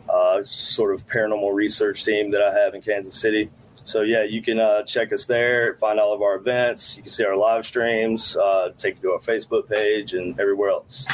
uh, 0.09 0.41
sort 0.43 0.93
of 0.93 1.07
paranormal 1.07 1.53
research 1.53 2.03
team 2.03 2.31
that 2.31 2.41
I 2.41 2.57
have 2.57 2.73
in 2.73 2.81
Kansas 2.81 3.19
City. 3.19 3.49
So 3.83 4.01
yeah, 4.01 4.23
you 4.23 4.41
can 4.41 4.59
uh, 4.59 4.83
check 4.83 5.12
us 5.13 5.25
there, 5.25 5.73
find 5.75 5.99
all 5.99 6.13
of 6.13 6.21
our 6.21 6.35
events. 6.35 6.95
You 6.97 7.03
can 7.03 7.12
see 7.12 7.25
our 7.25 7.35
live 7.35 7.65
streams, 7.65 8.38
uh, 8.38 8.71
take 8.77 8.95
you 8.95 9.01
to 9.09 9.12
our 9.13 9.19
Facebook 9.19 9.67
page, 9.67 10.13
and 10.13 10.39
everywhere 10.39 10.69
else. 10.69 11.05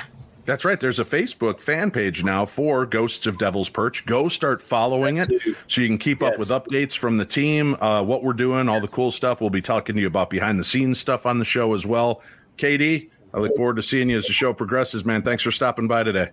That's 0.45 0.63
right. 0.63 0.79
There's 0.79 0.99
a 0.99 1.05
Facebook 1.05 1.59
fan 1.59 1.89
page 1.89 2.23
now 2.23 2.45
for 2.45 2.85
Ghosts 2.85 3.25
of 3.25 3.39
Devil's 3.39 3.67
Perch. 3.67 4.05
Go 4.05 4.27
start 4.27 4.61
following 4.61 5.17
it 5.17 5.29
so 5.67 5.81
you 5.81 5.87
can 5.87 5.97
keep 5.97 6.21
up 6.21 6.37
with 6.37 6.49
updates 6.49 6.95
from 6.95 7.17
the 7.17 7.25
team, 7.25 7.75
uh, 7.81 8.03
what 8.03 8.23
we're 8.23 8.33
doing, 8.33 8.69
all 8.69 8.79
the 8.79 8.87
cool 8.87 9.11
stuff. 9.11 9.41
We'll 9.41 9.49
be 9.49 9.61
talking 9.61 9.95
to 9.95 10.01
you 10.01 10.07
about 10.07 10.29
behind 10.29 10.59
the 10.59 10.63
scenes 10.63 10.99
stuff 10.99 11.25
on 11.25 11.39
the 11.39 11.45
show 11.45 11.73
as 11.73 11.87
well. 11.87 12.21
KD, 12.57 13.09
I 13.33 13.39
look 13.39 13.55
forward 13.55 13.77
to 13.77 13.83
seeing 13.83 14.07
you 14.07 14.17
as 14.17 14.27
the 14.27 14.33
show 14.33 14.53
progresses, 14.53 15.03
man. 15.03 15.23
Thanks 15.23 15.41
for 15.41 15.51
stopping 15.51 15.87
by 15.87 16.03
today. 16.03 16.29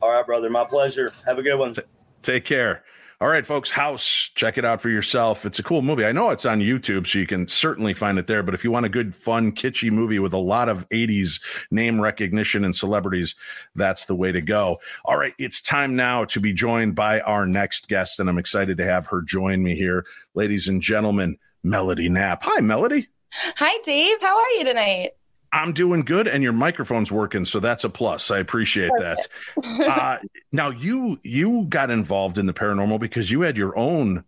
All 0.00 0.10
right, 0.10 0.24
brother. 0.24 0.48
My 0.48 0.64
pleasure. 0.64 1.12
Have 1.26 1.38
a 1.38 1.42
good 1.42 1.58
one. 1.58 1.74
Take 2.22 2.46
care. 2.46 2.84
All 3.22 3.28
right, 3.28 3.46
folks, 3.46 3.70
House, 3.70 4.30
check 4.34 4.56
it 4.56 4.64
out 4.64 4.80
for 4.80 4.88
yourself. 4.88 5.44
It's 5.44 5.58
a 5.58 5.62
cool 5.62 5.82
movie. 5.82 6.06
I 6.06 6.12
know 6.12 6.30
it's 6.30 6.46
on 6.46 6.60
YouTube, 6.60 7.06
so 7.06 7.18
you 7.18 7.26
can 7.26 7.46
certainly 7.48 7.92
find 7.92 8.18
it 8.18 8.26
there. 8.26 8.42
But 8.42 8.54
if 8.54 8.64
you 8.64 8.70
want 8.70 8.86
a 8.86 8.88
good, 8.88 9.14
fun, 9.14 9.52
kitschy 9.52 9.90
movie 9.90 10.18
with 10.18 10.32
a 10.32 10.38
lot 10.38 10.70
of 10.70 10.88
80s 10.88 11.38
name 11.70 12.00
recognition 12.00 12.64
and 12.64 12.74
celebrities, 12.74 13.34
that's 13.74 14.06
the 14.06 14.14
way 14.14 14.32
to 14.32 14.40
go. 14.40 14.78
All 15.04 15.18
right, 15.18 15.34
it's 15.38 15.60
time 15.60 15.94
now 15.94 16.24
to 16.24 16.40
be 16.40 16.54
joined 16.54 16.94
by 16.94 17.20
our 17.20 17.46
next 17.46 17.88
guest, 17.88 18.20
and 18.20 18.30
I'm 18.30 18.38
excited 18.38 18.78
to 18.78 18.86
have 18.86 19.06
her 19.08 19.20
join 19.20 19.62
me 19.62 19.76
here. 19.76 20.06
Ladies 20.34 20.66
and 20.66 20.80
gentlemen, 20.80 21.36
Melody 21.62 22.08
Knapp. 22.08 22.42
Hi, 22.44 22.62
Melody. 22.62 23.08
Hi, 23.34 23.82
Dave. 23.84 24.16
How 24.22 24.38
are 24.38 24.50
you 24.52 24.64
tonight? 24.64 25.10
I'm 25.52 25.72
doing 25.72 26.02
good, 26.02 26.28
and 26.28 26.42
your 26.42 26.52
microphone's 26.52 27.10
working, 27.10 27.44
so 27.44 27.58
that's 27.58 27.84
a 27.84 27.90
plus. 27.90 28.30
I 28.30 28.38
appreciate 28.38 28.92
that. 28.98 29.26
uh, 29.64 30.18
now, 30.52 30.70
you 30.70 31.18
you 31.24 31.66
got 31.68 31.90
involved 31.90 32.38
in 32.38 32.46
the 32.46 32.52
paranormal 32.52 33.00
because 33.00 33.30
you 33.30 33.40
had 33.42 33.56
your 33.56 33.76
own 33.76 34.24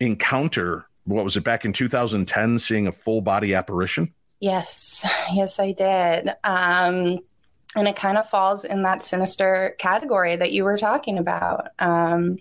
encounter. 0.00 0.86
What 1.04 1.24
was 1.24 1.36
it 1.36 1.44
back 1.44 1.64
in 1.64 1.72
2010? 1.72 2.58
Seeing 2.58 2.86
a 2.86 2.92
full 2.92 3.20
body 3.20 3.54
apparition. 3.54 4.12
Yes, 4.40 5.06
yes, 5.34 5.58
I 5.58 5.72
did. 5.72 6.30
Um, 6.44 7.20
and 7.76 7.88
it 7.88 7.96
kind 7.96 8.18
of 8.18 8.28
falls 8.28 8.64
in 8.64 8.82
that 8.82 9.02
sinister 9.02 9.74
category 9.78 10.36
that 10.36 10.52
you 10.52 10.64
were 10.64 10.78
talking 10.78 11.18
about. 11.18 11.68
Um, 11.78 12.38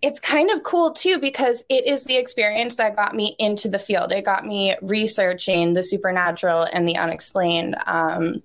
it's 0.00 0.20
kind 0.20 0.50
of 0.50 0.62
cool 0.62 0.92
too 0.92 1.18
because 1.18 1.64
it 1.68 1.86
is 1.86 2.04
the 2.04 2.16
experience 2.16 2.76
that 2.76 2.94
got 2.94 3.14
me 3.14 3.34
into 3.38 3.68
the 3.68 3.78
field. 3.78 4.12
It 4.12 4.24
got 4.24 4.46
me 4.46 4.76
researching 4.80 5.74
the 5.74 5.82
supernatural 5.82 6.66
and 6.72 6.86
the 6.86 6.96
unexplained. 6.96 7.76
Um, 7.86 8.42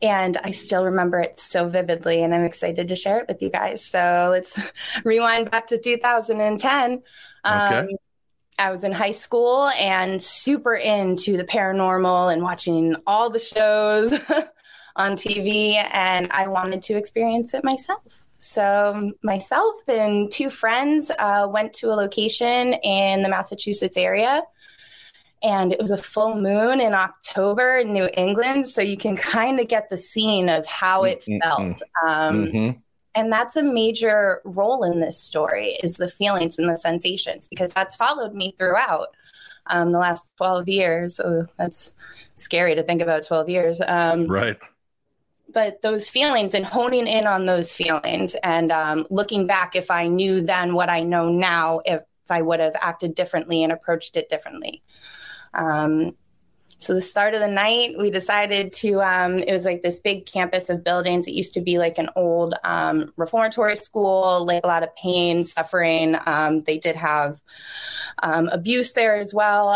and 0.00 0.36
I 0.42 0.50
still 0.50 0.84
remember 0.84 1.20
it 1.20 1.38
so 1.38 1.68
vividly, 1.68 2.22
and 2.22 2.34
I'm 2.34 2.44
excited 2.44 2.88
to 2.88 2.96
share 2.96 3.20
it 3.20 3.28
with 3.28 3.42
you 3.42 3.50
guys. 3.50 3.84
So 3.84 4.28
let's 4.30 4.58
rewind 5.04 5.50
back 5.50 5.66
to 5.68 5.78
2010. 5.78 7.02
Um, 7.44 7.74
okay. 7.74 7.96
I 8.58 8.70
was 8.70 8.84
in 8.84 8.92
high 8.92 9.10
school 9.10 9.68
and 9.78 10.22
super 10.22 10.74
into 10.74 11.36
the 11.36 11.44
paranormal 11.44 12.32
and 12.32 12.42
watching 12.42 12.94
all 13.06 13.30
the 13.30 13.38
shows 13.38 14.12
on 14.96 15.12
TV, 15.12 15.74
and 15.92 16.30
I 16.30 16.48
wanted 16.48 16.82
to 16.82 16.96
experience 16.96 17.52
it 17.52 17.64
myself. 17.64 18.23
So, 18.44 19.12
myself 19.22 19.74
and 19.88 20.30
two 20.30 20.50
friends 20.50 21.10
uh, 21.18 21.48
went 21.50 21.72
to 21.74 21.88
a 21.88 21.94
location 21.94 22.74
in 22.74 23.22
the 23.22 23.28
Massachusetts 23.28 23.96
area. 23.96 24.42
And 25.42 25.72
it 25.72 25.80
was 25.80 25.90
a 25.90 25.98
full 25.98 26.40
moon 26.40 26.80
in 26.80 26.94
October 26.94 27.78
in 27.78 27.92
New 27.92 28.08
England. 28.16 28.66
So 28.66 28.80
you 28.80 28.96
can 28.96 29.16
kind 29.36 29.60
of 29.60 29.68
get 29.68 29.88
the 29.88 29.98
scene 29.98 30.48
of 30.48 30.66
how 30.66 31.04
it 31.04 31.24
mm-hmm. 31.28 31.38
felt. 31.42 31.82
Um, 32.06 32.46
mm-hmm. 32.46 32.78
And 33.14 33.32
that's 33.32 33.56
a 33.56 33.62
major 33.62 34.40
role 34.44 34.84
in 34.84 35.00
this 35.00 35.18
story 35.18 35.78
is 35.82 35.96
the 35.96 36.08
feelings 36.08 36.58
and 36.58 36.68
the 36.68 36.76
sensations, 36.76 37.46
because 37.46 37.72
that's 37.72 37.96
followed 37.96 38.34
me 38.34 38.54
throughout 38.58 39.08
um, 39.66 39.92
the 39.92 39.98
last 39.98 40.32
12 40.36 40.68
years. 40.68 41.16
So 41.16 41.46
that's 41.56 41.94
scary 42.34 42.74
to 42.74 42.82
think 42.82 43.00
about 43.00 43.26
12 43.26 43.48
years. 43.48 43.80
Um, 43.86 44.26
right 44.26 44.58
but 45.52 45.82
those 45.82 46.08
feelings 46.08 46.54
and 46.54 46.64
honing 46.64 47.06
in 47.06 47.26
on 47.26 47.46
those 47.46 47.74
feelings 47.74 48.34
and 48.42 48.72
um, 48.72 49.06
looking 49.10 49.46
back 49.46 49.76
if 49.76 49.90
i 49.90 50.06
knew 50.06 50.40
then 50.40 50.74
what 50.74 50.88
i 50.88 51.00
know 51.00 51.30
now 51.30 51.80
if, 51.84 52.02
if 52.24 52.30
i 52.30 52.42
would 52.42 52.60
have 52.60 52.76
acted 52.80 53.14
differently 53.14 53.62
and 53.62 53.72
approached 53.72 54.16
it 54.16 54.28
differently. 54.28 54.82
Um, 55.52 56.16
so 56.78 56.92
the 56.92 57.00
start 57.00 57.34
of 57.34 57.40
the 57.40 57.48
night 57.48 57.96
we 57.98 58.10
decided 58.10 58.72
to 58.74 59.00
um, 59.00 59.38
it 59.38 59.52
was 59.52 59.64
like 59.64 59.82
this 59.82 60.00
big 60.00 60.26
campus 60.26 60.68
of 60.68 60.84
buildings. 60.84 61.26
It 61.26 61.32
used 61.32 61.54
to 61.54 61.60
be 61.60 61.78
like 61.78 61.98
an 61.98 62.10
old 62.14 62.54
um, 62.64 63.12
reformatory 63.16 63.76
school 63.76 64.44
like 64.44 64.64
a 64.64 64.66
lot 64.66 64.82
of 64.82 64.94
pain 64.96 65.44
suffering. 65.44 66.16
Um, 66.26 66.62
they 66.62 66.78
did 66.78 66.96
have 66.96 67.40
um, 68.22 68.48
abuse 68.48 68.92
there 68.92 69.16
as 69.16 69.32
well 69.32 69.68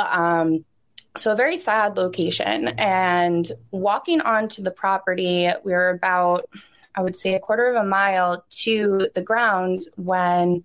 so 1.18 1.32
a 1.32 1.36
very 1.36 1.56
sad 1.56 1.96
location 1.96 2.68
and 2.78 3.52
walking 3.70 4.20
onto 4.20 4.62
the 4.62 4.70
property 4.70 5.48
we 5.64 5.72
were 5.72 5.90
about 5.90 6.48
i 6.94 7.02
would 7.02 7.16
say 7.16 7.34
a 7.34 7.40
quarter 7.40 7.68
of 7.68 7.76
a 7.76 7.86
mile 7.86 8.44
to 8.50 9.08
the 9.14 9.22
grounds 9.22 9.88
when 9.96 10.64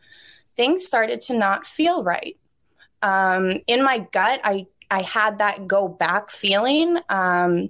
things 0.56 0.86
started 0.86 1.20
to 1.20 1.36
not 1.36 1.66
feel 1.66 2.04
right. 2.04 2.38
Um, 3.02 3.60
in 3.68 3.84
my 3.84 4.00
gut 4.12 4.40
i 4.44 4.66
i 4.90 5.02
had 5.02 5.40
that 5.40 5.68
go 5.68 5.88
back 5.88 6.30
feeling 6.30 7.00
um, 7.10 7.70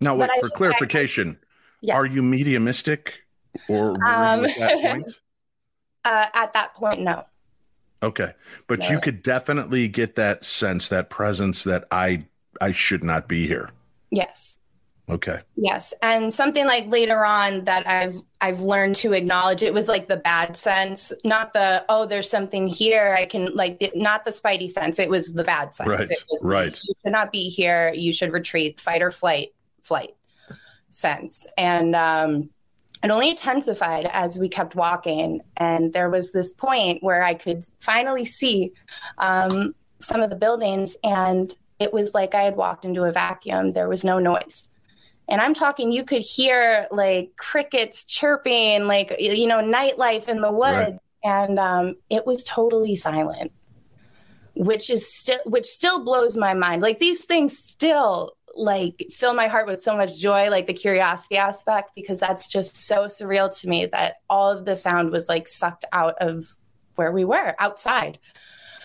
now 0.00 0.16
wait, 0.16 0.30
for 0.40 0.50
clarification 0.50 1.38
I, 1.40 1.46
yes. 1.80 1.96
are 1.96 2.06
you 2.06 2.22
mediumistic 2.22 3.20
or 3.68 3.92
um, 4.04 4.44
at 4.44 4.58
that 4.58 4.80
point? 4.82 5.12
Uh, 6.02 6.24
at 6.32 6.54
that 6.54 6.72
point 6.72 7.00
no 7.00 7.26
Okay. 8.02 8.32
But 8.66 8.88
you 8.88 9.00
could 9.00 9.22
definitely 9.22 9.88
get 9.88 10.16
that 10.16 10.44
sense, 10.44 10.88
that 10.88 11.10
presence 11.10 11.64
that 11.64 11.84
I 11.90 12.24
I 12.60 12.72
should 12.72 13.04
not 13.04 13.28
be 13.28 13.46
here. 13.46 13.70
Yes. 14.10 14.58
Okay. 15.08 15.38
Yes. 15.56 15.92
And 16.02 16.32
something 16.32 16.66
like 16.66 16.86
later 16.86 17.24
on 17.24 17.64
that 17.64 17.86
I've 17.86 18.22
I've 18.40 18.60
learned 18.60 18.94
to 18.96 19.12
acknowledge 19.12 19.62
it 19.62 19.74
was 19.74 19.88
like 19.88 20.06
the 20.06 20.16
bad 20.16 20.56
sense, 20.56 21.12
not 21.24 21.52
the 21.52 21.84
oh 21.88 22.06
there's 22.06 22.30
something 22.30 22.68
here 22.68 23.14
I 23.18 23.26
can 23.26 23.54
like 23.54 23.80
the, 23.80 23.90
not 23.94 24.24
the 24.24 24.30
spidey 24.30 24.70
sense, 24.70 24.98
it 24.98 25.10
was 25.10 25.32
the 25.32 25.44
bad 25.44 25.74
sense. 25.74 25.88
Right. 25.88 26.10
It 26.10 26.24
was 26.30 26.42
right. 26.44 26.80
you 26.84 26.94
should 27.02 27.12
not 27.12 27.32
be 27.32 27.48
here, 27.48 27.92
you 27.92 28.12
should 28.12 28.32
retreat, 28.32 28.80
fight 28.80 29.02
or 29.02 29.10
flight, 29.10 29.52
flight 29.82 30.14
sense. 30.90 31.48
And 31.58 31.96
um 31.96 32.50
it 33.02 33.10
only 33.10 33.30
intensified 33.30 34.06
as 34.12 34.38
we 34.38 34.48
kept 34.48 34.74
walking. 34.74 35.40
And 35.56 35.92
there 35.92 36.10
was 36.10 36.32
this 36.32 36.52
point 36.52 37.02
where 37.02 37.22
I 37.22 37.34
could 37.34 37.64
finally 37.80 38.24
see 38.24 38.72
um, 39.18 39.74
some 40.00 40.22
of 40.22 40.30
the 40.30 40.36
buildings, 40.36 40.96
and 41.02 41.56
it 41.78 41.92
was 41.92 42.12
like 42.14 42.34
I 42.34 42.42
had 42.42 42.56
walked 42.56 42.84
into 42.84 43.04
a 43.04 43.12
vacuum. 43.12 43.70
There 43.70 43.88
was 43.88 44.04
no 44.04 44.18
noise. 44.18 44.68
And 45.28 45.40
I'm 45.40 45.54
talking, 45.54 45.92
you 45.92 46.04
could 46.04 46.22
hear 46.22 46.88
like 46.90 47.36
crickets 47.36 48.04
chirping, 48.04 48.86
like, 48.86 49.14
you 49.18 49.46
know, 49.46 49.60
nightlife 49.60 50.28
in 50.28 50.40
the 50.40 50.50
woods. 50.50 50.90
Right. 50.90 50.98
And 51.22 51.58
um, 51.58 51.94
it 52.10 52.26
was 52.26 52.42
totally 52.42 52.96
silent, 52.96 53.52
which 54.56 54.90
is 54.90 55.10
still, 55.10 55.38
which 55.46 55.66
still 55.66 56.04
blows 56.04 56.36
my 56.36 56.54
mind. 56.54 56.82
Like 56.82 56.98
these 56.98 57.26
things 57.26 57.56
still 57.56 58.32
like 58.54 59.06
fill 59.10 59.34
my 59.34 59.46
heart 59.46 59.66
with 59.66 59.80
so 59.80 59.96
much 59.96 60.16
joy, 60.18 60.50
like 60.50 60.66
the 60.66 60.74
curiosity 60.74 61.36
aspect, 61.36 61.92
because 61.94 62.20
that's 62.20 62.46
just 62.46 62.76
so 62.76 63.06
surreal 63.06 63.54
to 63.60 63.68
me 63.68 63.86
that 63.86 64.16
all 64.28 64.50
of 64.50 64.64
the 64.64 64.76
sound 64.76 65.10
was 65.10 65.28
like 65.28 65.48
sucked 65.48 65.84
out 65.92 66.16
of 66.20 66.56
where 66.96 67.12
we 67.12 67.24
were 67.24 67.54
outside. 67.58 68.18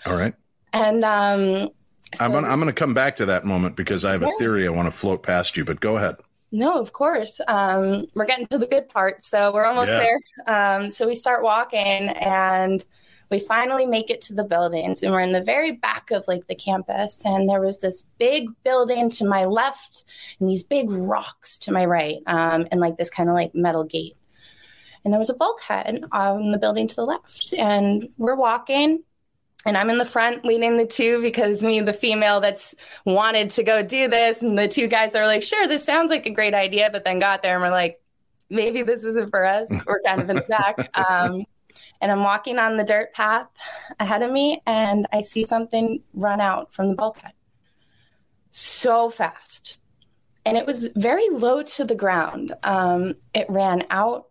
All 0.06 0.16
right. 0.16 0.34
And 0.74 1.04
um, 1.04 1.70
so, 2.14 2.26
I'm 2.26 2.32
gonna, 2.32 2.48
I'm 2.48 2.60
going 2.60 2.68
to 2.68 2.74
come 2.74 2.94
back 2.94 3.16
to 3.18 3.26
that 3.28 3.46
moment 3.46 3.76
because 3.76 4.06
I 4.06 4.12
have 4.12 4.22
yeah. 4.22 4.30
a 4.30 4.38
theory 4.38 4.68
I 4.68 4.70
want 4.70 4.88
to 4.88 4.92
float 4.92 5.24
past 5.24 5.58
you, 5.58 5.66
but 5.66 5.80
go 5.80 5.98
ahead. 5.98 6.18
No, 6.52 6.80
of 6.80 6.94
course. 6.94 7.42
Um, 7.48 8.06
we're 8.16 8.26
getting 8.26 8.48
to 8.48 8.58
the 8.58 8.68
good 8.68 8.88
part, 8.88 9.26
so 9.26 9.52
we're 9.54 9.66
almost 9.66 9.92
yeah. 9.92 9.98
there. 9.98 10.20
Um, 10.78 10.92
so 10.92 11.08
we 11.08 11.16
start 11.16 11.44
walking, 11.44 11.82
and 11.82 12.86
we 13.30 13.40
finally 13.40 13.86
make 13.86 14.10
it 14.10 14.22
to 14.22 14.34
the 14.34 14.44
buildings 14.44 15.02
and 15.02 15.12
we're 15.12 15.20
in 15.20 15.32
the 15.32 15.42
very 15.42 15.72
back 15.72 16.12
of 16.12 16.28
like 16.28 16.48
the 16.48 16.56
campus 16.56 17.26
and 17.26 17.50
there 17.50 17.62
was 17.62 17.82
this 17.82 18.06
big 18.18 18.48
building 18.64 19.10
to 19.10 19.26
my 19.26 19.44
left 19.44 20.06
and 20.40 20.50
these 20.50 20.64
big 20.64 20.90
rocks 20.90 21.58
to 21.58 21.72
my 21.72 21.86
right 21.86 22.18
um, 22.28 22.68
and 22.72 22.82
like 22.82 22.98
this 22.98 23.10
kind 23.10 23.30
of 23.30 23.36
like 23.36 23.54
metal 23.56 23.84
gate 23.84 24.16
and 25.04 25.14
there 25.14 25.20
was 25.20 25.30
a 25.30 25.36
bulkhead 25.36 26.04
on 26.12 26.52
the 26.52 26.58
building 26.58 26.88
to 26.88 26.96
the 26.96 27.06
left 27.06 27.54
and 27.58 28.10
we're 28.18 28.36
walking 28.36 29.04
and 29.66 29.76
I'm 29.78 29.90
in 29.90 29.98
the 29.98 30.06
front 30.06 30.46
leading 30.46 30.78
the 30.78 30.86
two 30.86 31.22
because 31.22 31.64
me, 31.64 31.82
the 31.82 31.92
female 31.92 32.40
that's 32.40 32.76
wanted 33.04 33.50
to 33.52 33.64
go 33.64 33.82
do 33.82 34.08
this, 34.08 34.44
and 34.44 34.58
the 34.58 34.68
two 34.68 34.86
guys 34.88 35.16
are 35.16 35.26
like, 35.26 35.42
sure, 35.42 35.68
this 35.68 35.84
sounds 35.84 36.12
like 36.12 36.28
a 36.28 36.30
great 36.30 36.54
idea, 36.54 36.90
but 36.92 37.04
then 37.04 37.18
got 37.18 37.42
there 37.42 37.56
and 37.56 37.64
we're 37.64 37.72
like, 37.72 38.00
maybe 38.50 38.84
this 38.84 39.04
isn't 39.04 39.32
for 39.32 39.44
us. 39.46 39.72
We're 39.88 40.02
kind 40.02 40.22
of 40.22 40.30
in 40.30 40.36
the 40.38 40.42
back. 40.44 40.92
Um, 41.10 41.46
and 42.02 42.12
I'm 42.12 42.24
walking 42.24 42.60
on 42.60 42.78
the 42.78 42.84
dirt 42.84 43.14
path 43.14 43.48
ahead 44.00 44.22
of 44.22 44.32
me 44.32 44.62
and 44.66 45.08
I 45.12 45.22
see 45.22 45.44
something 45.44 46.02
run 46.14 46.42
out 46.42 46.74
from 46.74 46.90
the 46.90 46.96
bulkhead 46.96 47.34
so 48.56 49.10
fast. 49.10 49.78
And 50.46 50.56
it 50.58 50.66
was 50.66 50.86
very 50.96 51.28
low 51.30 51.62
to 51.64 51.84
the 51.84 51.96
ground. 51.96 52.54
Um, 52.64 53.16
it 53.34 53.50
ran 53.50 53.84
out 53.90 54.28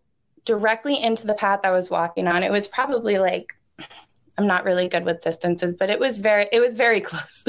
directly 0.46 1.00
into 1.00 1.26
the 1.26 1.34
path 1.34 1.60
I 1.64 1.72
was 1.72 1.90
walking 1.90 2.26
on. 2.26 2.42
It 2.42 2.50
was 2.50 2.66
probably 2.66 3.18
like, 3.18 3.54
I'm 4.38 4.46
not 4.46 4.64
really 4.64 4.88
good 4.88 5.04
with 5.04 5.20
distances, 5.20 5.74
but 5.74 5.90
it 5.90 6.00
was 6.00 6.20
very, 6.20 6.48
it 6.52 6.60
was 6.60 6.74
very 6.74 7.00
close. 7.02 7.44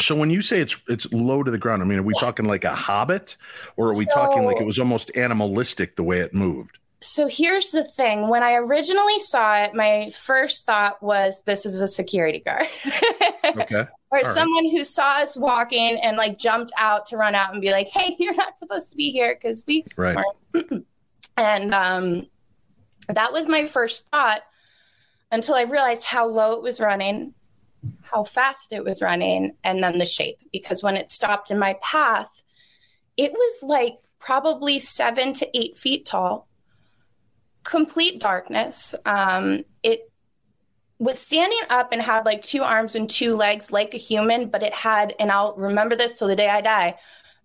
so 0.00 0.14
when 0.14 0.28
you 0.28 0.42
say 0.42 0.60
it's 0.60 0.76
it's 0.88 1.10
low 1.12 1.42
to 1.42 1.50
the 1.50 1.58
ground, 1.58 1.82
I 1.82 1.86
mean, 1.86 1.98
are 1.98 2.02
we 2.02 2.14
talking 2.14 2.44
like 2.44 2.64
a 2.64 2.74
hobbit, 2.74 3.38
or 3.76 3.88
are 3.90 3.96
we 3.96 4.04
so, 4.06 4.14
talking 4.14 4.44
like 4.44 4.60
it 4.60 4.66
was 4.66 4.78
almost 4.78 5.10
animalistic 5.16 5.96
the 5.96 6.04
way 6.04 6.20
it 6.20 6.34
moved? 6.34 6.78
So 7.02 7.28
here's 7.28 7.70
the 7.70 7.82
thing. 7.82 8.28
When 8.28 8.42
I 8.42 8.54
originally 8.54 9.18
saw 9.20 9.62
it, 9.62 9.74
my 9.74 10.10
first 10.10 10.66
thought 10.66 11.02
was 11.02 11.42
this 11.44 11.64
is 11.64 11.80
a 11.80 11.88
security 11.88 12.40
guard. 12.40 12.66
okay. 13.44 13.86
or 14.10 14.18
All 14.18 14.34
someone 14.34 14.64
right. 14.64 14.72
who 14.72 14.84
saw 14.84 15.20
us 15.20 15.34
walking 15.34 15.98
and 16.02 16.18
like 16.18 16.36
jumped 16.36 16.72
out 16.76 17.06
to 17.06 17.16
run 17.16 17.34
out 17.34 17.52
and 17.52 17.62
be 17.62 17.70
like, 17.70 17.88
hey, 17.88 18.16
you're 18.18 18.34
not 18.34 18.58
supposed 18.58 18.90
to 18.90 18.96
be 18.96 19.10
here 19.10 19.34
because 19.34 19.64
we 19.66 19.86
right. 19.96 20.22
and 21.36 21.74
um, 21.74 22.26
that 23.08 23.32
was 23.32 23.48
my 23.48 23.64
first 23.64 24.10
thought 24.10 24.42
until 25.32 25.54
I 25.54 25.62
realized 25.62 26.04
how 26.04 26.26
low 26.26 26.52
it 26.52 26.62
was 26.62 26.80
running, 26.80 27.32
how 28.02 28.24
fast 28.24 28.72
it 28.72 28.84
was 28.84 29.00
running, 29.00 29.54
and 29.64 29.82
then 29.82 29.98
the 29.98 30.04
shape. 30.04 30.38
Because 30.52 30.82
when 30.82 30.98
it 30.98 31.10
stopped 31.10 31.50
in 31.50 31.58
my 31.58 31.78
path, 31.80 32.42
it 33.16 33.32
was 33.32 33.62
like 33.62 33.94
probably 34.18 34.78
seven 34.78 35.32
to 35.32 35.58
eight 35.58 35.78
feet 35.78 36.04
tall 36.04 36.46
complete 37.64 38.20
darkness. 38.20 38.94
Um, 39.04 39.64
it 39.82 40.10
was 40.98 41.18
standing 41.18 41.58
up 41.70 41.92
and 41.92 42.02
had 42.02 42.26
like 42.26 42.42
two 42.42 42.62
arms 42.62 42.94
and 42.94 43.08
two 43.08 43.36
legs 43.36 43.70
like 43.72 43.94
a 43.94 43.98
human, 43.98 44.48
but 44.48 44.62
it 44.62 44.74
had, 44.74 45.14
and 45.18 45.32
I'll 45.32 45.54
remember 45.56 45.96
this 45.96 46.18
till 46.18 46.28
the 46.28 46.36
day 46.36 46.48
I 46.48 46.60
die, 46.60 46.98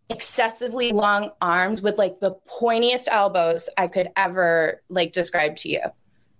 excessively 0.09 0.91
long 0.91 1.31
arms 1.41 1.81
with 1.81 1.97
like 1.97 2.19
the 2.19 2.35
pointiest 2.47 3.07
elbows 3.07 3.69
I 3.77 3.87
could 3.87 4.09
ever 4.15 4.81
like 4.89 5.13
describe 5.13 5.55
to 5.57 5.69
you. 5.69 5.81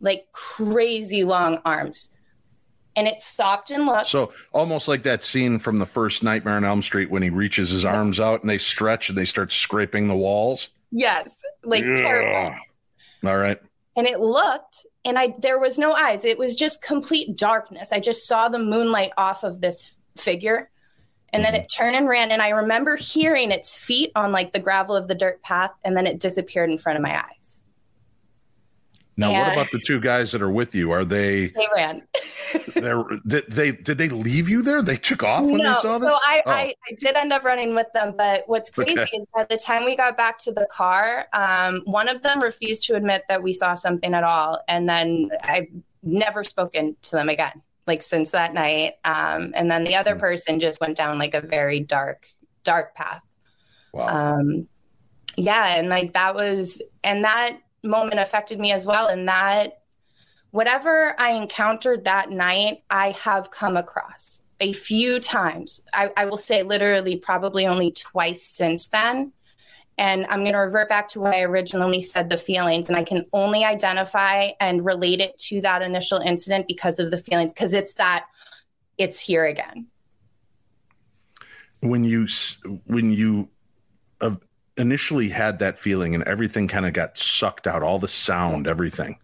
Like 0.02 0.28
crazy 0.34 1.24
long 1.24 1.62
arms. 1.66 2.12
And 2.98 3.08
it 3.08 3.22
stopped 3.22 3.72
and 3.72 3.86
looked. 3.86 4.08
So 4.08 4.32
almost 4.54 4.88
like 4.88 5.04
that 5.04 5.24
scene 5.24 5.60
from 5.60 5.80
the 5.80 5.86
first 5.86 6.24
Nightmare 6.24 6.56
on 6.56 6.64
Elm 6.64 6.82
Street 6.82 7.10
when 7.10 7.24
he 7.24 7.30
reaches 7.30 7.70
his 7.70 7.84
arms 7.84 8.20
out 8.20 8.42
and 8.42 8.50
they 8.50 8.58
stretch 8.58 9.10
and 9.10 9.18
they 9.18 9.26
start 9.26 9.52
scraping 9.52 10.08
the 10.08 10.16
walls. 10.16 10.70
Yes, 10.92 11.42
like 11.64 11.84
Yeah. 11.84 11.96
terrible. 11.96 12.56
All 13.24 13.38
right. 13.38 13.60
and 13.96 14.08
it 14.08 14.20
looked 14.20 14.86
and 15.04 15.18
i 15.18 15.34
there 15.40 15.60
was 15.60 15.78
no 15.78 15.94
eyes. 15.94 16.26
It 16.26 16.38
was 16.38 16.56
just 16.56 16.84
complete 16.84 17.38
darkness. 17.38 17.92
I 17.92 18.00
just 18.00 18.26
saw 18.26 18.50
the 18.50 18.60
moonlight 18.60 19.12
off 19.18 19.44
of 19.44 19.62
this 19.62 19.98
figure. 20.18 20.70
And 21.34 21.44
then 21.44 21.54
mm-hmm. 21.54 21.64
it 21.64 21.74
turned 21.76 21.96
and 21.98 22.08
ran 22.08 22.32
and 22.32 22.42
i 22.42 22.50
remember 22.50 22.96
hearing 22.96 23.52
its 23.52 23.76
feet 23.76 24.12
on 24.16 24.32
like 24.32 24.54
the 24.54 24.60
gravel 24.60 24.96
of 24.96 25.10
the 25.10 25.16
dirt 25.16 25.42
path 25.42 25.72
and 25.84 25.98
then 25.98 26.08
it 26.08 26.20
disappeared 26.20 26.70
in 26.70 26.78
front 26.78 26.98
of 26.98 27.04
my 27.04 27.22
eyes 27.22 27.62
Now, 29.18 29.32
what 29.32 29.54
about 29.54 29.72
the 29.72 29.80
two 29.80 30.00
guys 30.02 30.32
that 30.34 30.42
are 30.42 30.52
with 30.52 30.76
you? 30.76 30.92
Are 30.92 31.06
they? 31.06 31.48
they 31.48 31.68
ran 31.74 32.02
They're, 32.76 33.04
did 33.26 33.46
they 33.50 33.72
did 33.72 33.98
they 33.98 34.10
leave 34.10 34.50
you 34.50 34.62
there? 34.62 34.82
They 34.82 34.98
took 34.98 35.24
off 35.24 35.44
when 35.46 35.58
no 35.58 35.70
they 35.74 35.80
saw 35.80 35.94
so 35.94 36.00
this. 36.06 36.14
I, 36.26 36.42
Oh. 36.46 36.52
I 36.52 36.74
i 36.90 36.96
did 37.00 37.16
end 37.16 37.32
up 37.34 37.44
running 37.44 37.74
with 37.76 37.88
them 37.94 38.14
but 38.18 38.44
what's 38.48 38.70
crazy 38.70 39.00
Okay. 39.00 39.10
is 39.18 39.26
by 39.34 39.46
the 39.50 39.58
time 39.58 39.84
we 39.86 39.96
got 39.96 40.16
back 40.18 40.38
to 40.40 40.52
the 40.52 40.68
car 40.72 41.28
um, 41.34 41.82
one 41.86 42.08
of 42.08 42.22
them 42.22 42.40
refused 42.42 42.84
to 42.84 42.96
admit 42.96 43.24
that 43.30 43.42
we 43.42 43.52
saw 43.54 43.74
something 43.74 44.14
at 44.14 44.24
all 44.24 44.62
and 44.68 44.88
then 44.88 45.30
i've 45.44 45.68
never 46.04 46.44
spoken 46.44 46.96
to 47.02 47.12
them 47.12 47.30
again 47.30 47.62
like 47.88 48.02
since 48.02 48.32
that 48.32 48.54
night 48.54 48.94
um, 49.06 49.52
and 49.56 49.70
then 49.72 49.84
the 49.84 49.94
Hmm. 49.94 50.00
other 50.02 50.16
person 50.18 50.60
just 50.60 50.80
went 50.80 50.96
down 50.98 51.18
like 51.18 51.34
a 51.34 51.42
very 51.42 51.80
dark 51.80 52.28
dark 52.64 52.94
path 52.96 53.24
wow. 53.94 54.38
um, 54.38 54.68
yeah 55.38 55.76
and 55.78 55.90
like 55.90 56.14
that 56.14 56.36
was 56.36 56.82
and 57.04 57.24
that 57.24 57.58
moment 57.86 58.20
affected 58.20 58.60
me 58.60 58.72
as 58.72 58.86
well 58.86 59.08
and 59.08 59.28
that 59.28 59.82
whatever 60.52 61.16
i 61.20 61.32
encountered 61.32 62.04
that 62.04 62.30
night 62.30 62.84
i 62.90 63.12
have 63.12 63.52
come 63.52 63.78
across 63.78 64.42
a 64.62 64.72
few 64.72 65.20
times. 65.20 65.82
I, 65.94 66.12
I 66.16 66.26
will 66.26 66.38
say 66.38 66.64
literally 66.64 67.18
probably 67.18 67.68
only 67.68 67.92
twice 67.92 68.44
since 68.44 68.88
then. 68.88 69.34
And 69.98 70.26
i'm 70.28 70.42
going 70.42 70.54
to 70.54 70.60
revert 70.60 70.90
back 70.90 71.08
to 71.10 71.22
what 71.22 71.34
i 71.34 71.42
originally 71.42 72.02
said 72.02 72.30
the 72.30 72.38
feelings 72.38 72.90
and 72.90 72.98
i 72.98 73.04
can 73.04 73.26
only 73.32 73.64
identify 73.64 74.50
and 74.60 74.84
relate 74.84 75.22
it 75.22 75.38
to 75.38 75.62
that 75.62 75.82
initial 75.82 76.20
incident 76.20 76.68
because 76.68 77.00
of 77.00 77.12
the 77.12 77.18
feelings 77.18 77.54
because 77.54 77.72
it's 77.74 77.94
that 77.94 78.26
it's 78.98 79.20
here 79.20 79.46
again. 79.46 79.88
When 81.82 82.04
you 82.04 82.28
when 82.86 83.12
you 83.12 83.50
initially 84.78 85.30
had 85.30 85.60
that 85.60 85.78
feeling 85.78 86.16
and 86.16 86.24
everything 86.24 86.68
kind 86.68 86.86
of 86.86 86.94
got 86.94 87.18
sucked 87.18 87.68
out 87.68 87.84
all 87.84 88.00
the 88.00 88.08
sound 88.08 88.68
everything. 88.68 89.18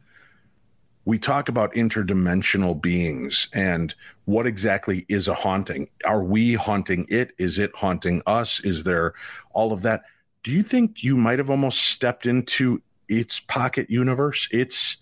We 1.04 1.18
talk 1.18 1.49
about 1.49 1.74
interdimensional 1.74 2.80
beings 2.80 3.47
and 3.54 3.93
what 4.26 4.45
exactly 4.45 5.06
is 5.10 5.28
a 5.28 5.34
haunting? 5.34 5.89
Are 6.06 6.24
we 6.24 6.54
haunting 6.54 7.06
it? 7.10 7.34
Is 7.38 7.58
it 7.58 7.76
haunting 7.76 8.22
us? 8.26 8.60
Is 8.64 8.84
there 8.84 9.14
all 9.52 9.74
of 9.74 9.82
that? 9.82 10.04
Do 10.43 10.52
you 10.52 10.64
think 10.64 11.04
you 11.04 11.18
might 11.18 11.39
have 11.39 11.49
almost 11.49 11.80
stepped 11.80 12.26
into 12.26 12.82
its 13.08 13.41
pocket 13.41 13.89
universe 13.89 14.47
its 14.52 14.97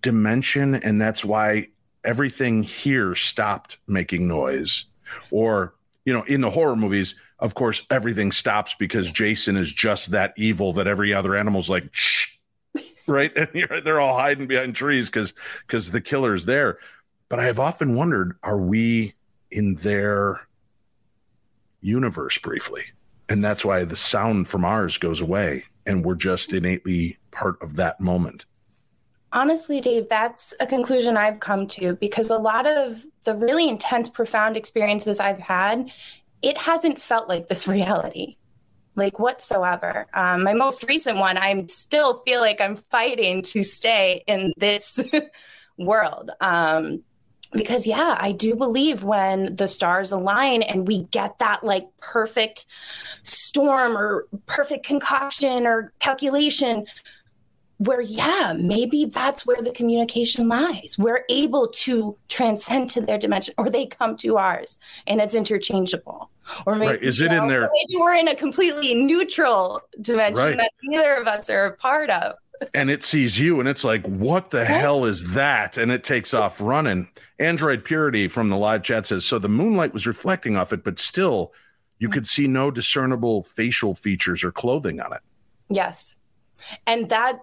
dimension 0.00 0.74
and 0.74 0.98
that's 0.98 1.22
why 1.24 1.68
everything 2.04 2.62
here 2.62 3.14
stopped 3.14 3.78
making 3.86 4.28
noise? 4.28 4.86
Or 5.30 5.74
you 6.04 6.12
know 6.12 6.22
in 6.22 6.40
the 6.40 6.50
horror 6.50 6.76
movies 6.76 7.16
of 7.40 7.54
course 7.54 7.84
everything 7.90 8.30
stops 8.30 8.74
because 8.78 9.10
jason 9.10 9.56
is 9.56 9.72
just 9.72 10.12
that 10.12 10.32
evil 10.36 10.72
that 10.72 10.86
every 10.86 11.12
other 11.12 11.34
animal's 11.34 11.68
like 11.68 11.88
shh 11.92 12.30
right? 13.10 13.32
And 13.36 13.84
they're 13.84 14.00
all 14.00 14.18
hiding 14.18 14.46
behind 14.46 14.74
trees 14.74 15.10
because 15.10 15.34
because 15.66 15.90
the 15.90 16.00
killer's 16.00 16.46
there. 16.46 16.78
But 17.28 17.40
i 17.40 17.44
have 17.44 17.58
often 17.58 17.94
wondered 17.94 18.36
are 18.42 18.60
we 18.60 19.14
in 19.50 19.74
their 19.76 20.40
universe 21.80 22.38
briefly? 22.38 22.84
And 23.28 23.44
that's 23.44 23.64
why 23.64 23.84
the 23.84 23.96
sound 23.96 24.48
from 24.48 24.64
ours 24.64 24.98
goes 24.98 25.20
away 25.20 25.64
and 25.86 26.04
we're 26.04 26.16
just 26.16 26.52
innately 26.52 27.18
part 27.30 27.60
of 27.62 27.76
that 27.76 28.00
moment. 28.00 28.46
Honestly, 29.32 29.80
Dave, 29.80 30.08
that's 30.08 30.52
a 30.58 30.66
conclusion 30.66 31.16
I've 31.16 31.38
come 31.38 31.68
to 31.68 31.94
because 31.94 32.30
a 32.30 32.36
lot 32.36 32.66
of 32.66 33.04
the 33.22 33.36
really 33.36 33.68
intense, 33.68 34.08
profound 34.08 34.56
experiences 34.56 35.20
I've 35.20 35.38
had, 35.38 35.92
it 36.42 36.58
hasn't 36.58 37.00
felt 37.00 37.28
like 37.28 37.48
this 37.48 37.68
reality, 37.76 38.36
like 38.94 39.18
whatsoever. 39.18 40.06
Um, 40.14 40.44
my 40.44 40.54
most 40.54 40.84
recent 40.84 41.18
one, 41.18 41.36
I 41.38 41.64
still 41.66 42.20
feel 42.20 42.40
like 42.40 42.60
I'm 42.60 42.76
fighting 42.76 43.42
to 43.42 43.62
stay 43.62 44.22
in 44.26 44.52
this 44.56 45.02
world. 45.78 46.30
Um, 46.40 47.02
because, 47.52 47.84
yeah, 47.84 48.16
I 48.18 48.30
do 48.30 48.54
believe 48.54 49.02
when 49.02 49.56
the 49.56 49.66
stars 49.66 50.12
align 50.12 50.62
and 50.62 50.86
we 50.86 51.02
get 51.04 51.40
that 51.40 51.64
like 51.64 51.88
perfect 52.00 52.64
storm 53.24 53.96
or 53.96 54.28
perfect 54.46 54.86
concoction 54.86 55.66
or 55.66 55.92
calculation 55.98 56.86
where 57.80 58.02
yeah 58.02 58.52
maybe 58.58 59.06
that's 59.06 59.46
where 59.46 59.62
the 59.62 59.72
communication 59.72 60.48
lies. 60.48 60.96
We're 60.98 61.24
able 61.30 61.66
to 61.68 62.14
transcend 62.28 62.90
to 62.90 63.00
their 63.00 63.16
dimension 63.16 63.54
or 63.56 63.70
they 63.70 63.86
come 63.86 64.18
to 64.18 64.36
ours 64.36 64.78
and 65.06 65.18
it's 65.18 65.34
interchangeable. 65.34 66.30
Or 66.66 66.76
maybe 66.76 66.92
Right. 66.92 67.02
Is 67.02 67.20
it 67.20 67.32
in 67.32 67.48
there- 67.48 67.70
maybe 67.72 67.96
we're 67.98 68.16
in 68.16 68.28
a 68.28 68.34
completely 68.34 68.94
neutral 68.94 69.80
dimension 70.02 70.44
Right. 70.44 70.56
that 70.58 70.72
neither 70.82 71.14
of 71.14 71.26
us 71.26 71.48
are 71.48 71.64
a 71.64 71.76
part 71.76 72.10
of. 72.10 72.34
And 72.74 72.90
it 72.90 73.02
sees 73.02 73.40
you 73.40 73.60
and 73.60 73.68
it's 73.68 73.82
like 73.82 74.04
what 74.06 74.50
the 74.50 74.66
hell 74.66 75.06
is 75.06 75.32
that? 75.32 75.78
And 75.78 75.90
it 75.90 76.04
takes 76.04 76.34
off 76.34 76.60
running. 76.60 77.08
Android 77.38 77.82
purity 77.82 78.28
from 78.28 78.50
the 78.50 78.58
live 78.58 78.82
chat 78.82 79.06
says 79.06 79.24
so 79.24 79.38
the 79.38 79.48
moonlight 79.48 79.94
was 79.94 80.06
reflecting 80.06 80.54
off 80.54 80.70
it 80.74 80.84
but 80.84 80.98
still 80.98 81.54
you 81.98 82.10
could 82.10 82.28
see 82.28 82.46
no 82.46 82.70
discernible 82.70 83.42
facial 83.42 83.94
features 83.94 84.44
or 84.44 84.52
clothing 84.52 85.00
on 85.00 85.14
it. 85.14 85.20
Yes. 85.70 86.16
And 86.86 87.08
that 87.08 87.40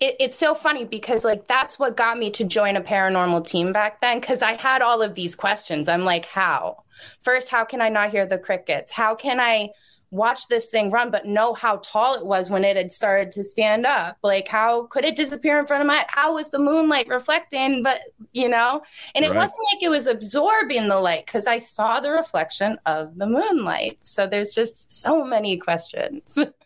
it, 0.00 0.16
it's 0.18 0.36
so 0.38 0.54
funny 0.54 0.84
because 0.84 1.24
like 1.24 1.46
that's 1.46 1.78
what 1.78 1.96
got 1.96 2.18
me 2.18 2.30
to 2.32 2.44
join 2.44 2.76
a 2.76 2.80
paranormal 2.80 3.46
team 3.46 3.72
back 3.72 4.00
then 4.00 4.18
because 4.20 4.42
i 4.42 4.52
had 4.54 4.82
all 4.82 5.02
of 5.02 5.14
these 5.14 5.34
questions. 5.36 5.88
I'm 5.88 6.04
like 6.04 6.26
how? 6.26 6.82
First 7.22 7.48
how 7.50 7.64
can 7.64 7.80
i 7.80 7.88
not 7.88 8.10
hear 8.10 8.26
the 8.26 8.38
crickets? 8.38 8.90
How 8.92 9.14
can 9.14 9.38
i 9.40 9.70
watch 10.12 10.48
this 10.48 10.66
thing 10.70 10.90
run 10.90 11.08
but 11.08 11.24
know 11.24 11.54
how 11.54 11.76
tall 11.84 12.14
it 12.14 12.26
was 12.26 12.50
when 12.50 12.64
it 12.64 12.76
had 12.76 12.92
started 12.92 13.30
to 13.32 13.44
stand 13.44 13.86
up? 13.86 14.16
Like 14.22 14.48
how 14.48 14.86
could 14.86 15.04
it 15.04 15.16
disappear 15.16 15.58
in 15.60 15.66
front 15.66 15.82
of 15.82 15.86
my 15.86 16.04
how 16.08 16.34
was 16.34 16.50
the 16.50 16.58
moonlight 16.58 17.06
reflecting? 17.08 17.82
But 17.82 18.00
you 18.32 18.48
know? 18.48 18.82
And 19.14 19.24
it 19.24 19.28
Right. 19.28 19.36
wasn't 19.36 19.60
like 19.72 19.82
it 19.82 19.88
was 19.90 20.06
absorbing 20.06 20.88
the 20.88 20.98
light 20.98 21.26
because 21.26 21.46
i 21.46 21.58
saw 21.58 22.00
the 22.00 22.10
reflection 22.10 22.78
of 22.86 23.16
the 23.16 23.26
moonlight. 23.26 23.98
So 24.02 24.26
there's 24.26 24.54
just 24.54 24.90
so 24.90 25.24
many 25.24 25.56
questions 25.58 26.38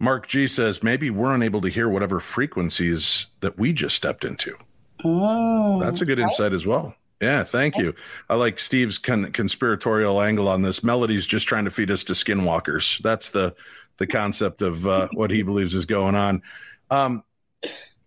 mark 0.00 0.26
g 0.26 0.48
says 0.48 0.82
maybe 0.82 1.10
we're 1.10 1.32
unable 1.32 1.60
to 1.60 1.68
hear 1.68 1.88
whatever 1.88 2.18
frequencies 2.18 3.26
that 3.40 3.56
we 3.58 3.72
just 3.72 3.94
stepped 3.94 4.24
into. 4.24 4.56
Mm, 5.04 5.80
that's 5.80 6.00
a 6.00 6.04
good 6.04 6.18
right? 6.18 6.24
insight 6.24 6.52
as 6.52 6.66
well. 6.66 6.94
Yeah 7.20 7.44
thank 7.44 7.76
you. 7.76 7.94
I 8.28 8.34
like 8.34 8.58
steve's 8.58 8.98
con- 8.98 9.30
conspiratorial 9.30 10.20
angle 10.20 10.48
on 10.48 10.62
this. 10.62 10.82
Melody's 10.82 11.26
just 11.26 11.46
trying 11.46 11.66
to 11.66 11.70
feed 11.70 11.90
us 11.90 12.02
to 12.04 12.14
skinwalkers. 12.14 13.00
That's 13.02 13.30
the 13.30 13.54
the 13.98 14.06
concept 14.06 14.62
of 14.62 14.86
uh, 14.86 15.08
what 15.12 15.30
he 15.30 15.42
believes 15.42 15.74
is 15.74 15.86
going 15.86 16.16
on. 16.16 16.42
Um, 16.90 17.22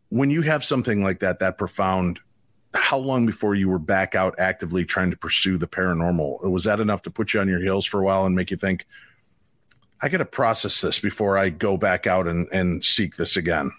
when 0.10 0.30
you 0.30 0.42
have 0.42 0.66
something 0.66 1.04
like 1.04 1.20
that 1.20 1.40
that 1.40 1.58
profound 1.58 2.20
how 2.74 2.98
long 2.98 3.26
before 3.26 3.56
you 3.56 3.70
were 3.70 3.80
back 3.80 4.16
out 4.16 4.36
actively 4.40 4.84
trying 4.84 5.12
to 5.12 5.18
pursue 5.18 5.58
the 5.58 5.68
paranormal? 5.68 6.42
Was 6.50 6.64
that 6.64 6.80
enough 6.80 7.04
to 7.04 7.12
put 7.12 7.34
you 7.34 7.40
on 7.40 7.48
your 7.48 7.62
heels 7.62 7.86
for 7.86 8.00
a 8.00 8.04
while 8.04 8.26
and 8.26 8.36
make 8.36 8.52
you 8.52 8.58
think 8.58 8.86
i 10.04 10.10
gotta 10.10 10.26
process 10.26 10.82
this 10.82 11.00
before 11.00 11.38
i 11.38 11.50
go 11.50 11.76
back 11.78 12.06
out 12.06 12.28
and, 12.28 12.48
and 12.52 12.86
seek 12.86 13.16
this 13.16 13.36
again 13.36 13.72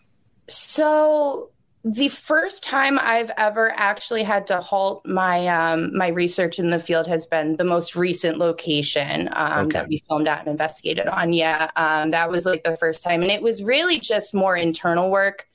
So 0.48 1.50
the 1.84 2.08
first 2.08 2.64
time 2.64 2.98
I've 2.98 3.30
ever 3.36 3.70
actually 3.76 4.22
had 4.22 4.46
to 4.46 4.60
halt 4.60 5.04
my 5.06 5.46
um, 5.48 5.94
my 5.96 6.08
research 6.08 6.58
in 6.58 6.68
the 6.70 6.78
field 6.78 7.06
has 7.06 7.26
been 7.26 7.56
the 7.56 7.64
most 7.64 7.94
recent 7.94 8.38
location 8.38 9.28
um, 9.32 9.66
Okay. 9.66 9.78
that 9.80 9.88
we 9.88 9.98
filmed 10.08 10.26
at 10.26 10.40
and 10.40 10.48
investigated 10.48 11.06
on. 11.06 11.34
Yeah, 11.34 11.70
um, 11.76 12.10
that 12.12 12.30
was 12.30 12.46
like 12.46 12.64
the 12.64 12.76
first 12.76 13.02
time, 13.04 13.20
and 13.20 13.30
it 13.30 13.42
was 13.42 13.62
really 13.62 14.00
just 14.00 14.32
more 14.32 14.56
internal 14.56 15.10
work 15.10 15.46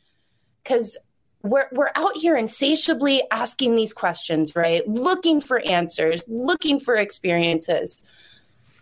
because 0.64 0.98
we're 1.42 1.68
we're 1.72 1.92
out 1.96 2.16
here 2.16 2.36
insatiably 2.38 3.24
asking 3.32 3.76
these 3.76 3.94
questions, 3.94 4.56
right? 4.56 4.88
Looking 4.88 5.42
for 5.42 5.60
answers, 5.62 6.24
looking 6.28 6.80
for 6.80 6.96
experiences. 6.96 8.04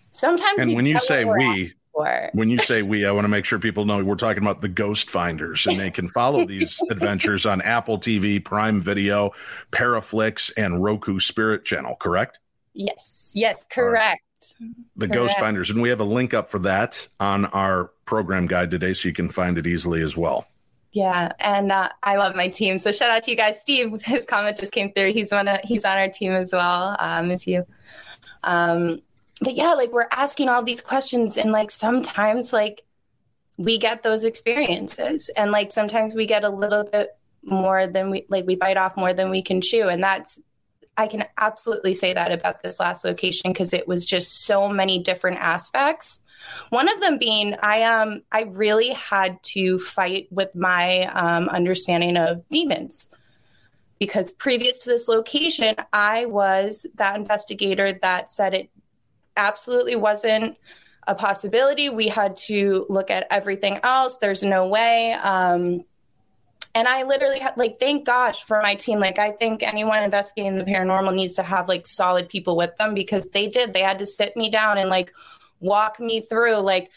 Sometimes 0.10 0.60
and 0.60 0.74
when 0.74 0.86
you 0.86 1.00
say 1.00 1.24
we're 1.24 1.38
we 1.38 1.74
for. 1.98 2.30
When 2.34 2.50
you 2.50 2.60
say 2.60 2.84
we, 2.84 3.06
I 3.06 3.12
want 3.12 3.26
to 3.26 3.30
make 3.30 3.46
sure 3.46 3.60
people 3.60 3.86
know 3.86 4.04
we're 4.04 4.16
talking 4.16 4.44
about 4.44 4.62
the 4.62 4.70
Ghost 4.70 5.10
Finders, 5.10 5.66
and 5.66 5.80
they 5.80 5.90
can 5.90 6.08
follow 6.10 6.46
these 6.46 6.80
adventures 6.92 7.46
on 7.46 7.62
Apple 7.62 7.98
TV, 7.98 8.44
Prime 8.44 8.80
Video, 8.80 9.32
Paraflixx, 9.72 10.52
and 10.58 10.84
Roku 10.84 11.20
Spirit 11.20 11.66
Channel. 11.66 11.96
Correct? 11.96 12.40
Yes. 12.74 13.32
Yes. 13.34 13.64
Correct. 13.70 14.22
The 14.96 15.08
Correct. 15.08 15.14
Ghost 15.14 15.40
Finders, 15.40 15.70
and 15.72 15.82
we 15.82 15.90
have 15.90 16.00
a 16.00 16.06
link 16.06 16.34
up 16.34 16.50
for 16.50 16.60
that 16.60 17.08
on 17.20 17.46
our 17.46 17.92
program 18.06 18.48
guide 18.48 18.72
today, 18.72 18.94
so 18.94 19.08
you 19.08 19.14
can 19.14 19.30
find 19.30 19.58
it 19.58 19.66
easily 19.66 20.02
as 20.02 20.16
well. 20.16 20.48
Yeah, 20.92 21.32
and 21.40 21.72
uh, 21.72 21.90
I 22.04 22.16
love 22.16 22.36
my 22.36 22.48
team. 22.48 22.78
So 22.78 22.92
shout 22.92 23.10
out 23.10 23.24
to 23.24 23.32
you 23.32 23.38
guys. 23.38 23.60
Steve, 23.60 24.02
his 24.04 24.26
comment 24.26 24.58
just 24.58 24.72
came 24.72 24.94
through. 24.94 25.14
He's 25.14 25.32
one. 25.32 25.48
Of, 25.48 25.60
he's 25.64 25.86
on 25.86 25.98
our 25.98 26.10
team 26.10 26.32
as 26.32 26.54
well. 26.54 26.96
Uh, 27.00 27.22
miss 27.24 27.46
you. 27.48 27.66
Um, 28.44 29.02
but 29.42 29.56
yeah, 29.56 29.74
like 29.74 29.92
we're 29.92 30.08
asking 30.12 30.50
all 30.50 30.64
these 30.64 30.82
questions, 30.82 31.38
and 31.38 31.52
like 31.52 31.72
sometimes 31.72 32.54
like 32.54 32.84
we 33.58 33.78
get 33.78 34.04
those 34.04 34.24
experiences, 34.26 35.30
and 35.36 35.52
like 35.52 35.72
sometimes 35.72 36.16
we 36.16 36.26
get 36.26 36.44
a 36.44 36.50
little 36.50 36.84
bit 36.84 37.18
more 37.44 37.88
than 37.88 38.10
we 38.10 38.26
like. 38.30 38.46
We 38.46 38.56
bite 38.56 38.78
off 38.78 38.98
more 38.98 39.14
than 39.14 39.30
we 39.30 39.42
can 39.42 39.62
chew, 39.62 39.88
and 39.88 40.02
that's 40.02 40.40
I 40.98 41.08
can 41.08 41.26
absolutely 41.38 41.94
say 41.94 42.14
that 42.14 42.32
about 42.32 42.62
this 42.64 42.80
last 42.80 43.06
location 43.06 43.52
because 43.52 43.74
it 43.74 43.88
was 43.88 44.06
just 44.06 44.46
so 44.46 44.68
many 44.68 45.00
different 45.00 45.38
aspects. 45.38 46.22
One 46.70 46.90
of 46.90 47.00
them 47.02 47.18
being 47.20 47.56
I 47.62 47.84
um 47.84 48.24
I 48.32 48.44
really 48.44 48.94
had 48.94 49.42
to 49.44 49.78
fight 49.78 50.28
with 50.32 50.54
my 50.56 51.06
um, 51.14 51.50
understanding 51.50 52.18
of 52.18 52.44
demons 52.50 53.10
because 54.00 54.32
previous 54.32 54.78
to 54.80 54.90
this 54.90 55.08
location, 55.08 55.76
I 55.94 56.26
was 56.26 56.86
that 56.96 57.16
investigator 57.16 57.94
that 57.94 58.32
said 58.32 58.54
it 58.54 58.70
absolutely 59.38 59.96
wasn't 59.96 60.58
a 61.08 61.16
possibility. 61.16 61.90
We 61.90 62.10
had 62.10 62.36
to 62.48 62.86
look 62.90 63.10
at 63.10 63.28
everything 63.32 63.80
else. 63.84 64.18
There's 64.18 64.44
no 64.44 64.68
way. 64.68 65.14
Um, 65.14 65.86
and 66.76 66.88
I 66.88 67.04
literally 67.04 67.40
had 67.40 67.58
like, 67.58 67.78
thank 67.80 68.06
gosh 68.06 68.44
for 68.44 68.62
my 68.62 68.76
team. 68.76 69.00
Like, 69.00 69.18
I 69.18 69.32
think 69.32 69.64
anyone 69.64 70.04
investigating 70.04 70.60
the 70.60 70.66
paranormal 70.66 71.16
needs 71.16 71.36
to 71.36 71.44
have 71.44 71.68
like 71.68 71.88
solid 71.88 72.30
people 72.30 72.56
with 72.56 72.76
them 72.76 72.94
because 72.94 73.30
they 73.30 73.48
did. 73.48 73.74
They 73.74 73.82
had 73.82 74.00
to 74.00 74.06
sit 74.06 74.36
me 74.36 74.50
down 74.50 74.78
and 74.78 74.90
like 74.90 75.12
walk 75.60 76.00
me 76.00 76.22
through 76.22 76.58
like 76.58 76.92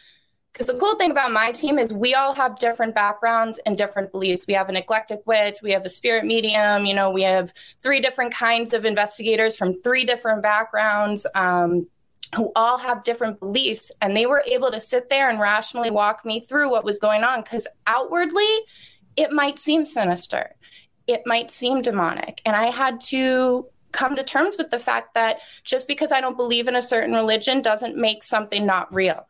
because 0.52 0.66
the 0.66 0.78
cool 0.78 0.96
thing 0.96 1.12
about 1.12 1.32
my 1.32 1.52
team 1.52 1.78
is 1.78 1.92
we 1.92 2.14
all 2.14 2.34
have 2.34 2.58
different 2.58 2.94
backgrounds 2.94 3.60
and 3.64 3.78
different 3.78 4.10
beliefs. 4.10 4.46
We 4.48 4.54
have 4.54 4.68
an 4.68 4.76
eclectic 4.76 5.22
witch, 5.24 5.58
we 5.62 5.70
have 5.72 5.84
a 5.84 5.88
spirit 5.88 6.24
medium, 6.24 6.84
you 6.84 6.94
know, 6.94 7.10
we 7.10 7.22
have 7.22 7.52
three 7.80 8.00
different 8.00 8.34
kinds 8.34 8.72
of 8.72 8.84
investigators 8.84 9.56
from 9.56 9.74
three 9.78 10.04
different 10.04 10.42
backgrounds 10.42 11.26
um, 11.34 11.86
who 12.34 12.52
all 12.54 12.78
have 12.78 13.04
different 13.04 13.40
beliefs. 13.40 13.90
And 14.00 14.16
they 14.16 14.26
were 14.26 14.44
able 14.46 14.70
to 14.70 14.80
sit 14.80 15.08
there 15.08 15.28
and 15.30 15.40
rationally 15.40 15.90
walk 15.90 16.24
me 16.24 16.40
through 16.40 16.70
what 16.70 16.84
was 16.84 16.98
going 16.98 17.24
on 17.24 17.42
because 17.42 17.66
outwardly, 17.86 18.48
it 19.16 19.32
might 19.32 19.58
seem 19.58 19.84
sinister, 19.84 20.54
it 21.06 21.22
might 21.26 21.50
seem 21.50 21.82
demonic. 21.82 22.40
And 22.46 22.54
I 22.54 22.66
had 22.66 23.00
to 23.02 23.66
come 23.92 24.14
to 24.14 24.22
terms 24.22 24.56
with 24.56 24.70
the 24.70 24.78
fact 24.78 25.14
that 25.14 25.38
just 25.64 25.88
because 25.88 26.12
I 26.12 26.20
don't 26.20 26.36
believe 26.36 26.68
in 26.68 26.76
a 26.76 26.82
certain 26.82 27.12
religion 27.12 27.60
doesn't 27.60 27.96
make 27.96 28.22
something 28.22 28.64
not 28.64 28.92
real 28.94 29.26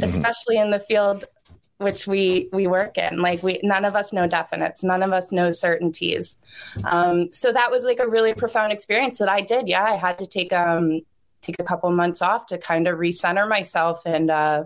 especially 0.00 0.56
in 0.58 0.70
the 0.70 0.80
field 0.80 1.24
which 1.78 2.06
we 2.06 2.48
we 2.52 2.66
work 2.66 2.96
in. 2.96 3.18
Like 3.18 3.42
we 3.42 3.60
none 3.62 3.84
of 3.84 3.96
us 3.96 4.12
know 4.12 4.28
definites. 4.28 4.84
None 4.84 5.02
of 5.02 5.12
us 5.12 5.32
know 5.32 5.50
certainties. 5.52 6.38
Um, 6.84 7.30
so 7.32 7.52
that 7.52 7.70
was 7.70 7.84
like 7.84 7.98
a 7.98 8.08
really 8.08 8.32
profound 8.32 8.72
experience 8.72 9.18
that 9.18 9.28
i 9.28 9.40
did. 9.40 9.68
Yeah 9.68 9.84
i 9.84 9.96
had 9.96 10.18
to 10.18 10.26
take 10.26 10.52
um 10.52 11.00
take 11.44 11.56
a 11.58 11.64
couple 11.64 11.90
months 11.90 12.22
off 12.22 12.46
to 12.46 12.58
kind 12.58 12.88
of 12.88 12.98
recenter 12.98 13.48
myself 13.48 14.02
and 14.06 14.30
uh 14.30 14.64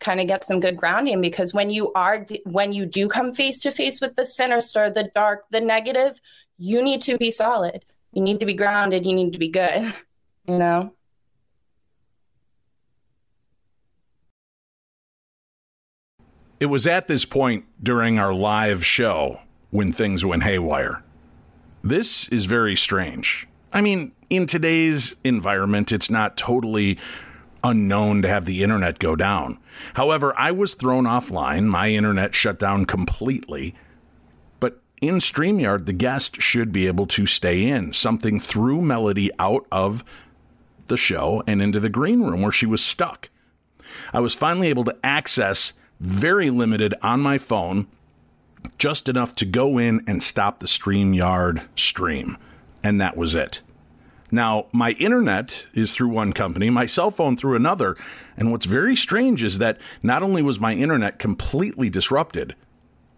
kind 0.00 0.20
of 0.20 0.28
get 0.28 0.44
some 0.44 0.60
good 0.60 0.76
grounding 0.76 1.20
because 1.20 1.52
when 1.52 1.70
you 1.70 1.92
are 1.94 2.24
when 2.44 2.72
you 2.72 2.86
do 2.86 3.08
come 3.08 3.32
face 3.32 3.58
to 3.58 3.70
face 3.70 4.00
with 4.00 4.14
the 4.14 4.24
sinister 4.24 4.88
the 4.88 5.10
dark 5.14 5.44
the 5.50 5.60
negative 5.60 6.20
you 6.56 6.82
need 6.82 7.02
to 7.02 7.18
be 7.18 7.30
solid 7.30 7.84
you 8.12 8.22
need 8.22 8.38
to 8.38 8.46
be 8.46 8.54
grounded 8.54 9.04
you 9.04 9.12
need 9.12 9.32
to 9.32 9.38
be 9.38 9.48
good 9.48 9.92
you 10.46 10.58
know 10.58 10.92
It 16.60 16.66
was 16.66 16.86
at 16.88 17.06
this 17.06 17.24
point 17.24 17.66
during 17.80 18.18
our 18.18 18.34
live 18.34 18.84
show 18.84 19.40
when 19.70 19.92
things 19.92 20.24
went 20.24 20.42
haywire. 20.42 21.04
This 21.84 22.28
is 22.28 22.46
very 22.46 22.74
strange. 22.74 23.46
I 23.72 23.80
mean, 23.80 24.12
in 24.30 24.46
today's 24.46 25.16
environment, 25.24 25.92
it's 25.92 26.10
not 26.10 26.36
totally 26.36 26.98
unknown 27.64 28.22
to 28.22 28.28
have 28.28 28.44
the 28.44 28.62
internet 28.62 28.98
go 28.98 29.16
down. 29.16 29.58
However, 29.94 30.34
I 30.38 30.52
was 30.52 30.74
thrown 30.74 31.04
offline, 31.04 31.64
my 31.64 31.88
internet 31.88 32.34
shut 32.34 32.58
down 32.58 32.84
completely. 32.84 33.74
But 34.60 34.80
in 35.00 35.16
StreamYard, 35.16 35.86
the 35.86 35.92
guest 35.92 36.40
should 36.40 36.72
be 36.72 36.86
able 36.86 37.06
to 37.08 37.26
stay 37.26 37.66
in. 37.66 37.92
Something 37.92 38.38
threw 38.38 38.80
Melody 38.80 39.30
out 39.38 39.66
of 39.72 40.04
the 40.88 40.96
show 40.96 41.42
and 41.46 41.60
into 41.60 41.80
the 41.80 41.88
green 41.88 42.22
room 42.22 42.42
where 42.42 42.52
she 42.52 42.66
was 42.66 42.84
stuck. 42.84 43.28
I 44.12 44.20
was 44.20 44.34
finally 44.34 44.68
able 44.68 44.84
to 44.84 44.96
access 45.02 45.72
very 46.00 46.50
limited 46.50 46.94
on 47.02 47.20
my 47.20 47.38
phone, 47.38 47.86
just 48.76 49.08
enough 49.08 49.34
to 49.36 49.44
go 49.44 49.78
in 49.78 50.02
and 50.06 50.22
stop 50.22 50.60
the 50.60 50.66
StreamYard 50.66 51.66
stream. 51.74 52.36
And 52.82 53.00
that 53.00 53.16
was 53.16 53.34
it. 53.34 53.60
Now, 54.30 54.66
my 54.72 54.90
internet 54.92 55.66
is 55.74 55.94
through 55.94 56.08
one 56.08 56.32
company, 56.32 56.68
my 56.70 56.86
cell 56.86 57.10
phone 57.10 57.36
through 57.36 57.56
another. 57.56 57.96
And 58.36 58.52
what's 58.52 58.66
very 58.66 58.94
strange 58.94 59.42
is 59.42 59.58
that 59.58 59.78
not 60.02 60.22
only 60.22 60.42
was 60.42 60.60
my 60.60 60.74
internet 60.74 61.18
completely 61.18 61.88
disrupted, 61.88 62.54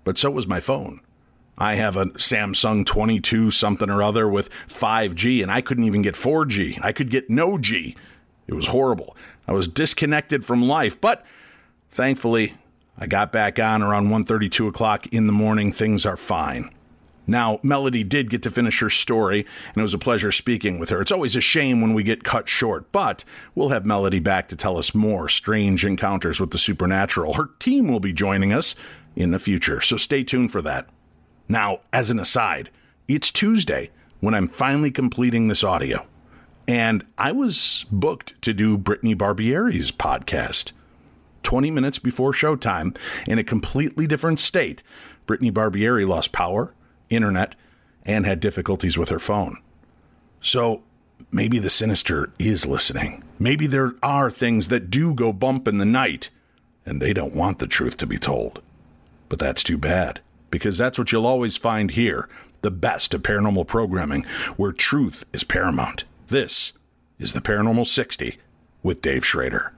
but 0.04 0.18
so 0.18 0.30
was 0.30 0.46
my 0.46 0.60
phone. 0.60 1.00
I 1.58 1.74
have 1.74 1.96
a 1.96 2.06
Samsung 2.06 2.86
22 2.86 3.50
something 3.50 3.90
or 3.90 4.02
other 4.02 4.26
with 4.28 4.48
5G, 4.68 5.42
and 5.42 5.50
I 5.50 5.60
couldn't 5.60 5.84
even 5.84 6.00
get 6.00 6.14
4G. 6.14 6.78
I 6.82 6.92
could 6.92 7.10
get 7.10 7.28
no 7.28 7.58
G. 7.58 7.96
It 8.46 8.54
was 8.54 8.68
horrible. 8.68 9.16
I 9.46 9.52
was 9.52 9.68
disconnected 9.68 10.44
from 10.44 10.62
life, 10.62 10.98
but 11.00 11.26
thankfully, 11.90 12.54
I 12.96 13.06
got 13.06 13.30
back 13.32 13.58
on 13.58 13.82
around 13.82 14.08
1:32 14.08 14.68
o'clock 14.68 15.06
in 15.08 15.26
the 15.26 15.32
morning. 15.32 15.72
Things 15.72 16.06
are 16.06 16.16
fine. 16.16 16.70
Now, 17.30 17.60
Melody 17.62 18.02
did 18.02 18.28
get 18.28 18.42
to 18.42 18.50
finish 18.50 18.80
her 18.80 18.90
story, 18.90 19.46
and 19.68 19.76
it 19.76 19.82
was 19.82 19.94
a 19.94 19.98
pleasure 19.98 20.32
speaking 20.32 20.80
with 20.80 20.88
her. 20.88 21.00
It's 21.00 21.12
always 21.12 21.36
a 21.36 21.40
shame 21.40 21.80
when 21.80 21.94
we 21.94 22.02
get 22.02 22.24
cut 22.24 22.48
short, 22.48 22.90
but 22.90 23.24
we'll 23.54 23.68
have 23.68 23.86
Melody 23.86 24.18
back 24.18 24.48
to 24.48 24.56
tell 24.56 24.76
us 24.76 24.96
more 24.96 25.28
strange 25.28 25.84
encounters 25.84 26.40
with 26.40 26.50
the 26.50 26.58
supernatural. 26.58 27.34
Her 27.34 27.50
team 27.60 27.86
will 27.86 28.00
be 28.00 28.12
joining 28.12 28.52
us 28.52 28.74
in 29.14 29.30
the 29.30 29.38
future, 29.38 29.80
so 29.80 29.96
stay 29.96 30.24
tuned 30.24 30.50
for 30.50 30.60
that. 30.62 30.88
Now, 31.48 31.82
as 31.92 32.10
an 32.10 32.18
aside, 32.18 32.68
it's 33.06 33.30
Tuesday 33.30 33.90
when 34.18 34.34
I'm 34.34 34.48
finally 34.48 34.90
completing 34.90 35.46
this 35.46 35.62
audio, 35.62 36.08
and 36.66 37.06
I 37.16 37.30
was 37.30 37.86
booked 37.92 38.42
to 38.42 38.52
do 38.52 38.76
Brittany 38.76 39.14
Barbieri's 39.14 39.92
podcast. 39.92 40.72
20 41.44 41.70
minutes 41.70 42.00
before 42.00 42.32
showtime, 42.32 42.96
in 43.28 43.38
a 43.38 43.44
completely 43.44 44.08
different 44.08 44.40
state, 44.40 44.82
Brittany 45.26 45.52
Barbieri 45.52 46.04
lost 46.04 46.32
power, 46.32 46.74
internet, 47.10 47.54
and 48.04 48.24
had 48.24 48.40
difficulties 48.40 48.96
with 48.96 49.10
her 49.10 49.18
phone. 49.18 49.58
So 50.40 50.82
maybe 51.30 51.58
the 51.58 51.68
sinister 51.68 52.32
is 52.38 52.66
listening. 52.66 53.22
Maybe 53.38 53.66
there 53.66 53.94
are 54.02 54.30
things 54.30 54.68
that 54.68 54.90
do 54.90 55.14
go 55.14 55.32
bump 55.32 55.68
in 55.68 55.78
the 55.78 55.84
night, 55.84 56.30
and 56.86 57.00
they 57.00 57.12
don't 57.12 57.34
want 57.34 57.58
the 57.58 57.66
truth 57.66 57.96
to 57.98 58.06
be 58.06 58.18
told. 58.18 58.62
But 59.28 59.38
that's 59.38 59.62
too 59.62 59.76
bad, 59.76 60.20
because 60.50 60.78
that's 60.78 60.98
what 60.98 61.12
you'll 61.12 61.26
always 61.26 61.56
find 61.56 61.90
here 61.90 62.28
the 62.62 62.70
best 62.70 63.14
of 63.14 63.22
paranormal 63.22 63.66
programming, 63.66 64.22
where 64.56 64.72
truth 64.72 65.24
is 65.32 65.44
paramount. 65.44 66.04
This 66.28 66.72
is 67.18 67.32
the 67.32 67.40
Paranormal 67.40 67.86
60 67.86 68.38
with 68.82 69.02
Dave 69.02 69.24
Schrader. 69.24 69.72